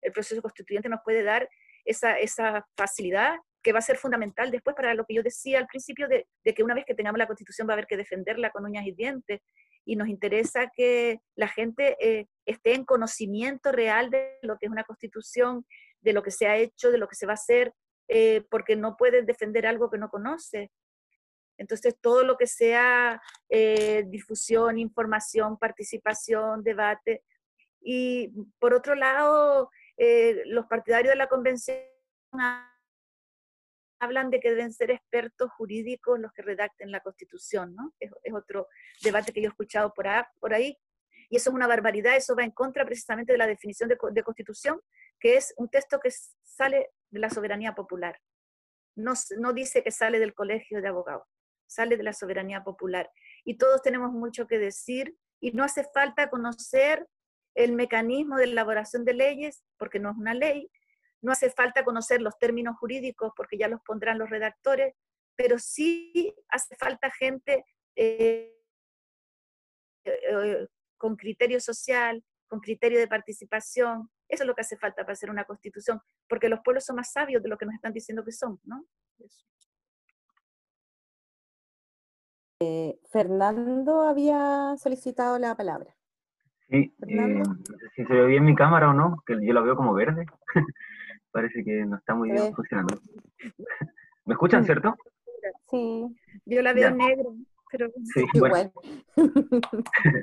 el 0.03 0.13
proceso 0.13 0.43
constituyente 0.43 0.89
nos 0.89 1.01
puede 1.05 1.23
dar 1.23 1.49
esa, 1.85 2.67
facilidad 2.77 3.37
que 3.63 3.73
va 3.73 3.81
a 3.81 3.83
ser 3.83 3.97
fundamental 3.97 4.51
después 4.51 4.77
para 4.77 4.95
lo 4.95 5.05
que 5.05 5.15
yo 5.15 5.23
decía 5.23 5.59
al 5.59 5.67
principio 5.67 6.07
de, 6.09 6.27
que 6.45 6.63
una 6.63 6.75
vez 6.75 6.85
que 6.87 6.95
tengamos 6.95 7.19
la 7.19 7.27
constitución 7.27 7.69
va 7.69 7.73
a 7.73 7.75
haber 7.75 7.87
que 7.87 7.97
defenderla 7.97 8.51
con 8.51 8.65
uñas 8.65 8.87
y 8.87 8.93
dientes 8.93 9.41
y 9.85 9.97
nos 9.97 10.09
interesa 10.09 10.71
que 10.75 11.19
la 11.35 11.49
gente 11.49 11.97
eh, 11.99 12.27
esté 12.47 12.75
en 12.75 12.85
conocimiento 12.85 13.73
real 13.73 14.11
de 14.11 14.39
lo 14.43 14.59
que 14.59 14.67
es 14.67 14.73
una 14.73 14.85
constitución, 14.85 15.65
de 16.01 16.13
lo 16.13 16.23
que 16.23 16.31
se 16.31 16.47
ha 16.47 16.57
hecho, 16.57 16.91
de 16.91 16.99
lo 16.99 17.09
que 17.09 17.17
se 17.17 17.27
va 17.27 17.33
a 17.33 17.35
hacer, 17.35 17.75
eh, 18.09 18.43
porque 18.51 18.77
no 18.77 18.97
puedes 18.97 19.27
defender 19.27 19.67
algo 19.67 19.91
que 19.91 19.99
no 19.99 20.09
conoce. 20.09 20.71
Entonces, 21.59 21.97
todo 22.01 22.23
lo 22.25 22.37
que 22.37 22.47
sea 22.47 23.21
eh, 23.49 24.05
difusión, 24.07 24.79
información, 24.79 25.59
participación, 25.59 26.63
debate. 26.63 27.25
Y 27.81 28.33
por 28.59 28.75
otro 28.75 28.95
lado, 28.95 29.71
eh, 29.97 30.43
los 30.47 30.67
partidarios 30.67 31.13
de 31.13 31.17
la 31.17 31.29
convención 31.29 31.79
hablan 34.01 34.31
de 34.31 34.41
que 34.41 34.51
deben 34.51 34.73
ser 34.73 34.91
expertos 34.91 35.51
jurídicos 35.53 36.21
los 36.21 36.33
que 36.33 36.43
redacten 36.43 36.93
la 36.93 37.01
constitución, 37.01 37.75
¿no? 37.75 37.93
Es, 37.99 38.13
otro 38.33 38.69
debate 39.03 39.33
que 39.33 39.43
yo 39.43 39.49
he 39.49 39.51
escuchado 39.51 39.93
por, 39.93 40.07
ahí, 40.53 40.79
Y 41.29 41.37
eso 41.37 41.51
es 41.51 41.55
una 41.55 41.67
barbaridad, 41.67 42.17
eso 42.17 42.37
va 42.37 42.45
en 42.45 42.53
contra 42.53 42.85
precisamente 42.85 43.33
de 43.33 43.39
la 43.39 43.47
definición 43.47 43.89
de, 43.89 44.23
constitución 44.23 44.81
que 45.21 45.37
es 45.37 45.55
un 45.57 45.69
texto 45.69 46.01
que 46.01 46.11
sale 46.43 46.91
de 47.11 47.21
la 47.21 47.31
soberanía 47.31 47.75
popular. 47.75 48.21
No, 48.97 49.15
no 49.39 49.53
dice 49.53 49.83
que 49.83 49.91
sale 49.91 50.19
del 50.19 50.35
colegio 50.35 50.83
de 50.83 50.89
abogados, 50.89 51.27
sale 51.67 51.97
de 51.97 52.03
la 52.03 52.13
soberanía 52.13 52.65
popular. 52.65 53.11
Y 53.45 53.59
todos 53.59 53.83
tenemos 53.83 54.13
mucho 54.13 54.47
que 54.47 54.59
decir 54.59 55.17
y 55.41 55.53
no 55.53 55.65
hace 55.65 55.85
falta 55.85 56.31
conocer 56.31 57.07
el 57.55 57.73
mecanismo 57.73 58.37
de 58.37 58.45
elaboración 58.45 59.05
de 59.05 59.15
leyes, 59.15 59.65
porque 59.79 59.99
no 59.99 60.11
es 60.11 60.17
una 60.17 60.35
ley, 60.35 60.71
no 61.21 61.33
hace 61.33 61.51
falta 61.51 61.85
conocer 61.85 62.23
los 62.23 62.39
términos 62.39 62.77
jurídicos, 62.79 63.33
porque 63.37 63.59
ya 63.59 63.69
los 63.69 63.81
pondrán 63.83 64.19
los 64.19 64.31
redactores, 64.31 64.95
pero 65.37 65.59
sí 65.59 66.35
hace 66.49 66.77
falta 66.77 67.11
gente 67.11 67.65
eh, 67.97 68.55
eh, 70.05 70.67
con 70.97 71.17
criterio 71.17 71.61
social, 71.61 72.25
con 72.49 72.61
criterio 72.61 72.99
de 72.99 73.09
participación. 73.09 74.11
Eso 74.29 74.43
es 74.43 74.47
lo 74.47 74.55
que 74.55 74.61
hace 74.61 74.77
falta 74.77 75.03
para 75.03 75.15
hacer 75.15 75.31
una 75.31 75.45
constitución, 75.45 76.01
porque 76.29 76.49
los 76.49 76.61
pueblos 76.61 76.85
son 76.85 76.97
más 76.97 77.13
sabios 77.13 77.43
de 77.43 77.49
lo 77.49 77.57
que 77.57 77.67
nos 77.67 77.75
están 77.75 77.93
diciendo 77.93 78.25
que 78.25 78.33
son, 78.33 78.61
¿no? 78.65 78.85
Eh, 82.61 82.99
Fernando 83.11 84.03
había 84.03 84.77
solicitado 84.79 85.39
la 85.39 85.55
palabra. 85.55 85.95
Sí, 86.69 86.95
eh, 87.07 87.15
no 87.15 87.45
sé 87.65 87.89
si 87.95 88.05
se 88.05 88.13
ve 88.13 88.27
bien 88.27 88.45
mi 88.45 88.55
cámara 88.55 88.91
o 88.91 88.93
no, 88.93 89.23
que 89.27 89.35
yo 89.41 89.53
la 89.55 89.63
veo 89.63 89.77
como 89.77 89.95
verde. 89.95 90.27
Parece 91.31 91.65
que 91.65 91.85
no 91.87 91.97
está 91.97 92.15
muy 92.15 92.31
bien 92.31 92.55
funcionando. 92.55 93.01
¿Me 94.27 94.35
escuchan, 94.35 94.65
cierto? 94.65 94.95
Sí. 95.71 96.15
Yo 96.45 96.61
la 96.61 96.73
veo 96.73 96.91
negro, 96.91 97.37
pero... 97.71 97.89
Sí, 98.13 98.25
bueno. 98.39 98.73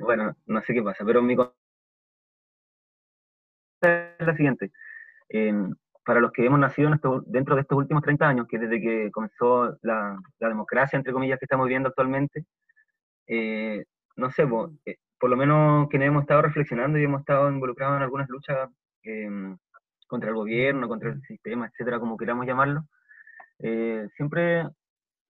bueno, 0.02 0.36
no 0.46 0.62
sé 0.62 0.74
qué 0.74 0.84
pasa, 0.84 1.04
pero 1.06 1.22
mi 1.22 1.36
la 4.20 4.36
siguiente. 4.36 4.72
para 6.06 6.20
los 6.20 6.32
que 6.32 6.46
hemos 6.46 6.60
nacido 6.60 6.92
dentro 7.26 7.56
de 7.56 7.62
estos 7.62 7.78
últimos 7.78 8.04
30 8.04 8.28
años, 8.28 8.48
que 8.48 8.60
desde 8.60 8.80
que 8.80 9.12
comenzó 9.12 9.78
la, 9.82 10.18
democracia, 10.40 10.98
entre 10.98 11.14
comillas, 11.14 11.40
que 11.40 11.46
estamos 11.46 11.66
viviendo 11.66 11.90
actualmente, 11.90 12.46
eh, 13.28 13.86
no 14.16 14.30
sé, 14.32 14.48
eh, 14.86 14.98
por 15.20 15.30
lo 15.30 15.38
menos 15.38 15.90
quienes 15.90 16.10
hemos 16.10 16.24
estado 16.24 16.44
reflexionando 16.44 17.00
y 17.00 17.04
hemos 17.04 17.22
estado 17.22 17.50
involucrados 17.50 17.98
en 17.98 18.04
algunas 18.04 18.30
luchas 18.30 18.70
em, 19.04 19.58
contra 20.08 20.30
el 20.30 20.36
gobierno, 20.36 20.88
contra 20.88 21.10
el 21.10 21.22
sistema, 21.24 21.68
etcétera, 21.68 22.00
como 22.00 22.18
queramos 22.18 22.46
llamarlo, 22.46 22.84
eh, 23.60 24.08
siempre 24.16 24.68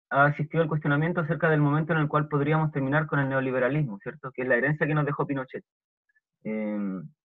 ha 0.09 0.27
existido 0.29 0.63
el 0.63 0.69
cuestionamiento 0.69 1.21
acerca 1.21 1.49
del 1.49 1.61
momento 1.61 1.93
en 1.93 1.99
el 1.99 2.07
cual 2.07 2.27
podríamos 2.27 2.71
terminar 2.71 3.07
con 3.07 3.19
el 3.19 3.29
neoliberalismo, 3.29 3.99
¿cierto? 3.99 4.31
Que 4.31 4.43
es 4.43 4.47
la 4.47 4.55
herencia 4.55 4.87
que 4.87 4.93
nos 4.93 5.05
dejó 5.05 5.25
Pinochet. 5.25 5.63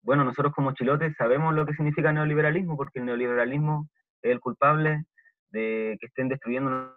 Bueno, 0.04 0.24
nosotros 0.24 0.54
como 0.54 0.74
chilotes 0.74 1.16
sabemos 1.18 1.54
lo 1.54 1.66
que 1.66 1.74
significa 1.74 2.12
neoliberalismo, 2.12 2.76
porque 2.76 2.99
el 2.99 3.06
neoliberalismo 3.06 3.88
es 4.22 4.32
el 4.32 4.39
culpable 4.39 5.06
de 5.52 5.97
que 5.99 6.08
estén 6.08 6.30
destruyendo 6.30 6.95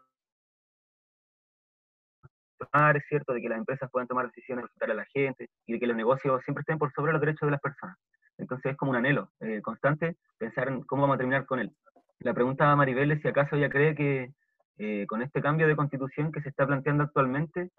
es 2.97 3.05
cierto, 3.09 3.33
de 3.33 3.41
que 3.41 3.49
las 3.49 3.59
empresas 3.59 3.91
puedan 3.91 4.09
tomar 4.09 4.27
decisiones 4.27 4.67
para 4.79 4.93
a 4.93 4.97
la 4.97 5.05
gente 5.07 5.49
y 5.67 5.75
de 5.75 5.81
que 5.81 5.87
los 5.87 5.97
negocios 5.97 6.43
siempre 6.45 6.63
estén 6.63 6.79
por 6.79 6.93
sobre 6.93 7.13
los 7.13 7.21
derechos 7.21 7.47
de 7.47 7.53
las 7.53 7.61
personas. 7.61 7.97
Entonces 8.39 8.73
es 8.73 8.77
como 8.77 8.91
un 8.91 8.97
anhelo 8.97 9.31
eh, 9.41 9.61
constante 9.63 10.17
pensar 10.39 10.69
en 10.69 10.83
cómo 10.83 11.03
vamos 11.03 11.15
a 11.15 11.19
terminar 11.19 11.47
con 11.47 11.61
él. 11.61 11.73
La 12.19 12.35
pregunta 12.35 12.71
a 12.71 12.77
Maribel 12.77 13.13
es 13.13 13.21
si 13.23 13.29
acaso 13.29 13.57
ella 13.57 13.69
cree 13.69 13.95
que 13.95 14.33
eh, 14.79 15.07
con 15.07 15.23
este 15.23 15.41
cambio 15.41 15.69
de 15.69 15.77
constitución 15.77 16.33
que 16.33 16.41
se 16.41 16.49
está 16.49 16.67
planteando 16.67 17.05
actualmente, 17.05 17.71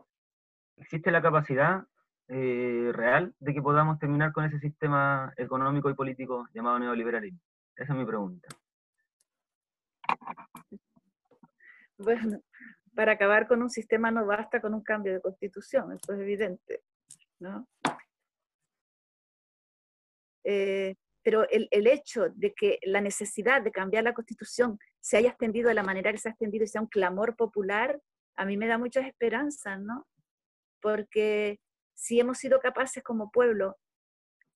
existe 0.78 1.12
la 1.12 1.22
capacidad 1.22 1.84
eh, 2.28 2.92
real 2.92 3.34
de 3.40 3.54
que 3.54 3.62
podamos 3.62 4.00
terminar 4.00 4.32
con 4.32 4.46
ese 4.46 4.60
sistema 4.60 5.32
económico 5.38 5.90
y 5.90 5.94
político 5.94 6.48
llamado 6.54 6.80
neoliberalismo. 6.80 7.40
Esa 7.76 7.94
es 7.94 8.00
mi 8.00 8.06
pregunta. 8.06 8.48
Bueno, 11.98 12.42
para 12.96 13.14
acabar 13.14 13.48
con 13.48 13.62
un 13.62 13.70
sistema 13.70 14.12
no 14.12 14.26
basta 14.26 14.60
con 14.60 14.74
un 14.74 14.82
cambio 14.82 15.14
de 15.14 15.22
constitución, 15.22 15.94
eso 15.94 16.14
es 16.14 16.20
evidente, 16.20 16.82
¿no? 17.40 17.68
Eh, 20.44 20.96
pero 21.24 21.48
el, 21.50 21.68
el, 21.72 21.88
hecho 21.88 22.30
de 22.30 22.54
que 22.54 22.80
la 22.84 23.02
necesidad 23.02 23.62
de 23.62 23.72
cambiar 23.72 24.04
la 24.04 24.14
constitución 24.14 24.78
se 25.00 25.18
haya 25.18 25.30
extendido 25.30 25.70
de 25.70 25.74
la 25.74 25.84
manera 25.84 26.12
que 26.12 26.20
se 26.20 26.30
ha 26.30 26.32
extendido 26.32 26.66
y 26.66 26.68
sea 26.68 26.82
un 26.82 26.88
clamor 26.88 27.36
popular, 27.36 28.00
a 28.36 28.46
mí 28.46 28.58
me 28.58 28.68
da 28.68 28.78
muchas 28.78 29.08
esperanzas, 29.08 29.80
¿no? 29.80 30.06
Porque 30.82 31.60
si 31.96 32.20
hemos 32.20 32.38
sido 32.38 32.60
capaces 32.60 33.02
como 33.04 33.32
pueblo 33.32 33.78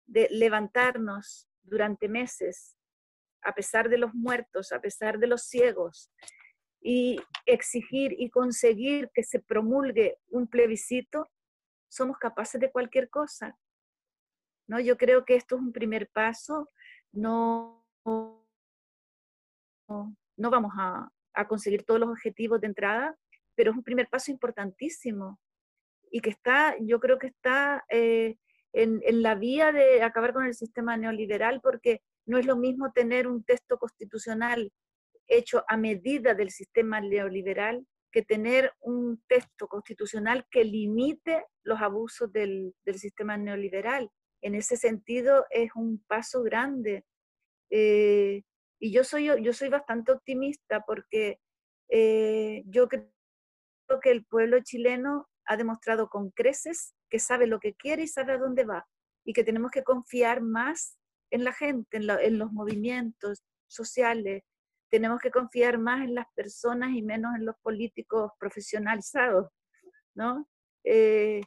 de 0.05 0.27
levantarnos 0.29 1.49
durante 1.63 2.07
meses, 2.07 2.77
a 3.41 3.55
pesar 3.55 3.89
de 3.89 3.97
los 3.97 4.13
muertos, 4.13 4.71
a 4.71 4.81
pesar 4.81 5.17
de 5.17 5.27
los 5.27 5.43
ciegos, 5.43 6.11
y 6.81 7.19
exigir 7.45 8.13
y 8.17 8.29
conseguir 8.29 9.09
que 9.13 9.23
se 9.23 9.39
promulgue 9.39 10.17
un 10.27 10.47
plebiscito, 10.47 11.29
somos 11.89 12.17
capaces 12.17 12.59
de 12.61 12.71
cualquier 12.71 13.09
cosa. 13.09 13.57
¿no? 14.67 14.79
Yo 14.79 14.97
creo 14.97 15.25
que 15.25 15.35
esto 15.35 15.55
es 15.55 15.61
un 15.61 15.73
primer 15.73 16.09
paso, 16.09 16.69
no, 17.11 17.85
no, 19.87 20.15
vamos 20.37 20.71
a, 20.77 21.11
conseguir 21.47 21.85
todos 21.85 22.01
los 22.01 22.09
objetivos 22.09 22.59
de 22.59 22.67
entrada, 22.67 23.17
pero 23.55 23.71
es 23.71 23.77
un 23.77 23.83
primer 23.83 24.09
paso 24.09 24.29
importantísimo 24.29 25.39
y 26.11 26.21
que 26.21 26.29
está, 26.29 26.75
yo 26.79 26.99
creo 26.99 27.19
que 27.19 27.27
está 27.27 27.83
eh, 27.89 28.35
en, 28.73 29.01
en, 29.03 29.21
la 29.21 29.35
vía 29.35 29.71
de 29.71 30.01
acabar 30.03 30.33
con 30.33 30.45
el 30.45 30.53
sistema 30.53 30.97
neoliberal, 30.97 31.61
porque 31.61 32.01
no 32.25 32.37
es 32.37 32.45
lo 32.45 32.55
mismo 32.55 32.91
tener 32.91 33.27
un 33.27 33.43
texto 33.43 33.77
constitucional 33.77 34.71
hecho 35.27 35.63
a 35.67 35.77
medida 35.77 36.33
del 36.33 36.49
sistema 36.49 36.99
neoliberal 36.99 37.85
que 38.11 38.23
tener 38.23 38.73
un 38.79 39.21
texto 39.27 39.67
constitucional 39.67 40.45
que 40.49 40.63
limite 40.63 41.45
los 41.63 41.79
abusos 41.81 42.31
del, 42.31 42.73
sistema 42.93 43.37
neoliberal. 43.37 44.09
En 44.41 44.55
ese 44.55 44.77
sentido 44.77 45.45
es 45.49 45.69
un 45.75 46.03
paso 46.07 46.41
grande. 46.41 47.05
Eh, 47.69 48.43
y 48.79 48.91
yo 48.91 49.03
soy, 49.03 49.25
yo 49.43 49.53
soy 49.53 49.69
bastante 49.69 50.11
optimista 50.11 50.83
porque 50.85 51.39
eh, 51.89 52.63
yo 52.65 52.87
creo 52.87 53.09
que 54.01 54.11
el 54.11 54.25
pueblo 54.25 54.59
chileno 54.61 55.27
ha 55.49 55.57
demostrado 55.57 56.09
con 56.09 56.29
creces 56.29 56.93
que 57.09 57.19
sabe 57.19 57.47
lo 57.47 57.59
que 57.59 57.73
quiere 57.73 58.03
y 58.03 58.07
sabe 58.07 58.33
a 58.33 58.37
dónde 58.37 58.63
va. 58.63 58.87
Y 59.25 59.33
que 59.33 59.43
tenemos 59.43 59.71
que 59.71 59.83
confiar 59.83 60.41
más 60.41 60.97
en 61.31 61.43
la 61.43 61.53
gente, 61.53 61.97
en, 61.97 62.09
en 62.09 62.37
los 62.37 62.51
movimientos 62.51 63.43
sociales, 63.67 64.43
tenemos 64.89 65.19
que 65.19 65.31
confiar 65.31 65.77
más 65.77 66.03
en 66.03 66.15
las 66.15 66.25
personas 66.35 66.91
y 66.91 67.01
menos 67.01 67.35
en 67.35 67.45
los 67.45 67.55
políticos 67.61 68.31
profesionalizados, 68.39 69.49
¿no? 70.15 70.47
Eh, 70.83 71.41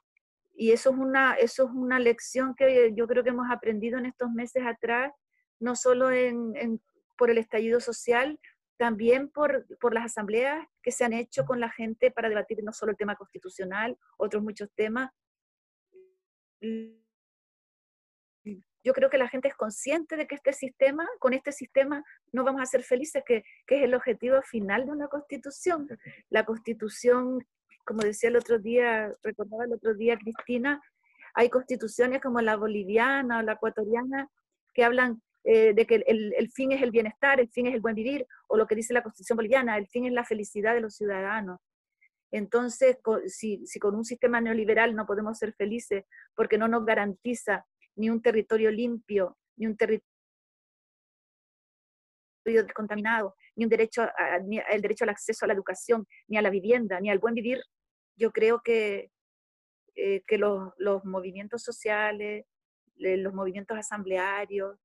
y 0.55 0.72
eso 0.72 0.90
es, 0.90 0.96
una, 0.96 1.34
eso 1.34 1.64
es 1.64 1.70
una 1.72 1.98
lección 1.98 2.55
que 2.55 2.92
yo 2.94 3.07
creo 3.07 3.24
que 3.24 3.30
hemos 3.30 3.50
aprendido 3.50 3.98
en 3.98 4.07
estos 4.07 4.30
meses 4.30 4.64
atrás, 4.64 5.12
no 5.59 5.76
solo 5.76 6.11
en, 6.11 6.80
por 7.16 7.30
el 7.30 7.38
estallido 7.38 7.80
social, 7.80 8.38
también 8.83 9.28
por, 9.28 9.64
por, 9.78 9.95
las 9.95 10.07
asambleas 10.07 10.66
que 10.83 10.91
se 10.91 11.05
han 11.05 11.12
hecho 11.12 11.45
con 11.45 11.61
la 11.61 11.70
gente 11.70 12.11
para 12.11 12.28
debatir 12.28 12.64
no 12.64 12.72
solo 12.72 12.91
el 12.91 12.97
tema 12.97 13.14
constitucional, 13.14 13.97
otros 14.16 14.43
muchos 14.43 14.72
temas 14.74 15.12
yo 18.85 18.93
creo 18.93 19.09
que 19.09 19.18
la 19.18 19.28
gente 19.28 19.47
es 19.47 19.55
consciente 19.55 20.16
de 20.16 20.26
que 20.26 20.35
este 20.35 20.53
sistema, 20.53 21.09
con 21.20 21.33
este 21.33 21.53
sistema 21.53 22.05
no 22.33 22.43
vamos 22.43 22.61
a 22.61 22.66
ser 22.66 22.83
felices, 22.83 23.22
que, 23.24 23.45
que, 23.68 23.76
es 23.76 23.83
el 23.85 23.95
objetivo 23.95 24.43
final 24.43 24.85
de 24.87 24.91
una 24.91 25.07
constitución. 25.07 25.87
La 26.28 26.45
constitución, 26.45 27.47
como 27.85 28.01
decía 28.01 28.30
el 28.30 28.37
otro 28.37 28.59
día, 28.59 29.12
recordaba 29.22 29.64
el 29.64 29.74
otro 29.74 29.95
día 29.95 30.18
Cristina, 30.18 30.83
hay 31.35 31.51
constituciones 31.51 32.20
como 32.20 32.41
la 32.41 32.57
boliviana 32.57 33.39
o 33.39 33.43
la 33.43 33.53
ecuatoriana 33.53 34.28
que 34.74 34.83
hablan 34.83 35.22
eh, 35.45 35.74
de 35.74 35.86
que 35.86 35.97
el, 36.07 36.34
el, 36.36 36.51
fin 36.51 36.70
es 36.72 36.82
el 36.82 36.93
bienestar, 36.93 37.40
el 37.40 37.49
fin 37.49 37.66
es 37.66 37.74
el 37.74 37.80
buen 37.80 37.95
vivir, 37.95 38.26
o 38.49 38.57
lo 38.57 38.66
que 38.66 38.76
dice 38.76 38.95
la 38.95 39.03
constitución 39.03 39.36
boliviana, 39.36 39.76
el 39.76 39.88
fin 39.88 40.07
es 40.07 40.12
la 40.12 40.24
felicidad 40.24 40.74
de 40.74 40.80
los 40.80 40.95
ciudadanos. 40.95 41.59
Entonces, 42.30 42.97
si, 43.26 43.66
si 43.66 43.78
con 43.78 43.95
un 43.95 44.05
sistema 44.05 44.40
neoliberal 44.40 44.95
no 44.95 45.05
podemos 45.05 45.36
ser 45.38 45.53
felices 45.53 46.05
porque 46.34 46.57
no 46.59 46.66
nos 46.66 46.84
garantiza 46.86 47.66
ni 47.97 48.09
un 48.09 48.22
territorio 48.22 48.70
limpio, 48.70 49.36
ni 49.57 49.66
un 49.66 49.76
territorio 49.76 50.07
descontaminado, 52.45 53.34
ni 53.55 53.64
un 53.64 53.70
derecho 53.70 54.09
el 54.70 54.80
derecho 54.80 55.05
al 55.05 55.11
acceso 55.11 55.45
a 55.45 55.49
la 55.49 55.55
educación, 55.55 56.07
ni 56.28 56.38
a 56.38 56.43
la 56.43 56.51
vivienda, 56.51 57.01
ni 57.01 57.11
al 57.11 57.18
buen 57.18 57.34
vivir, 57.34 57.61
yo 58.16 58.32
creo 58.32 58.62
que, 58.62 59.11
eh, 59.95 60.22
que 60.26 60.38
los, 60.38 60.72
los, 60.78 61.05
movimientos 61.05 61.62
sociales, 61.62 62.47
los 62.97 63.34
movimientos 63.34 63.76
asamblearios, 63.76 64.78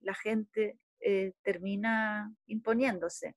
la 0.00 0.14
gente 0.14 0.78
eh, 1.00 1.32
termina 1.42 2.34
imponiéndose, 2.46 3.34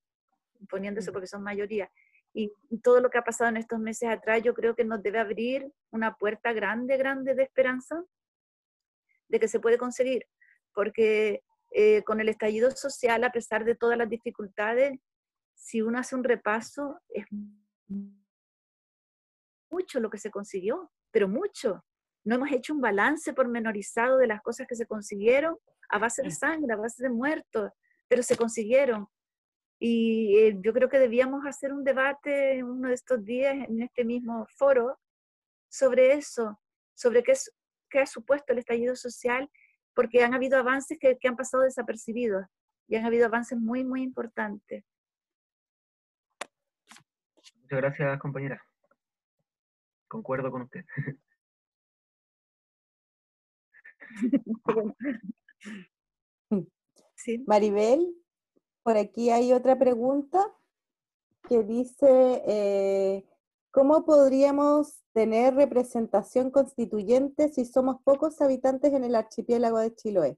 imponiéndose 0.59 1.11
mm. 1.11 1.13
porque 1.13 1.27
son 1.27 1.43
mayoría. 1.43 1.91
Y 2.33 2.51
todo 2.83 3.01
lo 3.01 3.09
que 3.09 3.17
ha 3.17 3.23
pasado 3.23 3.49
en 3.49 3.57
estos 3.57 3.79
meses 3.79 4.09
atrás, 4.09 4.41
yo 4.43 4.53
creo 4.53 4.75
que 4.75 4.85
nos 4.85 5.01
debe 5.01 5.19
abrir 5.19 5.71
una 5.89 6.15
puerta 6.15 6.53
grande, 6.53 6.95
grande 6.97 7.33
de 7.33 7.43
esperanza 7.43 8.03
de 9.27 9.39
que 9.39 9.47
se 9.47 9.59
puede 9.59 9.77
conseguir, 9.77 10.27
porque 10.73 11.43
eh, 11.71 12.03
con 12.03 12.19
el 12.19 12.29
estallido 12.29 12.71
social, 12.71 13.23
a 13.23 13.31
pesar 13.31 13.63
de 13.63 13.75
todas 13.75 13.97
las 13.97 14.09
dificultades, 14.09 14.99
si 15.55 15.81
uno 15.81 15.99
hace 15.99 16.15
un 16.15 16.23
repaso, 16.23 16.99
es 17.09 17.25
mucho 19.69 19.99
lo 19.99 20.09
que 20.09 20.17
se 20.17 20.31
consiguió, 20.31 20.91
pero 21.11 21.27
mucho. 21.27 21.83
No 22.23 22.35
hemos 22.35 22.51
hecho 22.51 22.73
un 22.73 22.81
balance 22.81 23.33
pormenorizado 23.33 24.17
de 24.17 24.27
las 24.27 24.41
cosas 24.41 24.67
que 24.67 24.75
se 24.75 24.85
consiguieron 24.85 25.57
a 25.89 25.97
base 25.97 26.21
de 26.21 26.31
sangre, 26.31 26.73
a 26.73 26.77
base 26.77 27.01
de 27.01 27.09
muertos, 27.09 27.71
pero 28.07 28.23
se 28.23 28.37
consiguieron. 28.37 29.07
Y 29.79 30.37
eh, 30.37 30.57
yo 30.59 30.73
creo 30.73 30.89
que 30.89 30.99
debíamos 30.99 31.45
hacer 31.45 31.73
un 31.73 31.83
debate 31.83 32.57
en 32.57 32.65
uno 32.65 32.89
de 32.89 32.93
estos 32.93 33.23
días 33.23 33.55
en 33.55 33.81
este 33.81 34.03
mismo 34.03 34.45
foro 34.57 34.99
sobre 35.69 36.13
eso, 36.13 36.59
sobre 36.93 37.23
qué, 37.23 37.31
es, 37.31 37.53
qué 37.89 37.99
ha 37.99 38.05
supuesto 38.05 38.51
el 38.51 38.59
estallido 38.59 38.95
social, 38.95 39.49
porque 39.93 40.23
han 40.23 40.33
habido 40.33 40.59
avances 40.59 40.97
que, 40.99 41.17
que 41.17 41.27
han 41.27 41.37
pasado 41.37 41.63
desapercibidos 41.63 42.45
y 42.87 42.95
han 42.97 43.05
habido 43.05 43.25
avances 43.25 43.57
muy, 43.57 43.85
muy 43.85 44.01
importantes. 44.01 44.83
Muchas 47.61 47.79
gracias, 47.81 48.19
compañera. 48.19 48.61
Concuerdo 50.07 50.51
con 50.51 50.63
usted. 50.63 50.83
Sí. 57.15 57.43
Maribel, 57.45 58.15
por 58.81 58.95
aquí 58.95 59.29
hay 59.29 59.51
otra 59.51 59.77
pregunta 59.77 60.39
que 61.49 61.63
dice, 61.63 62.41
eh, 62.47 63.25
¿cómo 63.71 64.05
podríamos 64.05 65.03
tener 65.11 65.53
representación 65.55 66.49
constituyente 66.49 67.49
si 67.49 67.65
somos 67.65 68.01
pocos 68.03 68.39
habitantes 68.41 68.93
en 68.93 69.03
el 69.03 69.15
archipiélago 69.15 69.79
de 69.79 69.93
Chiloé? 69.93 70.37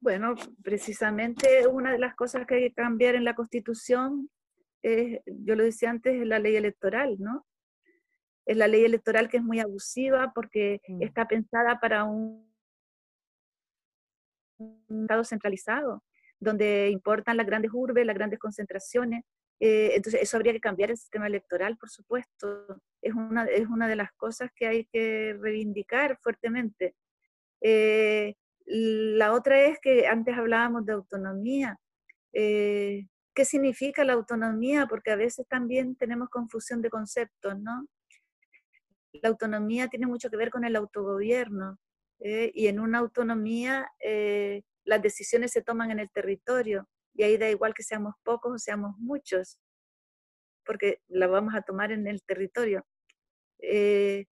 Bueno, 0.00 0.34
precisamente 0.62 1.66
una 1.66 1.92
de 1.92 1.98
las 1.98 2.14
cosas 2.14 2.46
que 2.46 2.56
hay 2.56 2.60
que 2.68 2.74
cambiar 2.74 3.14
en 3.14 3.24
la 3.24 3.34
Constitución 3.34 4.28
es, 4.82 5.22
yo 5.24 5.56
lo 5.56 5.64
decía 5.64 5.88
antes, 5.88 6.14
es 6.14 6.26
la 6.26 6.38
ley 6.38 6.56
electoral, 6.56 7.16
¿no? 7.18 7.46
Es 8.46 8.56
la 8.56 8.68
ley 8.68 8.84
electoral 8.84 9.28
que 9.28 9.38
es 9.38 9.42
muy 9.42 9.60
abusiva 9.60 10.32
porque 10.34 10.80
Mm. 10.88 11.02
está 11.02 11.26
pensada 11.26 11.80
para 11.80 12.04
un, 12.04 12.46
un 14.58 15.02
Estado 15.02 15.24
centralizado, 15.24 16.04
donde 16.40 16.90
importan 16.90 17.36
las 17.36 17.46
grandes 17.46 17.70
urbes, 17.74 18.06
las 18.06 18.14
grandes 18.14 18.38
concentraciones. 18.38 19.24
Eh, 19.60 19.92
entonces, 19.94 20.22
eso 20.22 20.36
habría 20.36 20.52
que 20.52 20.60
cambiar 20.60 20.90
el 20.90 20.96
sistema 20.96 21.26
electoral, 21.26 21.76
por 21.76 21.88
supuesto. 21.88 22.80
Es 23.00 23.14
una, 23.14 23.44
es 23.44 23.68
una 23.68 23.88
de 23.88 23.96
las 23.96 24.12
cosas 24.12 24.50
que 24.54 24.66
hay 24.66 24.84
que 24.86 25.36
reivindicar 25.40 26.18
fuertemente. 26.22 26.94
Eh, 27.60 28.34
la 28.66 29.32
otra 29.32 29.60
es 29.60 29.78
que 29.80 30.06
antes 30.06 30.36
hablábamos 30.36 30.84
de 30.86 30.92
autonomía. 30.92 31.78
Eh, 32.32 33.06
¿Qué 33.34 33.44
significa 33.44 34.04
la 34.04 34.12
autonomía? 34.14 34.86
Porque 34.86 35.10
a 35.10 35.16
veces 35.16 35.46
también 35.48 35.96
tenemos 35.96 36.28
confusión 36.28 36.82
de 36.82 36.90
conceptos, 36.90 37.58
¿no? 37.58 37.86
La 39.22 39.28
autonomía 39.28 39.88
tiene 39.88 40.06
mucho 40.06 40.30
que 40.30 40.36
ver 40.36 40.50
con 40.50 40.64
el 40.64 40.76
autogobierno. 40.76 41.78
¿eh? 42.20 42.50
Y 42.54 42.66
en 42.66 42.80
una 42.80 42.98
autonomía 42.98 43.88
eh, 44.00 44.62
las 44.84 45.02
decisiones 45.02 45.52
se 45.52 45.62
toman 45.62 45.90
en 45.90 46.00
el 46.00 46.10
territorio. 46.10 46.88
Y 47.14 47.22
ahí 47.22 47.36
da 47.36 47.48
igual 47.48 47.74
que 47.74 47.84
seamos 47.84 48.14
pocos 48.24 48.52
o 48.54 48.58
seamos 48.58 48.96
muchos, 48.98 49.58
porque 50.64 51.00
la 51.06 51.28
vamos 51.28 51.54
a 51.54 51.62
tomar 51.62 51.92
en 51.92 52.08
el 52.08 52.22
territorio. 52.24 52.84
Eh, 53.60 54.26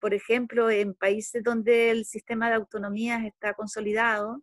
por 0.00 0.14
ejemplo, 0.14 0.68
en 0.68 0.94
países 0.94 1.42
donde 1.44 1.90
el 1.90 2.04
sistema 2.04 2.48
de 2.48 2.56
autonomías 2.56 3.24
está 3.24 3.54
consolidado, 3.54 4.42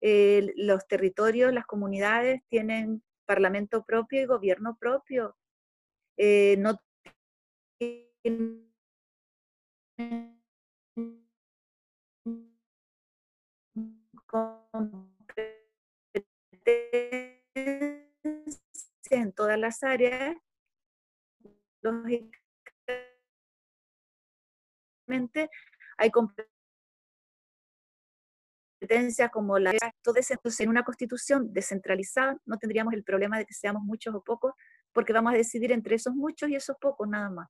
los 0.00 0.88
territorios, 0.88 1.52
las 1.54 1.64
comunidades 1.64 2.42
tienen 2.48 3.04
parlamento 3.24 3.84
propio 3.84 4.20
y 4.20 4.26
gobierno 4.26 4.76
propio. 4.80 5.36
No 6.18 6.76
en 19.10 19.32
todas 19.32 19.58
las 19.58 19.82
áreas, 19.82 20.36
lógicamente 21.82 22.30
hay 25.98 26.10
competencias 26.10 26.50
como 29.30 29.58
la 29.58 29.72
entonces 29.72 30.60
en 30.60 30.68
una 30.68 30.82
constitución 30.84 31.52
descentralizada 31.52 32.36
no 32.46 32.58
tendríamos 32.58 32.94
el 32.94 33.04
problema 33.04 33.38
de 33.38 33.46
que 33.46 33.54
seamos 33.54 33.82
muchos 33.82 34.14
o 34.14 34.22
pocos, 34.24 34.54
porque 34.92 35.12
vamos 35.12 35.32
a 35.34 35.36
decidir 35.36 35.72
entre 35.72 35.96
esos 35.96 36.14
muchos 36.14 36.48
y 36.48 36.56
esos 36.56 36.76
pocos 36.80 37.08
nada 37.08 37.30
más. 37.30 37.48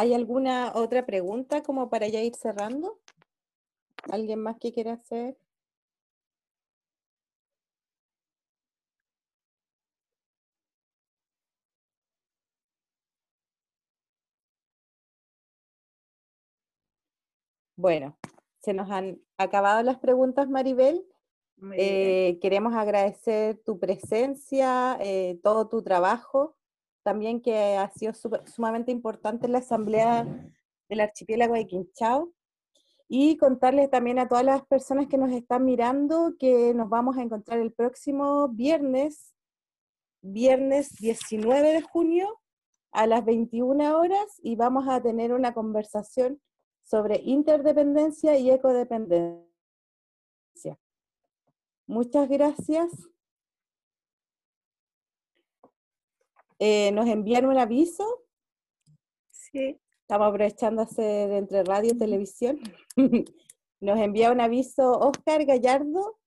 ¿Hay 0.00 0.14
alguna 0.14 0.70
otra 0.76 1.04
pregunta 1.04 1.64
como 1.64 1.90
para 1.90 2.06
ya 2.06 2.22
ir 2.22 2.36
cerrando? 2.36 3.00
¿Alguien 4.12 4.38
más 4.40 4.56
que 4.60 4.72
quiera 4.72 4.92
hacer? 4.92 5.36
Bueno, 17.74 18.16
se 18.60 18.72
nos 18.72 18.88
han 18.92 19.20
acabado 19.36 19.82
las 19.82 19.98
preguntas, 19.98 20.48
Maribel. 20.48 21.04
Eh, 21.72 22.38
queremos 22.40 22.72
agradecer 22.74 23.60
tu 23.64 23.80
presencia, 23.80 24.96
eh, 25.00 25.40
todo 25.42 25.68
tu 25.68 25.82
trabajo, 25.82 26.56
también 27.02 27.40
que 27.40 27.76
ha 27.76 27.90
sido 27.90 28.12
sumamente 28.46 28.92
importante 28.92 29.46
en 29.46 29.52
la 29.52 29.58
Asamblea 29.58 30.26
del 30.88 31.00
Archipiélago 31.00 31.54
de 31.54 31.66
Quinchao. 31.66 32.32
Y 33.10 33.38
contarles 33.38 33.90
también 33.90 34.18
a 34.18 34.28
todas 34.28 34.44
las 34.44 34.66
personas 34.66 35.06
que 35.06 35.16
nos 35.16 35.32
están 35.32 35.64
mirando 35.64 36.34
que 36.38 36.74
nos 36.74 36.90
vamos 36.90 37.16
a 37.16 37.22
encontrar 37.22 37.58
el 37.58 37.72
próximo 37.72 38.48
viernes, 38.48 39.34
viernes 40.20 40.94
19 40.96 41.72
de 41.72 41.80
junio 41.80 42.38
a 42.92 43.06
las 43.06 43.24
21 43.24 43.98
horas 43.98 44.26
y 44.42 44.56
vamos 44.56 44.88
a 44.88 45.00
tener 45.02 45.32
una 45.32 45.54
conversación 45.54 46.40
sobre 46.82 47.20
interdependencia 47.22 48.36
y 48.38 48.50
ecodependencia. 48.50 49.48
Muchas 51.86 52.28
gracias. 52.28 52.90
Eh, 56.58 56.90
nos 56.92 57.08
envían 57.08 57.46
un 57.46 57.58
aviso. 57.58 58.24
Sí, 59.30 59.80
Estamos 60.08 60.28
aprovechando 60.28 60.80
hacer 60.80 61.30
entre 61.32 61.64
radio 61.64 61.92
y 61.92 61.98
televisión. 61.98 62.58
Nos 63.78 63.98
envía 63.98 64.32
un 64.32 64.40
aviso 64.40 64.98
Oscar 64.98 65.44
Gallardo 65.44 66.18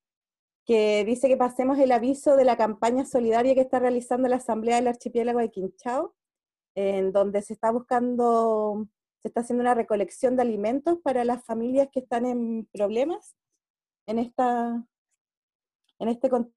que 0.68 1.04
dice 1.04 1.28
que 1.28 1.36
pasemos 1.36 1.80
el 1.80 1.92
aviso 1.92 2.36
de 2.36 2.46
la 2.46 2.58
campaña 2.58 3.06
solidaria 3.06 3.56
que 3.56 3.62
está 3.62 3.80
realizando 3.80 4.28
la 4.28 4.36
Asamblea 4.36 4.76
del 4.76 4.88
Archipiélago 4.88 5.40
de 5.40 5.50
Quinchao, 5.50 6.14
en 6.76 7.12
donde 7.12 7.42
se 7.42 7.54
está 7.54 7.72
buscando, 7.72 8.88
se 9.20 9.30
está 9.30 9.42
haciendo 9.42 9.64
una 9.64 9.74
recolección 9.74 10.36
de 10.36 10.44
alimentos 10.44 11.00
para 11.04 11.26
las 11.26 11.44
familias 11.44 11.90
que 11.92 12.02
están 12.02 12.28
en 12.28 12.68
problemas 12.72 13.36
en, 14.06 14.20
esta, 14.20 14.86
en 15.98 16.08
este 16.08 16.30
contexto. 16.30 16.56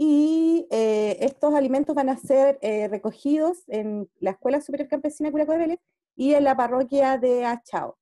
Y 0.00 0.68
eh, 0.70 1.16
estos 1.20 1.52
alimentos 1.54 1.92
van 1.94 2.08
a 2.08 2.16
ser 2.16 2.58
eh, 2.62 2.86
recogidos 2.86 3.64
en 3.66 4.08
la 4.20 4.30
Escuela 4.30 4.60
Superior 4.60 4.88
Campesina 4.88 5.32
Curaco 5.32 5.52
de 5.52 5.58
Vélez 5.58 5.80
y 6.14 6.34
en 6.34 6.44
la 6.44 6.56
parroquia 6.56 7.18
de 7.18 7.44
Achao. 7.44 7.98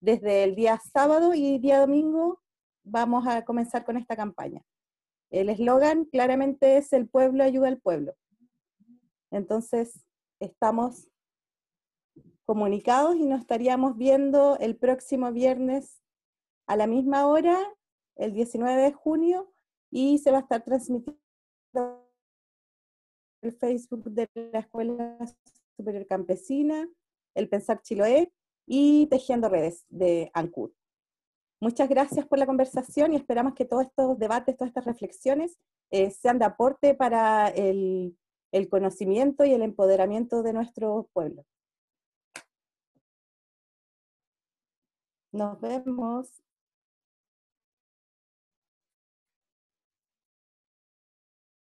Desde 0.00 0.44
el 0.44 0.54
día 0.54 0.80
sábado 0.92 1.34
y 1.34 1.58
día 1.58 1.80
domingo 1.80 2.40
vamos 2.84 3.26
a 3.26 3.44
comenzar 3.44 3.84
con 3.84 3.96
esta 3.96 4.14
campaña. 4.14 4.62
El 5.30 5.48
eslogan 5.48 6.04
claramente 6.04 6.76
es 6.76 6.92
el 6.92 7.08
pueblo 7.08 7.42
ayuda 7.42 7.66
al 7.66 7.78
pueblo. 7.78 8.14
Entonces, 9.32 10.06
estamos 10.38 11.08
comunicados 12.44 13.16
y 13.16 13.26
nos 13.26 13.40
estaríamos 13.40 13.96
viendo 13.96 14.56
el 14.58 14.76
próximo 14.76 15.32
viernes 15.32 16.00
a 16.68 16.76
la 16.76 16.86
misma 16.86 17.26
hora, 17.26 17.58
el 18.14 18.32
19 18.32 18.80
de 18.80 18.92
junio, 18.92 19.52
y 19.90 20.18
se 20.18 20.30
va 20.30 20.38
a 20.38 20.40
estar 20.40 20.62
transmitiendo 20.62 21.16
el 23.42 23.52
Facebook 23.52 24.04
de 24.04 24.28
la 24.34 24.60
Escuela 24.60 25.18
Superior 25.76 26.06
Campesina, 26.06 26.88
el 27.34 27.48
Pensar 27.48 27.82
Chiloé 27.82 28.32
y 28.66 29.06
Tejiendo 29.06 29.48
Redes 29.48 29.84
de 29.88 30.30
ANCUR. 30.34 30.72
Muchas 31.60 31.88
gracias 31.88 32.26
por 32.26 32.38
la 32.38 32.46
conversación 32.46 33.12
y 33.12 33.16
esperamos 33.16 33.54
que 33.54 33.64
todos 33.64 33.86
estos 33.86 34.18
debates, 34.18 34.56
todas 34.56 34.70
estas 34.70 34.84
reflexiones 34.84 35.58
eh, 35.90 36.10
sean 36.10 36.38
de 36.38 36.44
aporte 36.44 36.94
para 36.94 37.48
el, 37.48 38.16
el 38.52 38.68
conocimiento 38.68 39.44
y 39.44 39.52
el 39.52 39.62
empoderamiento 39.62 40.42
de 40.42 40.52
nuestro 40.52 41.08
pueblo. 41.12 41.44
Nos 45.32 45.60
vemos. 45.60 46.45